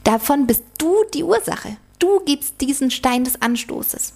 davon 0.03 0.45
bist 0.45 0.63
du 0.77 0.95
die 1.15 1.23
Ursache. 1.23 1.77
Du 1.97 2.19
gibst 2.25 2.61
diesen 2.61 2.91
Stein 2.91 3.23
des 3.23 3.41
Anstoßes. 3.41 4.13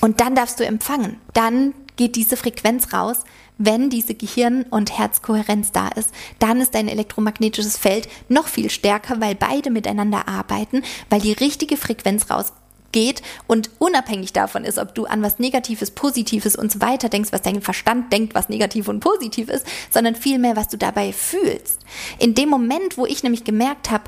Und 0.00 0.20
dann 0.20 0.34
darfst 0.34 0.58
du 0.58 0.64
empfangen. 0.64 1.18
Dann 1.34 1.74
geht 1.96 2.16
diese 2.16 2.38
Frequenz 2.38 2.94
raus, 2.94 3.24
wenn 3.60 3.90
diese 3.90 4.14
Gehirn- 4.14 4.64
und 4.70 4.98
Herzkohärenz 4.98 5.70
da 5.70 5.88
ist. 5.88 6.12
Dann 6.38 6.60
ist 6.60 6.74
dein 6.74 6.88
elektromagnetisches 6.88 7.76
Feld 7.76 8.08
noch 8.28 8.48
viel 8.48 8.70
stärker, 8.70 9.20
weil 9.20 9.34
beide 9.34 9.70
miteinander 9.70 10.26
arbeiten, 10.26 10.82
weil 11.10 11.20
die 11.20 11.32
richtige 11.32 11.76
Frequenz 11.76 12.30
raus 12.30 12.54
geht 12.90 13.22
und 13.46 13.70
unabhängig 13.78 14.32
davon 14.32 14.64
ist, 14.64 14.78
ob 14.78 14.94
du 14.94 15.04
an 15.04 15.22
was 15.22 15.38
Negatives, 15.38 15.90
Positives 15.90 16.56
und 16.56 16.72
so 16.72 16.80
weiter 16.80 17.10
denkst, 17.10 17.32
was 17.32 17.42
dein 17.42 17.60
Verstand 17.60 18.12
denkt, 18.12 18.34
was 18.34 18.48
negativ 18.48 18.88
und 18.88 19.00
positiv 19.00 19.50
ist, 19.50 19.66
sondern 19.90 20.16
vielmehr, 20.16 20.56
was 20.56 20.68
du 20.68 20.78
dabei 20.78 21.12
fühlst. 21.12 21.80
In 22.18 22.34
dem 22.34 22.48
Moment, 22.48 22.96
wo 22.96 23.04
ich 23.04 23.22
nämlich 23.22 23.44
gemerkt 23.44 23.90
habe, 23.90 24.04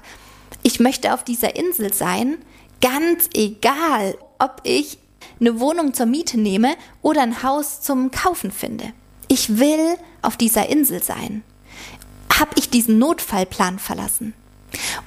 ich 0.63 0.81
möchte 0.81 1.13
auf 1.13 1.25
dieser 1.25 1.57
Insel 1.57 1.93
sein, 1.93 2.39
ganz 2.81 3.29
egal, 3.35 4.17
ob 4.39 4.63
ich 4.65 4.99
eine 5.39 5.61
Wohnung 5.61 5.93
zur 5.93 6.07
Miete 6.07 6.41
nehme 6.41 6.75
oder 7.03 7.21
ein 7.21 7.43
Haus 7.43 7.83
zum 7.83 8.11
Kaufen 8.11 8.51
finde. 8.51 8.95
Ich 9.33 9.59
will 9.59 9.97
auf 10.21 10.37
dieser 10.37 10.69
Insel 10.69 11.03
sein. 11.03 11.43
Habe 12.39 12.51
ich 12.57 12.69
diesen 12.69 12.99
Notfallplan 12.99 13.79
verlassen? 13.79 14.35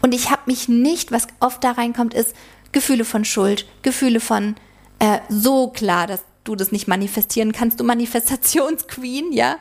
Und 0.01 0.15
ich 0.15 0.31
habe 0.31 0.41
mich 0.47 0.67
nicht, 0.67 1.11
was 1.11 1.27
oft 1.39 1.63
da 1.63 1.73
reinkommt, 1.73 2.15
ist, 2.15 2.33
Gefühle 2.71 3.05
von 3.05 3.23
Schuld, 3.23 3.67
Gefühle 3.83 4.19
von 4.19 4.55
äh, 4.97 5.19
so 5.29 5.67
klar, 5.67 6.07
dass 6.07 6.21
du 6.43 6.55
das 6.55 6.71
nicht 6.71 6.87
manifestieren 6.87 7.51
kannst, 7.51 7.79
du 7.79 7.83
Manifestationsqueen, 7.83 9.31
ja, 9.31 9.57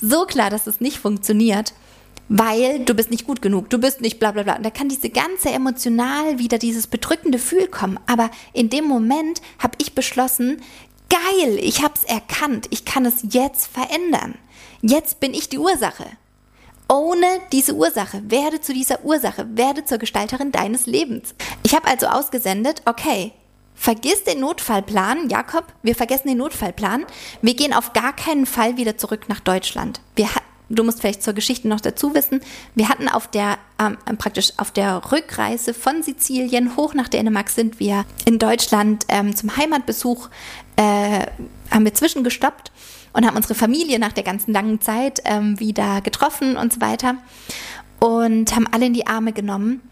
so 0.00 0.24
klar, 0.24 0.48
dass 0.48 0.66
es 0.66 0.80
nicht 0.80 0.98
funktioniert, 0.98 1.74
weil 2.30 2.84
du 2.86 2.94
bist 2.94 3.10
nicht 3.10 3.26
gut 3.26 3.42
genug, 3.42 3.68
du 3.68 3.78
bist 3.78 4.00
nicht 4.00 4.18
bla 4.18 4.32
bla 4.32 4.42
bla. 4.42 4.56
Und 4.56 4.64
da 4.64 4.70
kann 4.70 4.88
diese 4.88 5.10
ganze 5.10 5.50
emotional 5.50 6.38
wieder 6.38 6.56
dieses 6.56 6.86
bedrückende 6.86 7.36
Gefühl 7.36 7.68
kommen. 7.68 8.00
Aber 8.06 8.30
in 8.54 8.70
dem 8.70 8.86
Moment 8.86 9.42
habe 9.58 9.76
ich 9.82 9.94
beschlossen, 9.94 10.62
geil, 11.08 11.58
ich 11.60 11.82
habe 11.82 11.94
es 11.96 12.04
erkannt, 12.04 12.66
ich 12.70 12.84
kann 12.84 13.04
es 13.04 13.24
jetzt 13.30 13.66
verändern. 13.66 14.34
Jetzt 14.80 15.20
bin 15.20 15.34
ich 15.34 15.48
die 15.48 15.58
Ursache. 15.58 16.06
Ohne 16.90 17.26
diese 17.52 17.74
Ursache, 17.74 18.22
werde 18.30 18.60
zu 18.60 18.72
dieser 18.72 19.04
Ursache, 19.04 19.46
werde 19.56 19.84
zur 19.84 19.98
Gestalterin 19.98 20.52
deines 20.52 20.86
Lebens. 20.86 21.34
Ich 21.62 21.74
habe 21.74 21.86
also 21.86 22.06
ausgesendet, 22.06 22.82
okay, 22.86 23.32
vergiss 23.74 24.24
den 24.24 24.40
Notfallplan, 24.40 25.28
Jakob, 25.28 25.64
wir 25.82 25.94
vergessen 25.94 26.28
den 26.28 26.38
Notfallplan. 26.38 27.04
Wir 27.42 27.54
gehen 27.54 27.74
auf 27.74 27.92
gar 27.92 28.14
keinen 28.14 28.46
Fall 28.46 28.78
wieder 28.78 28.96
zurück 28.96 29.28
nach 29.28 29.40
Deutschland. 29.40 30.00
Wir, 30.16 30.28
du 30.68 30.84
musst 30.84 31.00
vielleicht 31.00 31.22
zur 31.22 31.34
Geschichte 31.34 31.68
noch 31.68 31.80
dazu 31.80 32.14
wissen, 32.14 32.40
wir 32.74 32.88
hatten 32.88 33.08
auf 33.08 33.28
der, 33.28 33.58
ähm, 33.78 33.96
praktisch 34.18 34.52
auf 34.56 34.70
der 34.70 35.12
Rückreise 35.12 35.74
von 35.74 36.02
Sizilien 36.02 36.76
hoch 36.76 36.94
nach 36.94 37.08
Dänemark 37.08 37.50
sind 37.50 37.80
wir 37.80 38.04
in 38.24 38.38
Deutschland 38.38 39.04
ähm, 39.08 39.34
zum 39.34 39.56
Heimatbesuch, 39.56 40.28
äh, 40.76 41.26
haben 41.70 41.84
wir 41.84 41.94
zwischengestoppt 41.94 42.72
und 43.12 43.26
haben 43.26 43.36
unsere 43.36 43.54
Familie 43.54 43.98
nach 43.98 44.12
der 44.12 44.24
ganzen 44.24 44.52
langen 44.52 44.80
Zeit 44.80 45.22
ähm, 45.24 45.58
wieder 45.58 46.00
getroffen 46.00 46.56
und 46.56 46.72
so 46.72 46.80
weiter 46.80 47.16
und 48.00 48.54
haben 48.54 48.66
alle 48.70 48.86
in 48.86 48.94
die 48.94 49.06
Arme 49.06 49.32
genommen. 49.32 49.82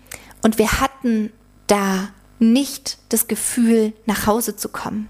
Und 0.43 0.59
wir 0.59 0.81
hatten 0.81 1.33
da 1.67 2.09
nicht 2.39 2.99
das 3.09 3.29
Gefühl, 3.29 3.93
nach 4.05 4.27
Hause 4.27 4.57
zu 4.57 4.69
kommen. 4.69 5.09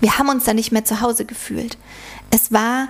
Wir 0.00 0.18
haben 0.18 0.28
uns 0.28 0.44
da 0.44 0.54
nicht 0.54 0.72
mehr 0.72 0.84
zu 0.84 1.00
Hause 1.00 1.24
gefühlt. 1.24 1.76
Es 2.30 2.52
war, 2.52 2.88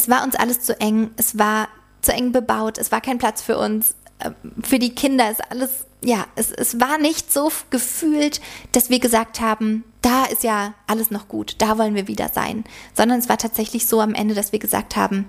es 0.00 0.08
war 0.08 0.24
uns 0.24 0.34
alles 0.34 0.62
zu 0.62 0.80
eng, 0.80 1.10
es 1.16 1.38
war 1.38 1.68
zu 2.00 2.12
eng 2.12 2.32
bebaut, 2.32 2.78
es 2.78 2.90
war 2.90 3.02
kein 3.02 3.18
Platz 3.18 3.42
für 3.42 3.58
uns. 3.58 3.94
Äh, 4.18 4.30
für 4.62 4.78
die 4.78 4.94
Kinder 4.94 5.30
ist 5.30 5.42
alles 5.50 5.84
ja, 6.02 6.26
es, 6.34 6.50
es 6.50 6.80
war 6.80 6.96
nicht 6.96 7.30
so 7.30 7.52
gefühlt, 7.68 8.40
dass 8.72 8.88
wir 8.88 9.00
gesagt 9.00 9.40
haben, 9.40 9.84
da 10.00 10.24
ist 10.24 10.42
ja 10.42 10.72
alles 10.86 11.10
noch 11.10 11.28
gut, 11.28 11.56
da 11.58 11.76
wollen 11.76 11.94
wir 11.94 12.08
wieder 12.08 12.30
sein, 12.32 12.64
sondern 12.94 13.18
es 13.18 13.28
war 13.28 13.36
tatsächlich 13.36 13.86
so 13.86 14.00
am 14.00 14.14
Ende, 14.14 14.34
dass 14.34 14.52
wir 14.52 14.58
gesagt 14.58 14.96
haben, 14.96 15.26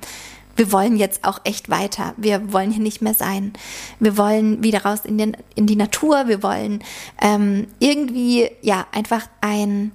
wir 0.56 0.72
wollen 0.72 0.96
jetzt 0.96 1.24
auch 1.24 1.40
echt 1.44 1.70
weiter. 1.70 2.14
Wir 2.18 2.52
wollen 2.52 2.72
hier 2.72 2.84
nicht 2.84 3.02
mehr 3.02 3.14
sein. 3.14 3.54
Wir 4.00 4.18
wollen 4.18 4.62
wieder 4.62 4.84
raus 4.84 5.00
in, 5.06 5.18
den, 5.18 5.38
in 5.56 5.66
die 5.66 5.78
Natur. 5.78 6.28
Wir 6.28 6.44
wollen 6.44 6.84
ähm, 7.22 7.68
irgendwie, 7.80 8.50
ja, 8.62 8.86
einfach 8.92 9.28
ein, 9.40 9.94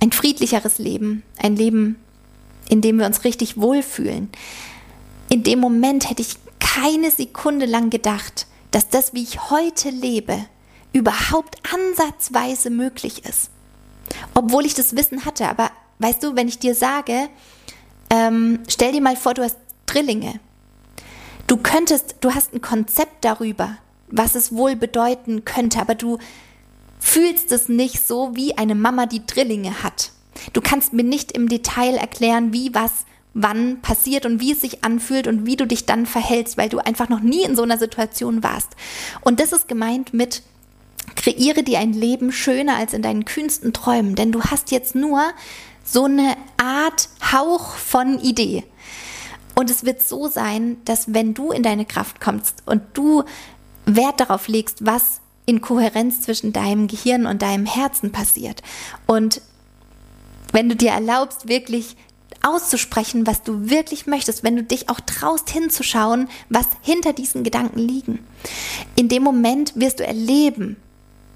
ein 0.00 0.12
friedlicheres 0.12 0.78
Leben. 0.78 1.24
Ein 1.36 1.56
Leben, 1.56 1.96
in 2.68 2.80
dem 2.80 2.98
wir 2.98 3.06
uns 3.06 3.24
richtig 3.24 3.58
wohlfühlen. 3.58 4.30
In 5.28 5.42
dem 5.42 5.60
Moment 5.60 6.08
hätte 6.08 6.22
ich 6.22 6.36
keine 6.58 7.10
Sekunde 7.10 7.66
lang 7.66 7.90
gedacht, 7.90 8.46
dass 8.70 8.88
das, 8.88 9.14
wie 9.14 9.22
ich 9.22 9.50
heute 9.50 9.90
lebe, 9.90 10.46
überhaupt 10.92 11.56
ansatzweise 11.72 12.70
möglich 12.70 13.24
ist. 13.24 13.50
Obwohl 14.34 14.64
ich 14.64 14.74
das 14.74 14.96
Wissen 14.96 15.24
hatte, 15.24 15.48
aber 15.48 15.70
weißt 15.98 16.22
du, 16.22 16.36
wenn 16.36 16.48
ich 16.48 16.58
dir 16.58 16.74
sage, 16.74 17.28
ähm, 18.10 18.60
stell 18.68 18.92
dir 18.92 19.02
mal 19.02 19.16
vor, 19.16 19.34
du 19.34 19.42
hast 19.42 19.56
Drillinge. 19.86 20.40
Du 21.46 21.56
könntest, 21.56 22.16
du 22.20 22.34
hast 22.34 22.52
ein 22.52 22.60
Konzept 22.60 23.24
darüber, 23.24 23.78
was 24.08 24.34
es 24.34 24.52
wohl 24.52 24.76
bedeuten 24.76 25.44
könnte, 25.44 25.80
aber 25.80 25.94
du 25.94 26.18
fühlst 26.98 27.52
es 27.52 27.68
nicht 27.68 28.06
so 28.06 28.34
wie 28.34 28.56
eine 28.56 28.74
Mama, 28.74 29.06
die 29.06 29.26
Drillinge 29.26 29.82
hat. 29.82 30.10
Du 30.52 30.60
kannst 30.60 30.92
mir 30.92 31.04
nicht 31.04 31.32
im 31.32 31.48
Detail 31.48 31.96
erklären, 31.96 32.52
wie 32.52 32.74
was 32.74 32.90
wann 33.34 33.80
passiert 33.82 34.26
und 34.26 34.40
wie 34.40 34.52
es 34.52 34.60
sich 34.60 34.84
anfühlt 34.84 35.26
und 35.26 35.46
wie 35.46 35.56
du 35.56 35.66
dich 35.66 35.86
dann 35.86 36.06
verhältst, 36.06 36.56
weil 36.56 36.68
du 36.68 36.78
einfach 36.78 37.08
noch 37.08 37.20
nie 37.20 37.42
in 37.42 37.56
so 37.56 37.62
einer 37.62 37.78
Situation 37.78 38.42
warst. 38.42 38.70
Und 39.20 39.40
das 39.40 39.52
ist 39.52 39.68
gemeint 39.68 40.12
mit 40.12 40.42
kreiere 41.14 41.62
dir 41.62 41.78
ein 41.78 41.92
Leben 41.92 42.32
schöner 42.32 42.76
als 42.76 42.92
in 42.92 43.02
deinen 43.02 43.24
kühnsten 43.24 43.72
Träumen, 43.72 44.14
denn 44.14 44.32
du 44.32 44.42
hast 44.42 44.70
jetzt 44.70 44.94
nur 44.94 45.22
so 45.84 46.04
eine 46.04 46.36
Art 46.58 47.08
Hauch 47.32 47.74
von 47.74 48.18
Idee. 48.20 48.64
Und 49.54 49.70
es 49.70 49.84
wird 49.84 50.02
so 50.02 50.28
sein, 50.28 50.76
dass 50.84 51.12
wenn 51.14 51.34
du 51.34 51.50
in 51.50 51.62
deine 51.62 51.84
Kraft 51.84 52.20
kommst 52.20 52.62
und 52.66 52.82
du 52.94 53.24
Wert 53.86 54.20
darauf 54.20 54.48
legst, 54.48 54.84
was 54.84 55.20
in 55.46 55.60
Kohärenz 55.60 56.22
zwischen 56.22 56.52
deinem 56.52 56.88
Gehirn 56.88 57.26
und 57.26 57.42
deinem 57.42 57.64
Herzen 57.64 58.12
passiert 58.12 58.62
und 59.06 59.40
wenn 60.52 60.68
du 60.68 60.76
dir 60.76 60.90
erlaubst, 60.90 61.48
wirklich 61.48 61.96
auszusprechen, 62.42 63.26
was 63.26 63.42
du 63.42 63.68
wirklich 63.70 64.06
möchtest, 64.06 64.44
wenn 64.44 64.56
du 64.56 64.62
dich 64.62 64.88
auch 64.88 65.00
traust 65.00 65.50
hinzuschauen, 65.50 66.28
was 66.48 66.66
hinter 66.82 67.12
diesen 67.12 67.42
Gedanken 67.42 67.80
liegen. 67.80 68.20
In 68.96 69.08
dem 69.08 69.22
Moment 69.22 69.72
wirst 69.74 70.00
du 70.00 70.06
erleben, 70.06 70.76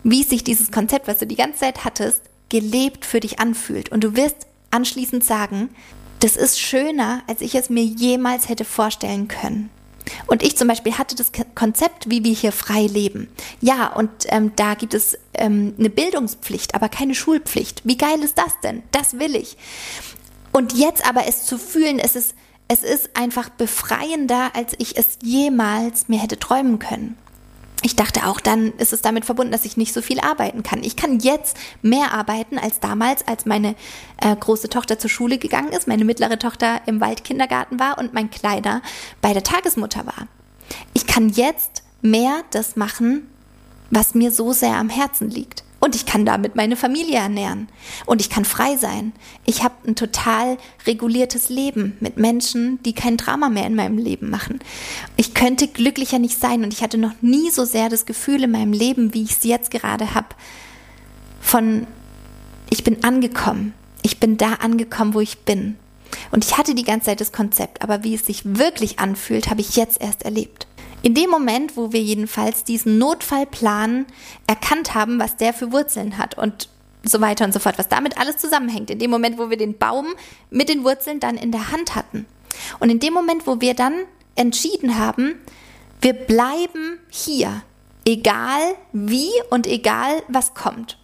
wie 0.04 0.22
sich 0.22 0.44
dieses 0.44 0.70
Konzept, 0.70 1.08
was 1.08 1.18
du 1.18 1.26
die 1.26 1.36
ganze 1.36 1.60
Zeit 1.60 1.84
hattest, 1.84 2.22
gelebt 2.48 3.04
für 3.04 3.20
dich 3.20 3.40
anfühlt. 3.40 3.90
Und 3.90 4.04
du 4.04 4.16
wirst 4.16 4.46
anschließend 4.70 5.24
sagen, 5.24 5.70
das 6.20 6.36
ist 6.36 6.60
schöner, 6.60 7.22
als 7.26 7.40
ich 7.40 7.54
es 7.54 7.70
mir 7.70 7.84
jemals 7.84 8.48
hätte 8.48 8.64
vorstellen 8.64 9.28
können. 9.28 9.70
Und 10.26 10.42
ich 10.42 10.56
zum 10.56 10.68
Beispiel 10.68 10.98
hatte 10.98 11.14
das 11.14 11.32
Konzept, 11.54 12.10
wie 12.10 12.24
wir 12.24 12.34
hier 12.34 12.52
frei 12.52 12.86
leben. 12.86 13.28
Ja, 13.60 13.88
und 13.88 14.10
ähm, 14.26 14.52
da 14.56 14.74
gibt 14.74 14.94
es 14.94 15.18
ähm, 15.34 15.74
eine 15.78 15.90
Bildungspflicht, 15.90 16.74
aber 16.74 16.88
keine 16.88 17.14
Schulpflicht. 17.14 17.82
Wie 17.84 17.96
geil 17.96 18.22
ist 18.22 18.38
das 18.38 18.58
denn? 18.62 18.82
Das 18.90 19.18
will 19.18 19.36
ich. 19.36 19.56
Und 20.52 20.72
jetzt 20.74 21.06
aber 21.08 21.26
es 21.26 21.44
zu 21.44 21.58
fühlen, 21.58 21.98
es 21.98 22.16
ist, 22.16 22.34
es 22.68 22.82
ist 22.82 23.16
einfach 23.16 23.48
befreiender, 23.48 24.50
als 24.54 24.74
ich 24.78 24.96
es 24.96 25.18
jemals 25.22 26.08
mir 26.08 26.20
hätte 26.20 26.38
träumen 26.38 26.78
können. 26.78 27.16
Ich 27.84 27.96
dachte 27.96 28.26
auch, 28.26 28.40
dann 28.40 28.72
ist 28.78 28.92
es 28.92 29.02
damit 29.02 29.24
verbunden, 29.24 29.50
dass 29.50 29.64
ich 29.64 29.76
nicht 29.76 29.92
so 29.92 30.02
viel 30.02 30.20
arbeiten 30.20 30.62
kann. 30.62 30.84
Ich 30.84 30.94
kann 30.94 31.18
jetzt 31.18 31.56
mehr 31.82 32.12
arbeiten 32.12 32.56
als 32.56 32.78
damals, 32.78 33.26
als 33.26 33.44
meine 33.44 33.74
äh, 34.18 34.34
große 34.36 34.68
Tochter 34.68 35.00
zur 35.00 35.10
Schule 35.10 35.36
gegangen 35.38 35.72
ist, 35.72 35.88
meine 35.88 36.04
mittlere 36.04 36.38
Tochter 36.38 36.80
im 36.86 37.00
Waldkindergarten 37.00 37.80
war 37.80 37.98
und 37.98 38.14
mein 38.14 38.30
Kleiner 38.30 38.82
bei 39.20 39.32
der 39.32 39.42
Tagesmutter 39.42 40.06
war. 40.06 40.28
Ich 40.94 41.08
kann 41.08 41.28
jetzt 41.28 41.82
mehr 42.02 42.42
das 42.52 42.76
machen, 42.76 43.28
was 43.90 44.14
mir 44.14 44.30
so 44.30 44.52
sehr 44.52 44.76
am 44.76 44.88
Herzen 44.88 45.28
liegt. 45.28 45.64
Und 45.84 45.96
ich 45.96 46.06
kann 46.06 46.24
damit 46.24 46.54
meine 46.54 46.76
Familie 46.76 47.16
ernähren. 47.16 47.68
Und 48.06 48.20
ich 48.20 48.30
kann 48.30 48.44
frei 48.44 48.76
sein. 48.76 49.12
Ich 49.44 49.64
habe 49.64 49.74
ein 49.84 49.96
total 49.96 50.56
reguliertes 50.86 51.48
Leben 51.48 51.96
mit 51.98 52.16
Menschen, 52.18 52.80
die 52.84 52.92
kein 52.92 53.16
Drama 53.16 53.48
mehr 53.48 53.66
in 53.66 53.74
meinem 53.74 53.98
Leben 53.98 54.30
machen. 54.30 54.60
Ich 55.16 55.34
könnte 55.34 55.66
glücklicher 55.66 56.20
nicht 56.20 56.38
sein. 56.38 56.62
Und 56.62 56.72
ich 56.72 56.84
hatte 56.84 56.98
noch 56.98 57.14
nie 57.20 57.50
so 57.50 57.64
sehr 57.64 57.88
das 57.88 58.06
Gefühl 58.06 58.44
in 58.44 58.52
meinem 58.52 58.72
Leben, 58.72 59.12
wie 59.12 59.24
ich 59.24 59.32
es 59.32 59.42
jetzt 59.42 59.72
gerade 59.72 60.14
habe, 60.14 60.28
von 61.40 61.88
ich 62.70 62.84
bin 62.84 63.02
angekommen. 63.02 63.74
Ich 64.02 64.20
bin 64.20 64.36
da 64.36 64.52
angekommen, 64.54 65.14
wo 65.14 65.20
ich 65.20 65.40
bin. 65.40 65.76
Und 66.30 66.44
ich 66.44 66.58
hatte 66.58 66.76
die 66.76 66.84
ganze 66.84 67.06
Zeit 67.06 67.20
das 67.20 67.32
Konzept, 67.32 67.82
aber 67.82 68.04
wie 68.04 68.14
es 68.14 68.24
sich 68.24 68.42
wirklich 68.44 69.00
anfühlt, 69.00 69.50
habe 69.50 69.62
ich 69.62 69.74
jetzt 69.74 70.00
erst 70.00 70.22
erlebt. 70.22 70.68
In 71.02 71.14
dem 71.14 71.30
Moment, 71.30 71.76
wo 71.76 71.92
wir 71.92 72.00
jedenfalls 72.00 72.64
diesen 72.64 72.98
Notfallplan 72.98 74.06
erkannt 74.46 74.94
haben, 74.94 75.18
was 75.18 75.36
der 75.36 75.52
für 75.52 75.72
Wurzeln 75.72 76.16
hat 76.16 76.38
und 76.38 76.68
so 77.04 77.20
weiter 77.20 77.44
und 77.44 77.52
so 77.52 77.58
fort, 77.58 77.78
was 77.78 77.88
damit 77.88 78.18
alles 78.18 78.36
zusammenhängt, 78.36 78.88
in 78.90 79.00
dem 79.00 79.10
Moment, 79.10 79.36
wo 79.36 79.50
wir 79.50 79.56
den 79.56 79.76
Baum 79.76 80.06
mit 80.50 80.68
den 80.68 80.84
Wurzeln 80.84 81.18
dann 81.18 81.36
in 81.36 81.50
der 81.50 81.72
Hand 81.72 81.96
hatten. 81.96 82.26
Und 82.78 82.90
in 82.90 83.00
dem 83.00 83.12
Moment, 83.12 83.46
wo 83.46 83.60
wir 83.60 83.74
dann 83.74 83.94
entschieden 84.36 84.98
haben, 84.98 85.34
wir 86.00 86.12
bleiben 86.12 86.98
hier, 87.10 87.62
egal 88.06 88.74
wie 88.92 89.30
und 89.50 89.66
egal 89.66 90.22
was 90.28 90.54
kommt. 90.54 90.98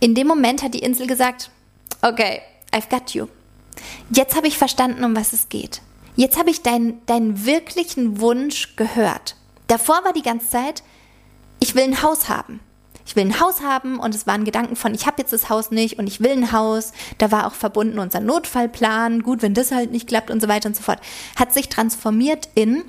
In 0.00 0.14
dem 0.14 0.26
Moment 0.26 0.62
hat 0.62 0.74
die 0.74 0.80
Insel 0.80 1.06
gesagt, 1.06 1.50
okay, 2.02 2.40
I've 2.72 2.88
got 2.88 3.10
you. 3.10 3.26
Jetzt 4.10 4.36
habe 4.36 4.46
ich 4.46 4.58
verstanden, 4.58 5.04
um 5.04 5.16
was 5.16 5.32
es 5.32 5.48
geht. 5.48 5.80
Jetzt 6.16 6.38
habe 6.38 6.50
ich 6.50 6.62
deinen, 6.62 7.04
deinen 7.06 7.44
wirklichen 7.44 8.20
Wunsch 8.20 8.74
gehört. 8.76 9.36
Davor 9.66 10.00
war 10.04 10.12
die 10.12 10.22
ganze 10.22 10.48
Zeit, 10.48 10.82
ich 11.60 11.74
will 11.74 11.84
ein 11.84 12.02
Haus 12.02 12.28
haben. 12.28 12.60
Ich 13.04 13.14
will 13.14 13.24
ein 13.24 13.38
Haus 13.38 13.60
haben 13.60 14.00
und 14.00 14.14
es 14.14 14.26
waren 14.26 14.44
Gedanken 14.44 14.74
von, 14.74 14.92
ich 14.92 15.06
habe 15.06 15.20
jetzt 15.20 15.32
das 15.32 15.48
Haus 15.48 15.70
nicht 15.70 15.98
und 15.98 16.08
ich 16.08 16.20
will 16.20 16.32
ein 16.32 16.50
Haus. 16.52 16.92
Da 17.18 17.30
war 17.30 17.46
auch 17.46 17.54
verbunden 17.54 18.00
unser 18.00 18.18
Notfallplan, 18.20 19.22
gut, 19.22 19.42
wenn 19.42 19.54
das 19.54 19.70
halt 19.70 19.92
nicht 19.92 20.08
klappt 20.08 20.30
und 20.30 20.40
so 20.40 20.48
weiter 20.48 20.68
und 20.68 20.74
so 20.74 20.82
fort. 20.82 20.98
Hat 21.36 21.54
sich 21.54 21.68
transformiert 21.68 22.48
in, 22.54 22.82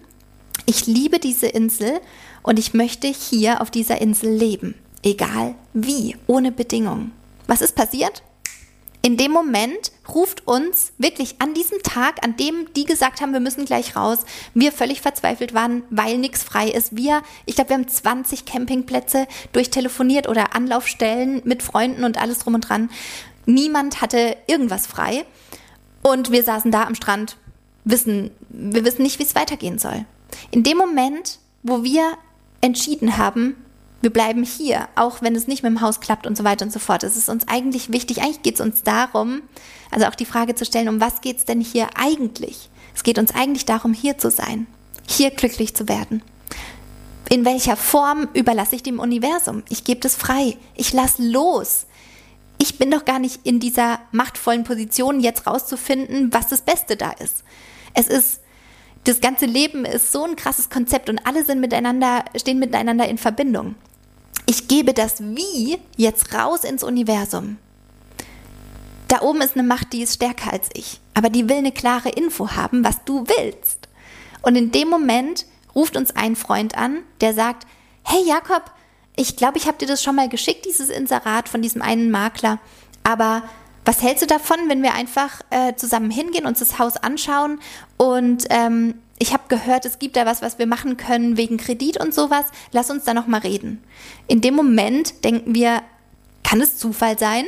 ich 0.65 0.87
liebe 0.87 1.19
diese 1.19 1.47
Insel 1.47 1.99
und 2.41 2.57
ich 2.57 2.73
möchte 2.73 3.07
hier 3.07 3.61
auf 3.61 3.69
dieser 3.69 4.01
Insel 4.01 4.31
leben. 4.31 4.73
Egal 5.03 5.53
wie, 5.73 6.15
ohne 6.25 6.51
Bedingungen. 6.51 7.11
Was 7.45 7.61
ist 7.61 7.75
passiert? 7.75 8.23
In 9.01 9.15
dem 9.15 9.31
Moment 9.31 9.91
ruft 10.13 10.47
uns 10.47 10.91
wirklich 10.97 11.35
an 11.39 11.53
diesem 11.53 11.81
Tag, 11.83 12.23
an 12.25 12.35
dem 12.35 12.73
die 12.75 12.85
gesagt 12.85 13.21
haben, 13.21 13.31
wir 13.31 13.39
müssen 13.39 13.65
gleich 13.65 13.95
raus, 13.95 14.19
wir 14.53 14.71
völlig 14.71 15.01
verzweifelt 15.01 15.53
waren, 15.53 15.83
weil 15.89 16.17
nichts 16.17 16.43
frei 16.43 16.67
ist. 16.67 16.97
Wir, 16.97 17.21
ich 17.45 17.55
glaube, 17.55 17.69
wir 17.69 17.77
haben 17.77 17.87
20 17.87 18.45
Campingplätze 18.45 19.27
durchtelefoniert 19.53 20.27
oder 20.27 20.55
Anlaufstellen 20.55 21.41
mit 21.45 21.63
Freunden 21.63 22.03
und 22.03 22.19
alles 22.19 22.39
drum 22.39 22.55
und 22.55 22.61
dran. 22.61 22.89
Niemand 23.45 24.01
hatte 24.01 24.35
irgendwas 24.47 24.87
frei. 24.87 25.25
Und 26.03 26.31
wir 26.31 26.43
saßen 26.43 26.71
da 26.71 26.83
am 26.83 26.95
Strand, 26.95 27.37
wissen, 27.83 28.31
wir 28.49 28.83
wissen 28.83 29.03
nicht, 29.03 29.19
wie 29.19 29.23
es 29.23 29.35
weitergehen 29.35 29.79
soll. 29.79 30.05
In 30.51 30.63
dem 30.63 30.77
Moment, 30.77 31.39
wo 31.63 31.83
wir 31.83 32.17
entschieden 32.61 33.17
haben, 33.17 33.55
wir 34.01 34.11
bleiben 34.11 34.43
hier, 34.43 34.87
auch 34.95 35.21
wenn 35.21 35.35
es 35.35 35.47
nicht 35.47 35.63
mit 35.63 35.71
dem 35.71 35.81
Haus 35.81 35.99
klappt 35.99 36.27
und 36.27 36.37
so 36.37 36.43
weiter 36.43 36.65
und 36.65 36.71
so 36.71 36.79
fort. 36.79 37.03
Es 37.03 37.17
ist 37.17 37.29
uns 37.29 37.47
eigentlich 37.47 37.91
wichtig, 37.91 38.21
eigentlich 38.21 38.43
geht 38.43 38.55
es 38.55 38.61
uns 38.61 38.83
darum, 38.83 39.41
also 39.91 40.05
auch 40.05 40.15
die 40.15 40.25
Frage 40.25 40.55
zu 40.55 40.65
stellen, 40.65 40.89
um 40.89 41.01
was 41.01 41.21
geht 41.21 41.37
es 41.37 41.45
denn 41.45 41.61
hier 41.61 41.89
eigentlich? 41.95 42.69
Es 42.95 43.03
geht 43.03 43.19
uns 43.19 43.33
eigentlich 43.33 43.65
darum, 43.65 43.93
hier 43.93 44.17
zu 44.17 44.29
sein, 44.29 44.67
hier 45.07 45.31
glücklich 45.31 45.75
zu 45.75 45.87
werden. 45.87 46.21
In 47.29 47.43
welcher 47.43 47.75
Form 47.75 48.29
überlasse 48.33 48.75
ich 48.75 48.83
dem 48.83 48.99
Universum? 48.99 49.63
Ich 49.69 49.83
gebe 49.83 49.99
das 49.99 50.15
frei. 50.15 50.57
Ich 50.75 50.93
lasse 50.93 51.21
los. 51.21 51.85
Ich 52.57 52.77
bin 52.77 52.89
doch 52.89 53.05
gar 53.05 53.19
nicht 53.19 53.41
in 53.43 53.59
dieser 53.59 53.99
machtvollen 54.11 54.63
Position, 54.63 55.19
jetzt 55.19 55.45
rauszufinden, 55.45 56.33
was 56.33 56.47
das 56.47 56.61
Beste 56.61 56.95
da 56.95 57.11
ist. 57.11 57.43
Es 57.93 58.07
ist 58.07 58.39
das 59.07 59.21
ganze 59.21 59.45
Leben 59.45 59.85
ist 59.85 60.11
so 60.11 60.25
ein 60.25 60.35
krasses 60.35 60.69
Konzept 60.69 61.09
und 61.09 61.25
alle 61.25 61.45
sind 61.45 61.61
miteinander, 61.61 62.25
stehen 62.35 62.59
miteinander 62.59 63.07
in 63.07 63.17
Verbindung. 63.17 63.75
Ich 64.45 64.67
gebe 64.67 64.93
das 64.93 65.21
Wie 65.21 65.77
jetzt 65.95 66.33
raus 66.33 66.65
ins 66.65 66.83
Universum. 66.83 67.57
Da 69.07 69.21
oben 69.21 69.41
ist 69.41 69.55
eine 69.55 69.65
Macht, 69.65 69.93
die 69.93 70.03
ist 70.03 70.15
stärker 70.15 70.51
als 70.51 70.69
ich, 70.73 70.99
aber 71.13 71.29
die 71.29 71.47
will 71.47 71.57
eine 71.57 71.71
klare 71.71 72.09
Info 72.09 72.51
haben, 72.51 72.83
was 72.83 73.05
du 73.05 73.23
willst. 73.27 73.87
Und 74.41 74.57
in 74.57 74.71
dem 74.71 74.89
Moment 74.89 75.45
ruft 75.73 75.95
uns 75.95 76.13
ein 76.13 76.35
Freund 76.35 76.77
an, 76.77 76.99
der 77.21 77.33
sagt, 77.33 77.65
hey 78.03 78.21
Jakob, 78.27 78.63
ich 79.15 79.37
glaube, 79.37 79.57
ich 79.57 79.67
habe 79.67 79.77
dir 79.77 79.87
das 79.87 80.03
schon 80.03 80.17
mal 80.17 80.27
geschickt, 80.27 80.65
dieses 80.65 80.89
Inserat 80.89 81.47
von 81.47 81.61
diesem 81.61 81.81
einen 81.81 82.11
Makler, 82.11 82.59
aber 83.03 83.43
was 83.87 84.01
hältst 84.01 84.21
du 84.21 84.27
davon, 84.27 84.57
wenn 84.67 84.83
wir 84.83 84.93
einfach 84.93 85.41
äh, 85.49 85.73
zusammen 85.75 86.11
hingehen, 86.11 86.45
uns 86.45 86.59
das 86.59 86.77
Haus 86.77 86.97
anschauen 86.97 87.59
und 87.95 88.45
ähm, 88.49 88.95
ich 89.17 89.33
habe 89.33 89.43
gehört, 89.47 89.85
es 89.85 89.97
gibt 89.97 90.15
da 90.15 90.25
was, 90.25 90.41
was 90.41 90.59
wir 90.59 90.67
machen 90.67 90.97
können 90.97 91.37
wegen 91.37 91.57
Kredit 91.57 91.99
und 91.99 92.13
sowas. 92.13 92.45
Lass 92.71 92.91
uns 92.91 93.03
da 93.03 93.13
noch 93.15 93.25
mal 93.25 93.39
reden. 93.39 93.81
In 94.27 94.41
dem 94.41 94.53
Moment 94.55 95.23
denken 95.23 95.55
wir, 95.55 95.81
kann 96.43 96.61
es 96.61 96.77
Zufall 96.77 97.17
sein? 97.17 97.45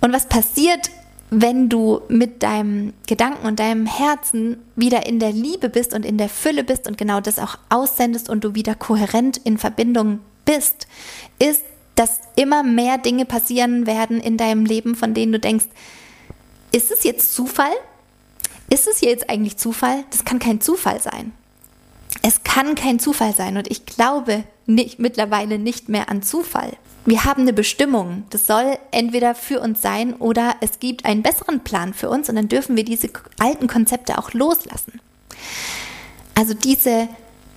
Und 0.00 0.12
was 0.12 0.26
passiert, 0.28 0.90
wenn 1.30 1.68
du 1.68 2.02
mit 2.08 2.44
deinem 2.44 2.92
Gedanken 3.08 3.46
und 3.46 3.58
deinem 3.58 3.86
Herzen 3.86 4.58
wieder 4.76 5.06
in 5.06 5.18
der 5.18 5.32
Liebe 5.32 5.68
bist 5.68 5.92
und 5.92 6.06
in 6.06 6.18
der 6.18 6.28
Fülle 6.28 6.62
bist 6.62 6.86
und 6.86 6.98
genau 6.98 7.20
das 7.20 7.40
auch 7.40 7.58
aussendest 7.70 8.28
und 8.28 8.44
du 8.44 8.54
wieder 8.54 8.76
kohärent 8.76 9.38
in 9.38 9.58
Verbindung 9.58 10.20
bist, 10.44 10.86
ist, 11.40 11.64
dass 11.94 12.20
immer 12.36 12.62
mehr 12.62 12.98
Dinge 12.98 13.24
passieren 13.24 13.86
werden 13.86 14.20
in 14.20 14.36
deinem 14.36 14.64
Leben, 14.64 14.94
von 14.94 15.14
denen 15.14 15.32
du 15.32 15.38
denkst, 15.38 15.66
ist 16.72 16.90
es 16.90 17.04
jetzt 17.04 17.34
Zufall? 17.34 17.72
Ist 18.68 18.88
es 18.88 18.98
hier 18.98 19.10
jetzt 19.10 19.30
eigentlich 19.30 19.56
Zufall? 19.56 20.04
Das 20.10 20.24
kann 20.24 20.38
kein 20.38 20.60
Zufall 20.60 21.00
sein. 21.00 21.32
Es 22.22 22.42
kann 22.42 22.74
kein 22.74 22.98
Zufall 22.98 23.34
sein 23.34 23.56
und 23.56 23.70
ich 23.70 23.86
glaube 23.86 24.44
nicht, 24.66 24.98
mittlerweile 24.98 25.58
nicht 25.58 25.88
mehr 25.88 26.08
an 26.08 26.22
Zufall. 26.22 26.72
wir 27.06 27.24
haben 27.24 27.42
eine 27.42 27.52
Bestimmung. 27.52 28.24
Das 28.30 28.46
soll 28.46 28.78
entweder 28.90 29.34
für 29.34 29.60
uns 29.60 29.82
sein 29.82 30.14
oder 30.14 30.54
es 30.60 30.80
gibt 30.80 31.04
einen 31.04 31.22
besseren 31.22 31.60
Plan 31.60 31.92
für 31.92 32.08
uns 32.08 32.30
und 32.30 32.36
dann 32.36 32.48
dürfen 32.48 32.76
wir 32.76 32.84
diese 32.84 33.10
alten 33.38 33.66
Konzepte 33.66 34.16
auch 34.18 34.32
loslassen. 34.32 35.00
Also 36.34 36.54
diese, 36.54 37.08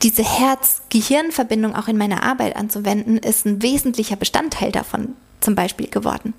diese 0.03 0.23
Herz-Gehirn-Verbindung 0.23 1.75
auch 1.75 1.87
in 1.87 1.97
meiner 1.97 2.23
Arbeit 2.23 2.55
anzuwenden, 2.55 3.17
ist 3.17 3.45
ein 3.45 3.61
wesentlicher 3.61 4.15
Bestandteil 4.15 4.71
davon 4.71 5.15
zum 5.39 5.55
Beispiel 5.55 5.87
geworden. 5.87 6.33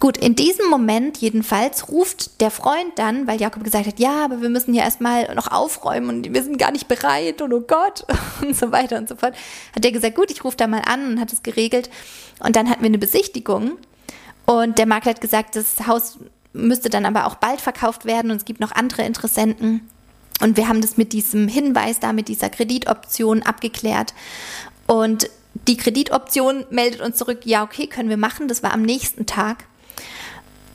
Gut, 0.00 0.16
in 0.16 0.34
diesem 0.34 0.70
Moment 0.70 1.18
jedenfalls 1.18 1.90
ruft 1.90 2.40
der 2.40 2.50
Freund 2.50 2.92
dann, 2.96 3.26
weil 3.26 3.38
Jakob 3.38 3.62
gesagt 3.62 3.86
hat, 3.86 4.00
ja, 4.00 4.24
aber 4.24 4.40
wir 4.40 4.48
müssen 4.48 4.72
ja 4.72 4.82
erstmal 4.82 5.34
noch 5.34 5.52
aufräumen 5.52 6.08
und 6.08 6.32
wir 6.32 6.42
sind 6.42 6.58
gar 6.58 6.72
nicht 6.72 6.88
bereit 6.88 7.42
und 7.42 7.52
oh 7.52 7.60
Gott 7.60 8.06
und 8.40 8.56
so 8.56 8.72
weiter 8.72 8.96
und 8.96 9.10
so 9.10 9.16
fort, 9.16 9.34
hat 9.76 9.84
er 9.84 9.92
gesagt, 9.92 10.14
gut, 10.14 10.30
ich 10.30 10.42
rufe 10.42 10.56
da 10.56 10.66
mal 10.66 10.82
an 10.86 11.06
und 11.06 11.20
hat 11.20 11.34
es 11.34 11.42
geregelt. 11.42 11.90
Und 12.42 12.56
dann 12.56 12.70
hatten 12.70 12.80
wir 12.80 12.86
eine 12.86 12.96
Besichtigung 12.96 13.72
und 14.46 14.78
der 14.78 14.86
Makler 14.86 15.10
hat 15.10 15.20
gesagt, 15.20 15.54
das 15.54 15.86
Haus 15.86 16.18
müsste 16.54 16.88
dann 16.88 17.04
aber 17.04 17.26
auch 17.26 17.34
bald 17.34 17.60
verkauft 17.60 18.06
werden 18.06 18.30
und 18.30 18.38
es 18.38 18.46
gibt 18.46 18.60
noch 18.60 18.72
andere 18.72 19.02
Interessenten. 19.02 19.86
Und 20.40 20.56
wir 20.56 20.68
haben 20.68 20.80
das 20.80 20.96
mit 20.96 21.12
diesem 21.12 21.48
Hinweis 21.48 22.00
da, 22.00 22.12
mit 22.12 22.28
dieser 22.28 22.48
Kreditoption 22.48 23.42
abgeklärt. 23.42 24.14
Und 24.86 25.30
die 25.68 25.76
Kreditoption 25.76 26.64
meldet 26.70 27.00
uns 27.00 27.16
zurück, 27.16 27.40
ja, 27.44 27.62
okay, 27.62 27.86
können 27.86 28.08
wir 28.08 28.16
machen. 28.16 28.48
Das 28.48 28.62
war 28.62 28.72
am 28.72 28.82
nächsten 28.82 29.26
Tag. 29.26 29.64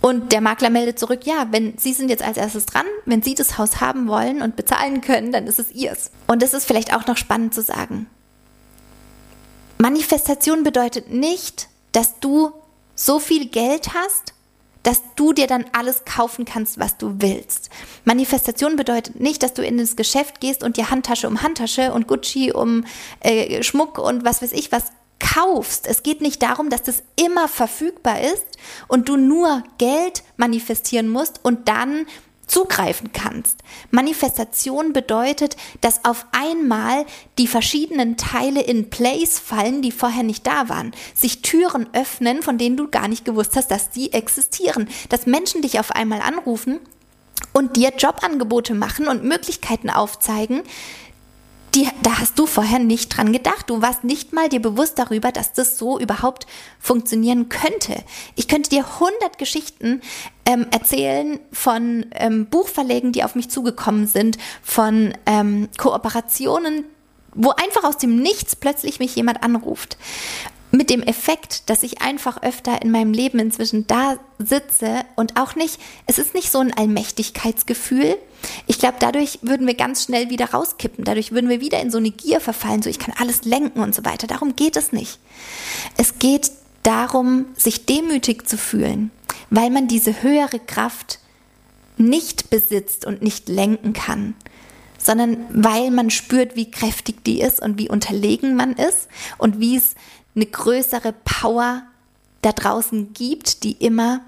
Und 0.02 0.32
der 0.32 0.42
Makler 0.42 0.70
meldet 0.70 1.00
zurück, 1.00 1.22
ja, 1.26 1.48
wenn 1.50 1.80
Sie 1.80 1.92
sind 1.92 2.10
jetzt 2.10 2.22
als 2.22 2.38
erstes 2.38 2.68
dran, 2.68 2.86
wenn 3.06 3.24
Sie 3.24 3.34
das 3.34 3.58
Haus 3.58 3.82
haben 3.82 4.08
wollen 4.08 4.44
und 4.44 4.56
bezahlen 4.56 5.02
können, 5.02 5.32
dann 5.32 5.48
ist 5.48 5.58
es 5.58 5.72
Ihrs. 5.72 6.12
Und 6.28 6.44
das 6.44 6.54
ist 6.54 6.66
vielleicht 6.66 6.94
auch 6.94 7.08
noch 7.08 7.18
spannend 7.18 7.56
zu 7.56 7.64
sagen. 7.64 8.06
Manifestation 9.80 10.64
bedeutet 10.64 11.12
nicht, 11.12 11.70
dass 11.92 12.20
du 12.20 12.52
so 12.94 13.18
viel 13.18 13.48
Geld 13.48 13.96
hast, 13.96 14.35
dass 14.86 15.02
du 15.16 15.34
dir 15.34 15.48
dann 15.48 15.66
alles 15.74 16.06
kaufen 16.06 16.46
kannst, 16.46 16.80
was 16.80 16.98
du 16.98 17.16
willst. 17.20 17.70
Manifestation 18.06 18.76
bedeutet 18.76 19.20
nicht, 19.20 19.42
dass 19.42 19.54
du 19.54 19.64
in 19.64 19.78
das 19.78 19.96
Geschäft 19.96 20.40
gehst 20.40 20.64
und 20.64 20.78
dir 20.78 20.92
Handtasche 20.92 21.28
um 21.28 21.42
Handtasche 21.42 21.92
und 21.92 22.08
Gucci 22.08 22.52
um 22.54 22.86
äh, 23.20 23.64
Schmuck 23.64 23.98
und 23.98 24.24
was 24.24 24.42
weiß 24.42 24.52
ich 24.52 24.72
was 24.72 24.86
kaufst. 25.20 25.88
Es 25.88 26.04
geht 26.04 26.22
nicht 26.22 26.42
darum, 26.44 26.70
dass 26.70 26.84
das 26.84 27.04
immer 27.16 27.48
verfügbar 27.48 28.22
ist 28.22 28.46
und 28.88 29.10
du 29.10 29.18
nur 29.18 29.64
Geld 29.78 30.24
manifestieren 30.38 31.10
musst 31.10 31.40
und 31.44 31.68
dann 31.68 32.06
zugreifen 32.48 33.12
kannst. 33.12 33.60
Manifestation 33.92 34.94
bedeutet, 34.94 35.58
dass 35.82 36.06
auf 36.06 36.26
einmal 36.32 37.06
die 37.38 37.48
verschiedenen 37.48 38.18
Teile 38.18 38.62
in 38.62 38.90
place 38.90 39.40
fallen, 39.40 39.82
die 39.82 39.92
vorher 39.92 40.24
nicht 40.24 40.46
da 40.46 40.70
waren. 40.70 40.94
Sich 41.14 41.42
Türen 41.42 41.88
öffnen, 41.94 42.42
von 42.42 42.58
denen 42.58 42.78
du 42.78 42.90
gar 42.90 43.08
nicht 43.08 43.26
gewusst 43.26 43.56
hast, 43.56 43.72
dass 43.72 43.90
sie 43.92 44.14
existieren. 44.14 44.88
Dass 45.10 45.26
Menschen 45.26 45.62
dich 45.62 45.80
auf 45.80 45.92
einmal 45.92 46.22
anrufen 46.22 46.80
und 47.54 47.76
dir 47.76 47.94
Jobangebote 47.98 48.74
machen 48.76 49.08
und 49.08 49.24
Möglichkeiten 49.24 49.90
aufzeigen, 49.90 50.64
die, 51.76 51.88
da 52.02 52.20
hast 52.20 52.40
du 52.40 52.46
vorher 52.46 52.80
nicht 52.80 53.16
dran 53.16 53.34
gedacht. 53.34 53.70
Du 53.70 53.82
warst 53.82 54.04
nicht 54.04 54.34
mal 54.34 54.50
dir 54.50 54.62
bewusst 54.62 54.98
darüber, 54.98 55.32
dass 55.32 55.54
das 55.54 55.78
so 55.78 56.00
überhaupt 56.00 56.48
funktionieren 56.80 57.50
könnte. 57.50 58.04
Ich 58.36 58.48
könnte 58.48 58.70
dir 58.70 58.86
100 58.86 59.38
Geschichten 59.38 60.02
ähm, 60.46 60.68
erzählen 60.72 61.40
von 61.52 62.06
ähm, 62.12 62.46
Buchverlegen, 62.48 63.12
die 63.12 63.24
auf 63.24 63.36
mich 63.36 63.50
zugekommen 63.50 64.08
sind, 64.08 64.38
von 64.64 65.14
ähm, 65.26 65.70
Kooperationen, 65.78 66.86
wo 67.34 67.50
einfach 67.50 67.84
aus 67.84 67.98
dem 67.98 68.16
Nichts 68.16 68.56
plötzlich 68.56 69.00
mich 69.00 69.16
jemand 69.16 69.44
anruft 69.44 69.98
mit 70.72 70.90
dem 70.90 71.02
Effekt, 71.02 71.70
dass 71.70 71.84
ich 71.84 72.02
einfach 72.02 72.42
öfter 72.42 72.82
in 72.82 72.92
meinem 72.92 73.14
Leben 73.14 73.40
inzwischen 73.40 73.88
da 73.88 74.18
sitze 74.40 75.06
und 75.16 75.40
auch 75.40 75.56
nicht, 75.56 75.80
es 76.06 76.18
ist 76.18 76.34
nicht 76.34 76.52
so 76.52 76.60
ein 76.60 76.76
Allmächtigkeitsgefühl. 76.76 78.18
Ich 78.68 78.80
glaube, 78.80 78.98
dadurch 79.00 79.40
würden 79.42 79.68
wir 79.68 79.76
ganz 79.76 80.04
schnell 80.04 80.30
wieder 80.30 80.52
rauskippen. 80.52 81.06
Dadurch 81.06 81.32
würden 81.32 81.50
wir 81.50 81.62
wieder 81.62 81.80
in 81.80 81.92
so 81.92 81.98
eine 81.98 82.12
Gier 82.12 82.42
verfallen, 82.42 82.82
so 82.82 82.90
ich 82.90 83.00
kann 83.00 83.16
alles 83.18 83.46
lenken 83.46 83.80
und 83.80 83.96
so 83.96 84.04
weiter. 84.06 84.28
Darum 84.28 84.56
geht 84.56 84.76
es 84.76 84.92
nicht. 84.92 85.20
Es 85.98 86.20
geht 86.20 86.52
darum, 86.84 87.46
sich 87.56 87.86
demütig 87.86 88.48
zu 88.48 88.58
fühlen, 88.58 89.12
weil 89.50 89.70
man 89.70 89.88
diese 89.88 90.22
höhere 90.22 90.60
Kraft 90.60 91.20
nicht 91.98 92.50
besitzt 92.50 93.06
und 93.06 93.22
nicht 93.22 93.48
lenken 93.48 93.94
kann 93.94 94.36
sondern 95.06 95.38
weil 95.52 95.92
man 95.92 96.10
spürt, 96.10 96.56
wie 96.56 96.72
kräftig 96.72 97.24
die 97.24 97.42
ist 97.42 97.62
und 97.62 97.78
wie 97.78 97.90
unterlegen 97.90 98.56
man 98.56 98.74
ist 98.74 99.08
und 99.38 99.60
wie 99.60 99.76
es 99.78 99.94
eine 100.36 100.46
größere 100.46 101.14
Power 101.24 101.84
da 102.42 102.52
draußen 102.52 103.14
gibt, 103.14 103.64
die 103.64 103.74
immer 103.74 104.22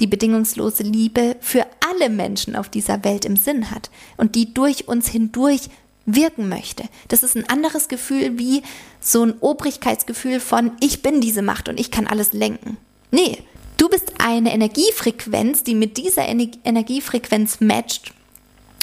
die 0.00 0.06
bedingungslose 0.06 0.82
Liebe 0.82 1.36
für 1.40 1.66
alle 1.88 2.08
Menschen 2.08 2.56
auf 2.56 2.68
dieser 2.68 3.04
Welt 3.04 3.24
im 3.24 3.36
Sinn 3.36 3.70
hat 3.70 3.90
und 4.16 4.34
die 4.34 4.54
durch 4.54 4.88
uns 4.88 5.08
hindurch 5.08 5.68
wirken 6.06 6.48
möchte. 6.48 6.84
Das 7.08 7.22
ist 7.22 7.36
ein 7.36 7.48
anderes 7.48 7.88
Gefühl 7.88 8.38
wie 8.38 8.62
so 9.00 9.24
ein 9.24 9.34
Obrigkeitsgefühl 9.40 10.40
von 10.40 10.72
ich 10.80 11.02
bin 11.02 11.20
diese 11.20 11.42
Macht 11.42 11.68
und 11.68 11.78
ich 11.78 11.90
kann 11.90 12.06
alles 12.06 12.32
lenken. 12.32 12.78
Nee, 13.10 13.38
du 13.76 13.88
bist 13.88 14.14
eine 14.18 14.52
Energiefrequenz, 14.52 15.62
die 15.62 15.74
mit 15.74 15.98
dieser 15.98 16.26
Energiefrequenz 16.26 17.60
matcht 17.60 18.12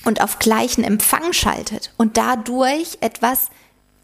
und 0.05 0.21
auf 0.21 0.39
gleichen 0.39 0.83
Empfang 0.83 1.33
schaltet 1.33 1.91
und 1.97 2.17
dadurch 2.17 2.97
etwas 3.01 3.49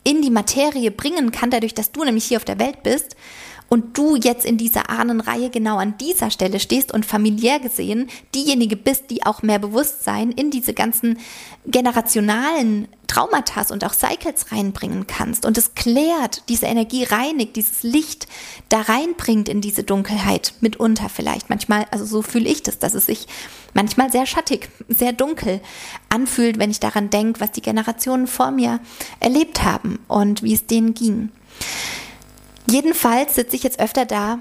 in 0.04 0.22
die 0.22 0.32
Materie 0.32 0.91
bringen 0.91 1.32
kann, 1.32 1.49
dadurch, 1.49 1.74
dass 1.74 1.91
du 1.91 2.04
nämlich 2.04 2.26
hier 2.26 2.38
auf 2.38 2.45
der 2.45 2.60
Welt 2.60 2.84
bist 2.84 3.16
und 3.74 3.97
du 3.97 4.15
jetzt 4.15 4.45
in 4.45 4.59
dieser 4.59 4.91
Ahnenreihe 4.91 5.49
genau 5.49 5.78
an 5.78 5.97
dieser 5.97 6.30
Stelle 6.30 6.59
stehst 6.59 6.93
und 6.93 7.07
familiär 7.07 7.59
gesehen 7.59 8.07
diejenige 8.36 8.76
bist, 8.76 9.09
die 9.09 9.26
auch 9.26 9.41
mehr 9.41 9.57
Bewusstsein 9.57 10.32
in 10.32 10.51
diese 10.51 10.76
ganzen 10.76 11.17
generationalen 11.65 12.88
Traumata 13.07 13.65
und 13.74 13.84
auch 13.84 13.93
Cycles 13.93 14.51
reinbringen 14.51 15.07
kannst 15.07 15.43
und 15.47 15.57
es 15.57 15.74
klärt, 15.74 16.43
diese 16.49 16.67
Energie 16.67 17.03
reinigt, 17.03 17.55
dieses 17.55 17.82
Licht 17.82 18.28
da 18.69 18.82
reinbringt 18.82 19.49
in 19.49 19.59
diese 19.59 19.84
Dunkelheit 19.84 20.53
mitunter 20.61 21.09
vielleicht 21.09 21.49
manchmal, 21.49 21.88
also 21.89 22.05
so 22.05 22.21
fühle 22.21 22.49
ich 22.49 22.61
das, 22.61 22.78
dass 22.78 22.93
es 22.93 23.07
sich 23.07 23.26
manchmal 23.74 24.11
sehr 24.11 24.28
schattig, 24.28 24.69
sehr 24.88 25.13
dunkel 25.13 25.61
anfühlt, 26.09 26.59
wenn 26.59 26.69
ich 26.69 26.80
daran 26.80 27.09
denke, 27.09 27.39
was 27.39 27.51
die 27.51 27.63
Generationen 27.63 28.28
vor 28.28 28.51
mir 28.51 28.80
erlebt 29.19 29.63
haben 29.63 29.97
und 30.07 30.43
wie 30.43 30.53
es 30.53 30.67
denen 30.67 30.93
ging. 30.93 31.32
Jedenfalls 32.66 33.36
sitze 33.36 33.55
ich 33.55 33.64
jetzt 33.64 33.80
öfter 33.80 34.05
da 34.05 34.39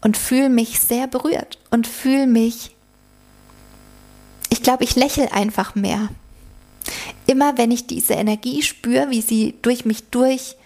und 0.00 0.16
fühle 0.16 0.48
mich 0.48 0.80
sehr 0.80 1.06
berührt 1.06 1.58
und 1.70 1.86
fühle 1.86 2.26
mich, 2.26 2.74
ich 4.48 4.62
glaube, 4.62 4.84
ich 4.84 4.96
lächle 4.96 5.32
einfach 5.32 5.74
mehr. 5.74 6.08
Immer 7.26 7.56
wenn 7.56 7.70
ich 7.70 7.86
diese 7.86 8.14
Energie 8.14 8.62
spüre, 8.62 9.10
wie 9.10 9.22
sie 9.22 9.54
durch 9.62 9.84
mich 9.84 10.04
durch 10.10 10.56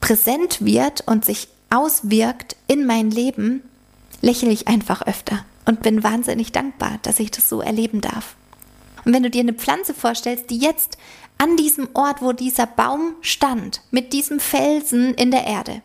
präsent 0.00 0.64
wird 0.64 1.02
und 1.06 1.24
sich 1.24 1.48
auswirkt 1.68 2.56
in 2.66 2.86
mein 2.86 3.10
Leben, 3.10 3.62
lächle 4.22 4.50
ich 4.50 4.68
einfach 4.68 5.02
öfter 5.02 5.44
und 5.66 5.82
bin 5.82 6.02
wahnsinnig 6.02 6.52
dankbar, 6.52 6.98
dass 7.02 7.20
ich 7.20 7.30
das 7.30 7.48
so 7.48 7.60
erleben 7.60 8.00
darf. 8.00 8.34
Und 9.04 9.14
wenn 9.14 9.22
du 9.22 9.30
dir 9.30 9.40
eine 9.40 9.52
Pflanze 9.52 9.94
vorstellst, 9.94 10.50
die 10.50 10.58
jetzt 10.58 10.98
an 11.38 11.56
diesem 11.56 11.88
Ort, 11.94 12.20
wo 12.20 12.32
dieser 12.32 12.66
Baum 12.66 13.14
stand, 13.20 13.82
mit 13.90 14.12
diesem 14.12 14.40
Felsen 14.40 15.14
in 15.14 15.30
der 15.30 15.46
Erde, 15.46 15.82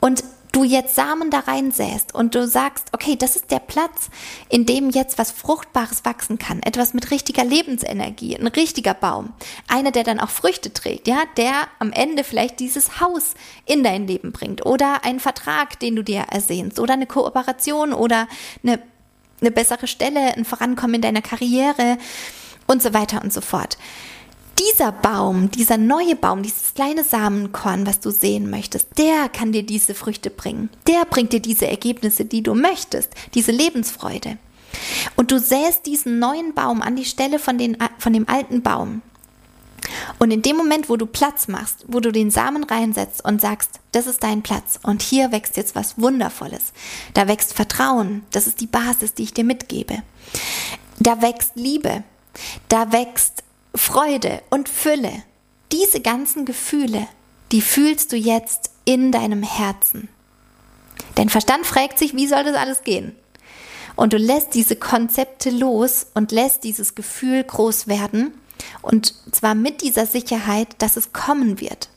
und 0.00 0.24
du 0.52 0.64
jetzt 0.64 0.94
Samen 0.94 1.30
da 1.30 1.40
reinsäst 1.40 2.14
und 2.14 2.34
du 2.34 2.46
sagst, 2.46 2.88
okay, 2.92 3.16
das 3.16 3.36
ist 3.36 3.50
der 3.50 3.58
Platz, 3.58 4.10
in 4.48 4.66
dem 4.66 4.90
jetzt 4.90 5.18
was 5.18 5.30
Fruchtbares 5.30 6.04
wachsen 6.04 6.38
kann, 6.38 6.62
etwas 6.62 6.94
mit 6.94 7.10
richtiger 7.10 7.44
Lebensenergie, 7.44 8.36
ein 8.36 8.46
richtiger 8.46 8.94
Baum, 8.94 9.32
einer, 9.66 9.90
der 9.90 10.04
dann 10.04 10.20
auch 10.20 10.28
Früchte 10.28 10.72
trägt, 10.72 11.08
ja, 11.08 11.22
der 11.36 11.52
am 11.78 11.90
Ende 11.92 12.22
vielleicht 12.22 12.60
dieses 12.60 13.00
Haus 13.00 13.34
in 13.64 13.82
dein 13.82 14.06
Leben 14.06 14.32
bringt. 14.32 14.64
Oder 14.66 15.04
ein 15.04 15.20
Vertrag, 15.20 15.80
den 15.80 15.96
du 15.96 16.04
dir 16.04 16.20
ersehnst. 16.30 16.78
Oder 16.78 16.94
eine 16.94 17.06
Kooperation 17.06 17.92
oder 17.94 18.28
eine, 18.62 18.78
eine 19.40 19.50
bessere 19.50 19.86
Stelle, 19.86 20.36
ein 20.36 20.44
Vorankommen 20.44 20.96
in 20.96 21.02
deiner 21.02 21.22
Karriere 21.22 21.96
und 22.66 22.82
so 22.82 22.92
weiter 22.92 23.22
und 23.22 23.32
so 23.32 23.40
fort 23.40 23.78
dieser 24.62 24.92
Baum, 24.92 25.50
dieser 25.50 25.76
neue 25.76 26.16
Baum, 26.16 26.42
dieses 26.42 26.74
kleine 26.74 27.04
Samenkorn, 27.04 27.86
was 27.86 28.00
du 28.00 28.10
sehen 28.10 28.50
möchtest, 28.50 28.98
der 28.98 29.28
kann 29.28 29.52
dir 29.52 29.62
diese 29.62 29.94
Früchte 29.94 30.30
bringen. 30.30 30.70
Der 30.86 31.04
bringt 31.04 31.32
dir 31.32 31.40
diese 31.40 31.66
Ergebnisse, 31.66 32.24
die 32.24 32.42
du 32.42 32.54
möchtest, 32.54 33.10
diese 33.34 33.52
Lebensfreude. 33.52 34.38
Und 35.16 35.30
du 35.30 35.38
säst 35.38 35.86
diesen 35.86 36.18
neuen 36.18 36.54
Baum 36.54 36.82
an 36.82 36.96
die 36.96 37.04
Stelle 37.04 37.38
von, 37.38 37.58
den, 37.58 37.76
von 37.98 38.12
dem 38.12 38.28
alten 38.28 38.62
Baum. 38.62 39.02
Und 40.18 40.30
in 40.30 40.42
dem 40.42 40.56
Moment, 40.56 40.88
wo 40.88 40.96
du 40.96 41.06
Platz 41.06 41.48
machst, 41.48 41.84
wo 41.88 42.00
du 42.00 42.12
den 42.12 42.30
Samen 42.30 42.62
reinsetzt 42.64 43.24
und 43.24 43.40
sagst, 43.40 43.80
das 43.90 44.06
ist 44.06 44.22
dein 44.22 44.42
Platz 44.42 44.78
und 44.82 45.02
hier 45.02 45.32
wächst 45.32 45.56
jetzt 45.56 45.74
was 45.74 45.98
Wundervolles, 45.98 46.72
da 47.14 47.26
wächst 47.26 47.52
Vertrauen, 47.52 48.24
das 48.30 48.46
ist 48.46 48.60
die 48.60 48.68
Basis, 48.68 49.14
die 49.14 49.24
ich 49.24 49.34
dir 49.34 49.44
mitgebe. 49.44 50.02
Da 51.00 51.20
wächst 51.20 51.56
Liebe, 51.56 52.04
da 52.68 52.92
wächst 52.92 53.42
Freude 53.74 54.42
und 54.50 54.68
Fülle, 54.68 55.22
diese 55.70 56.00
ganzen 56.00 56.44
Gefühle, 56.44 57.06
die 57.52 57.62
fühlst 57.62 58.12
du 58.12 58.16
jetzt 58.16 58.70
in 58.84 59.12
deinem 59.12 59.42
Herzen. 59.42 60.08
Dein 61.14 61.28
Verstand 61.28 61.66
fragt 61.66 61.98
sich, 61.98 62.14
wie 62.14 62.26
soll 62.26 62.44
das 62.44 62.56
alles 62.56 62.82
gehen? 62.82 63.14
Und 63.96 64.12
du 64.12 64.16
lässt 64.16 64.54
diese 64.54 64.76
Konzepte 64.76 65.50
los 65.50 66.06
und 66.14 66.32
lässt 66.32 66.64
dieses 66.64 66.94
Gefühl 66.94 67.44
groß 67.44 67.88
werden. 67.88 68.32
Und 68.80 69.14
zwar 69.32 69.54
mit 69.54 69.82
dieser 69.82 70.06
Sicherheit, 70.06 70.68
dass 70.78 70.96
es 70.96 71.12
kommen 71.12 71.60
wird. 71.60 71.88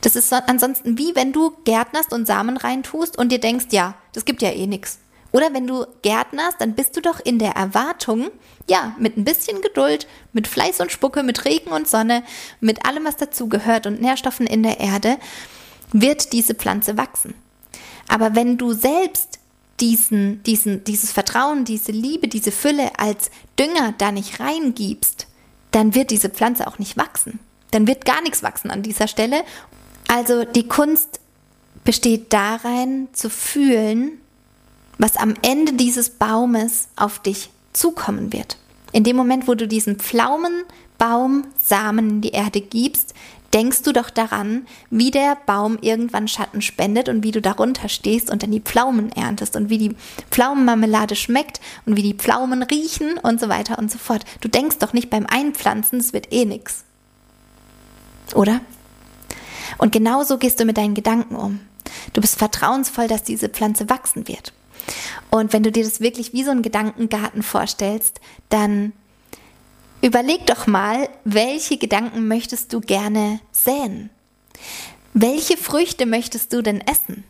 Das 0.00 0.16
ist 0.16 0.32
ansonsten 0.32 0.98
wie 0.98 1.14
wenn 1.14 1.32
du 1.32 1.52
gärtnerst 1.64 2.12
und 2.12 2.26
Samen 2.26 2.56
reintust 2.56 3.16
und 3.16 3.30
dir 3.30 3.40
denkst, 3.40 3.66
ja, 3.70 3.94
das 4.12 4.24
gibt 4.24 4.42
ja 4.42 4.50
eh 4.50 4.66
nichts. 4.66 4.98
Oder 5.32 5.52
wenn 5.54 5.66
du 5.66 5.86
gärtnerst, 6.02 6.60
dann 6.60 6.74
bist 6.74 6.96
du 6.96 7.00
doch 7.00 7.20
in 7.20 7.38
der 7.38 7.52
Erwartung, 7.52 8.30
ja, 8.68 8.94
mit 8.98 9.16
ein 9.16 9.24
bisschen 9.24 9.60
Geduld, 9.62 10.06
mit 10.32 10.48
Fleiß 10.48 10.80
und 10.80 10.92
Spucke, 10.92 11.22
mit 11.22 11.44
Regen 11.44 11.70
und 11.70 11.88
Sonne, 11.88 12.24
mit 12.60 12.84
allem, 12.86 13.04
was 13.04 13.16
dazugehört 13.16 13.86
und 13.86 14.00
Nährstoffen 14.00 14.46
in 14.46 14.62
der 14.62 14.80
Erde, 14.80 15.18
wird 15.92 16.32
diese 16.32 16.54
Pflanze 16.54 16.96
wachsen. 16.96 17.34
Aber 18.08 18.34
wenn 18.34 18.58
du 18.58 18.72
selbst 18.72 19.38
diesen, 19.80 20.42
diesen, 20.42 20.84
dieses 20.84 21.12
Vertrauen, 21.12 21.64
diese 21.64 21.92
Liebe, 21.92 22.28
diese 22.28 22.52
Fülle 22.52 22.98
als 22.98 23.30
Dünger 23.58 23.94
da 23.98 24.12
nicht 24.12 24.40
reingibst, 24.40 25.26
dann 25.70 25.94
wird 25.94 26.10
diese 26.10 26.28
Pflanze 26.28 26.66
auch 26.66 26.78
nicht 26.78 26.96
wachsen. 26.96 27.38
Dann 27.70 27.86
wird 27.86 28.04
gar 28.04 28.20
nichts 28.22 28.42
wachsen 28.42 28.70
an 28.70 28.82
dieser 28.82 29.06
Stelle. 29.06 29.42
Also 30.08 30.44
die 30.44 30.66
Kunst 30.66 31.20
besteht 31.84 32.32
darin, 32.32 33.08
zu 33.12 33.30
fühlen, 33.30 34.19
was 35.00 35.16
am 35.16 35.34
Ende 35.42 35.72
dieses 35.72 36.10
Baumes 36.10 36.88
auf 36.94 37.18
dich 37.20 37.50
zukommen 37.72 38.32
wird. 38.32 38.58
In 38.92 39.02
dem 39.02 39.16
Moment, 39.16 39.48
wo 39.48 39.54
du 39.54 39.66
diesen 39.66 39.96
Pflaumenbaum 39.96 41.44
Samen 41.60 42.10
in 42.10 42.20
die 42.20 42.32
Erde 42.32 42.60
gibst, 42.60 43.14
denkst 43.54 43.82
du 43.82 43.92
doch 43.92 44.10
daran, 44.10 44.66
wie 44.90 45.10
der 45.10 45.36
Baum 45.46 45.78
irgendwann 45.80 46.28
Schatten 46.28 46.60
spendet 46.60 47.08
und 47.08 47.24
wie 47.24 47.32
du 47.32 47.40
darunter 47.40 47.88
stehst 47.88 48.30
und 48.30 48.42
dann 48.42 48.52
die 48.52 48.60
Pflaumen 48.60 49.10
erntest 49.10 49.56
und 49.56 49.70
wie 49.70 49.78
die 49.78 49.96
Pflaumenmarmelade 50.30 51.16
schmeckt 51.16 51.60
und 51.86 51.96
wie 51.96 52.02
die 52.02 52.14
Pflaumen 52.14 52.62
riechen 52.62 53.18
und 53.18 53.40
so 53.40 53.48
weiter 53.48 53.78
und 53.78 53.90
so 53.90 53.98
fort. 53.98 54.24
Du 54.40 54.48
denkst 54.48 54.78
doch 54.78 54.92
nicht 54.92 55.08
beim 55.08 55.26
Einpflanzen, 55.26 55.98
es 55.98 56.12
wird 56.12 56.32
eh 56.32 56.44
nix. 56.44 56.84
Oder? 58.34 58.60
Und 59.78 59.92
genauso 59.92 60.36
gehst 60.36 60.60
du 60.60 60.64
mit 60.64 60.76
deinen 60.76 60.94
Gedanken 60.94 61.36
um. 61.36 61.60
Du 62.12 62.20
bist 62.20 62.36
vertrauensvoll, 62.36 63.08
dass 63.08 63.24
diese 63.24 63.48
Pflanze 63.48 63.88
wachsen 63.88 64.28
wird. 64.28 64.52
Und 65.30 65.52
wenn 65.52 65.62
du 65.62 65.72
dir 65.72 65.84
das 65.84 66.00
wirklich 66.00 66.32
wie 66.32 66.44
so 66.44 66.50
einen 66.50 66.62
Gedankengarten 66.62 67.42
vorstellst, 67.42 68.20
dann 68.48 68.92
überleg 70.02 70.46
doch 70.46 70.66
mal, 70.66 71.08
welche 71.24 71.76
Gedanken 71.76 72.28
möchtest 72.28 72.72
du 72.72 72.80
gerne 72.80 73.40
säen? 73.52 74.10
Welche 75.14 75.56
Früchte 75.56 76.06
möchtest 76.06 76.52
du 76.52 76.62
denn 76.62 76.80
essen? 76.80 77.24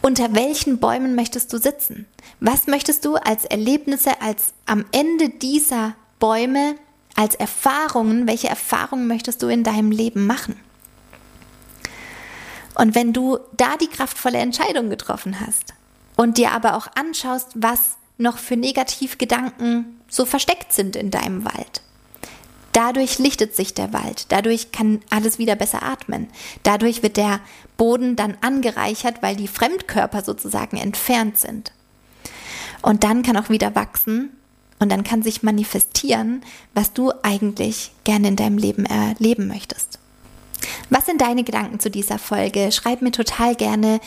Unter 0.00 0.34
welchen 0.34 0.78
Bäumen 0.78 1.14
möchtest 1.14 1.52
du 1.52 1.58
sitzen? 1.58 2.06
Was 2.40 2.66
möchtest 2.66 3.04
du 3.04 3.16
als 3.16 3.44
Erlebnisse, 3.44 4.20
als 4.20 4.52
am 4.66 4.84
Ende 4.92 5.28
dieser 5.28 5.96
Bäume, 6.20 6.76
als 7.16 7.34
Erfahrungen, 7.34 8.28
welche 8.28 8.48
Erfahrungen 8.48 9.08
möchtest 9.08 9.42
du 9.42 9.48
in 9.48 9.64
deinem 9.64 9.90
Leben 9.90 10.26
machen? 10.26 10.56
Und 12.76 12.94
wenn 12.94 13.12
du 13.12 13.38
da 13.56 13.76
die 13.76 13.88
kraftvolle 13.88 14.38
Entscheidung 14.38 14.88
getroffen 14.88 15.40
hast, 15.40 15.74
und 16.18 16.36
dir 16.36 16.50
aber 16.50 16.74
auch 16.74 16.88
anschaust, 16.96 17.52
was 17.54 17.96
noch 18.18 18.38
für 18.38 18.56
Negativgedanken 18.56 20.00
so 20.08 20.26
versteckt 20.26 20.72
sind 20.72 20.96
in 20.96 21.12
deinem 21.12 21.44
Wald. 21.44 21.80
Dadurch 22.72 23.20
lichtet 23.20 23.54
sich 23.54 23.72
der 23.72 23.92
Wald, 23.92 24.26
dadurch 24.30 24.72
kann 24.72 25.00
alles 25.10 25.38
wieder 25.38 25.54
besser 25.54 25.84
atmen, 25.84 26.28
dadurch 26.64 27.04
wird 27.04 27.16
der 27.16 27.38
Boden 27.76 28.16
dann 28.16 28.36
angereichert, 28.40 29.22
weil 29.22 29.36
die 29.36 29.46
Fremdkörper 29.46 30.22
sozusagen 30.22 30.76
entfernt 30.76 31.38
sind. 31.38 31.72
Und 32.82 33.04
dann 33.04 33.22
kann 33.22 33.36
auch 33.36 33.48
wieder 33.48 33.76
wachsen 33.76 34.30
und 34.80 34.90
dann 34.90 35.04
kann 35.04 35.22
sich 35.22 35.44
manifestieren, 35.44 36.42
was 36.74 36.92
du 36.92 37.12
eigentlich 37.22 37.92
gerne 38.02 38.28
in 38.28 38.36
deinem 38.36 38.58
Leben 38.58 38.86
erleben 38.86 39.46
möchtest. 39.46 39.97
Was 40.90 41.04
sind 41.04 41.20
deine 41.20 41.44
Gedanken 41.44 41.80
zu 41.80 41.90
dieser 41.90 42.18
Folge? 42.18 42.72
Schreib 42.72 43.02
mir 43.02 43.12
total 43.12 43.54
gerne 43.54 44.00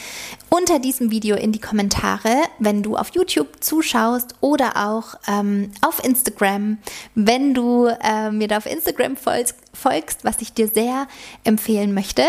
unter 0.49 0.79
diesem 0.79 1.11
Video 1.11 1.35
in 1.35 1.51
die 1.51 1.59
Kommentare, 1.59 2.41
wenn 2.57 2.81
du 2.81 2.97
auf 2.97 3.09
YouTube 3.13 3.63
zuschaust 3.63 4.35
oder 4.41 4.87
auch 4.87 5.15
ähm, 5.27 5.71
auf 5.81 6.03
Instagram. 6.03 6.79
Wenn 7.13 7.53
du 7.53 7.85
äh, 7.85 8.31
mir 8.31 8.47
da 8.47 8.57
auf 8.57 8.65
Instagram 8.65 9.15
folgst, 9.15 9.55
folgst, 9.73 10.23
was 10.23 10.41
ich 10.41 10.53
dir 10.53 10.67
sehr 10.67 11.07
empfehlen 11.43 11.93
möchte, 11.93 12.23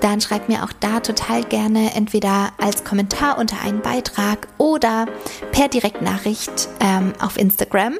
dann 0.00 0.20
schreib 0.20 0.48
mir 0.48 0.64
auch 0.64 0.72
da 0.72 1.00
total 1.00 1.44
gerne 1.44 1.94
entweder 1.94 2.52
als 2.58 2.84
Kommentar 2.84 3.38
unter 3.38 3.60
einen 3.60 3.80
Beitrag 3.80 4.48
oder 4.58 5.06
per 5.52 5.68
Direktnachricht 5.68 6.68
ähm, 6.80 7.12
auf 7.20 7.36
Instagram. 7.36 7.94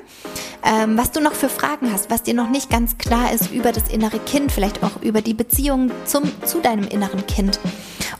Ähm, 0.64 0.99
was 0.99 1.12
du 1.12 1.20
noch 1.20 1.34
für 1.34 1.49
Fragen 1.49 1.93
hast, 1.93 2.11
was 2.11 2.22
dir 2.22 2.34
noch 2.34 2.51
nicht 2.51 2.70
ganz 2.70 2.99
klar 2.99 3.32
ist 3.32 3.53
über 3.53 3.72
das 3.72 3.89
innere 3.89 4.18
Kind, 4.18 4.51
vielleicht 4.53 4.82
auch 4.82 5.01
über 5.03 5.22
die 5.22 5.34
Beziehung 5.34 5.91
zum, 6.05 6.24
zu 6.45 6.61
deinem 6.61 6.86
inneren 6.89 7.26
Kind 7.26 7.61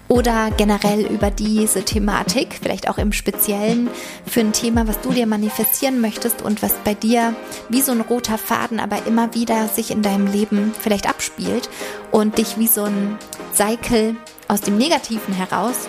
oder 0.09 0.50
generell 0.56 1.02
über 1.06 1.30
diese 1.30 1.84
Thematik, 1.84 2.59
vielleicht 2.61 2.88
auch 2.88 2.98
im 2.98 3.12
Speziellen 3.12 3.88
für 4.26 4.40
ein 4.40 4.52
Thema, 4.52 4.88
was 4.88 5.00
du 5.00 5.12
dir 5.12 5.26
manifestieren 5.26 6.00
möchtest 6.00 6.42
und 6.42 6.62
was 6.62 6.72
bei 6.84 6.94
dir 6.94 7.34
wie 7.68 7.82
so 7.82 7.92
ein 7.92 8.00
roter 8.00 8.38
Faden 8.38 8.80
aber 8.80 9.06
immer 9.06 9.34
wieder 9.34 9.68
sich 9.68 9.90
in 9.90 10.02
deinem 10.02 10.26
Leben 10.26 10.72
vielleicht 10.78 11.09
abspielt 11.09 11.68
und 12.11 12.38
dich 12.38 12.59
wie 12.59 12.66
so 12.66 12.84
ein 12.84 13.18
Cycle 13.54 14.16
aus 14.48 14.62
dem 14.62 14.78
Negativen 14.78 15.34
heraus 15.34 15.88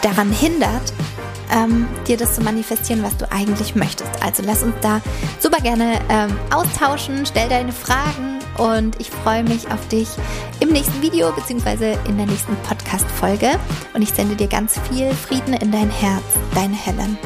daran 0.00 0.32
hindert, 0.32 0.92
ähm, 1.52 1.86
dir 2.06 2.16
das 2.16 2.34
zu 2.34 2.40
manifestieren, 2.40 3.02
was 3.02 3.16
du 3.16 3.30
eigentlich 3.30 3.74
möchtest. 3.74 4.10
Also 4.22 4.42
lass 4.44 4.62
uns 4.62 4.74
da 4.80 5.00
super 5.38 5.60
gerne 5.60 5.98
ähm, 6.08 6.34
austauschen, 6.50 7.26
stell 7.26 7.48
deine 7.48 7.72
Fragen 7.72 8.37
und 8.58 9.00
ich 9.00 9.10
freue 9.10 9.44
mich 9.44 9.70
auf 9.70 9.86
dich 9.88 10.08
im 10.60 10.70
nächsten 10.70 11.00
Video 11.00 11.32
bzw. 11.32 11.96
in 12.06 12.16
der 12.16 12.26
nächsten 12.26 12.56
Podcast-Folge 12.56 13.58
und 13.94 14.02
ich 14.02 14.10
sende 14.10 14.36
dir 14.36 14.48
ganz 14.48 14.78
viel 14.90 15.10
Frieden 15.12 15.54
in 15.54 15.72
dein 15.72 15.90
Herz, 15.90 16.24
deine 16.54 16.74
Helen. 16.74 17.16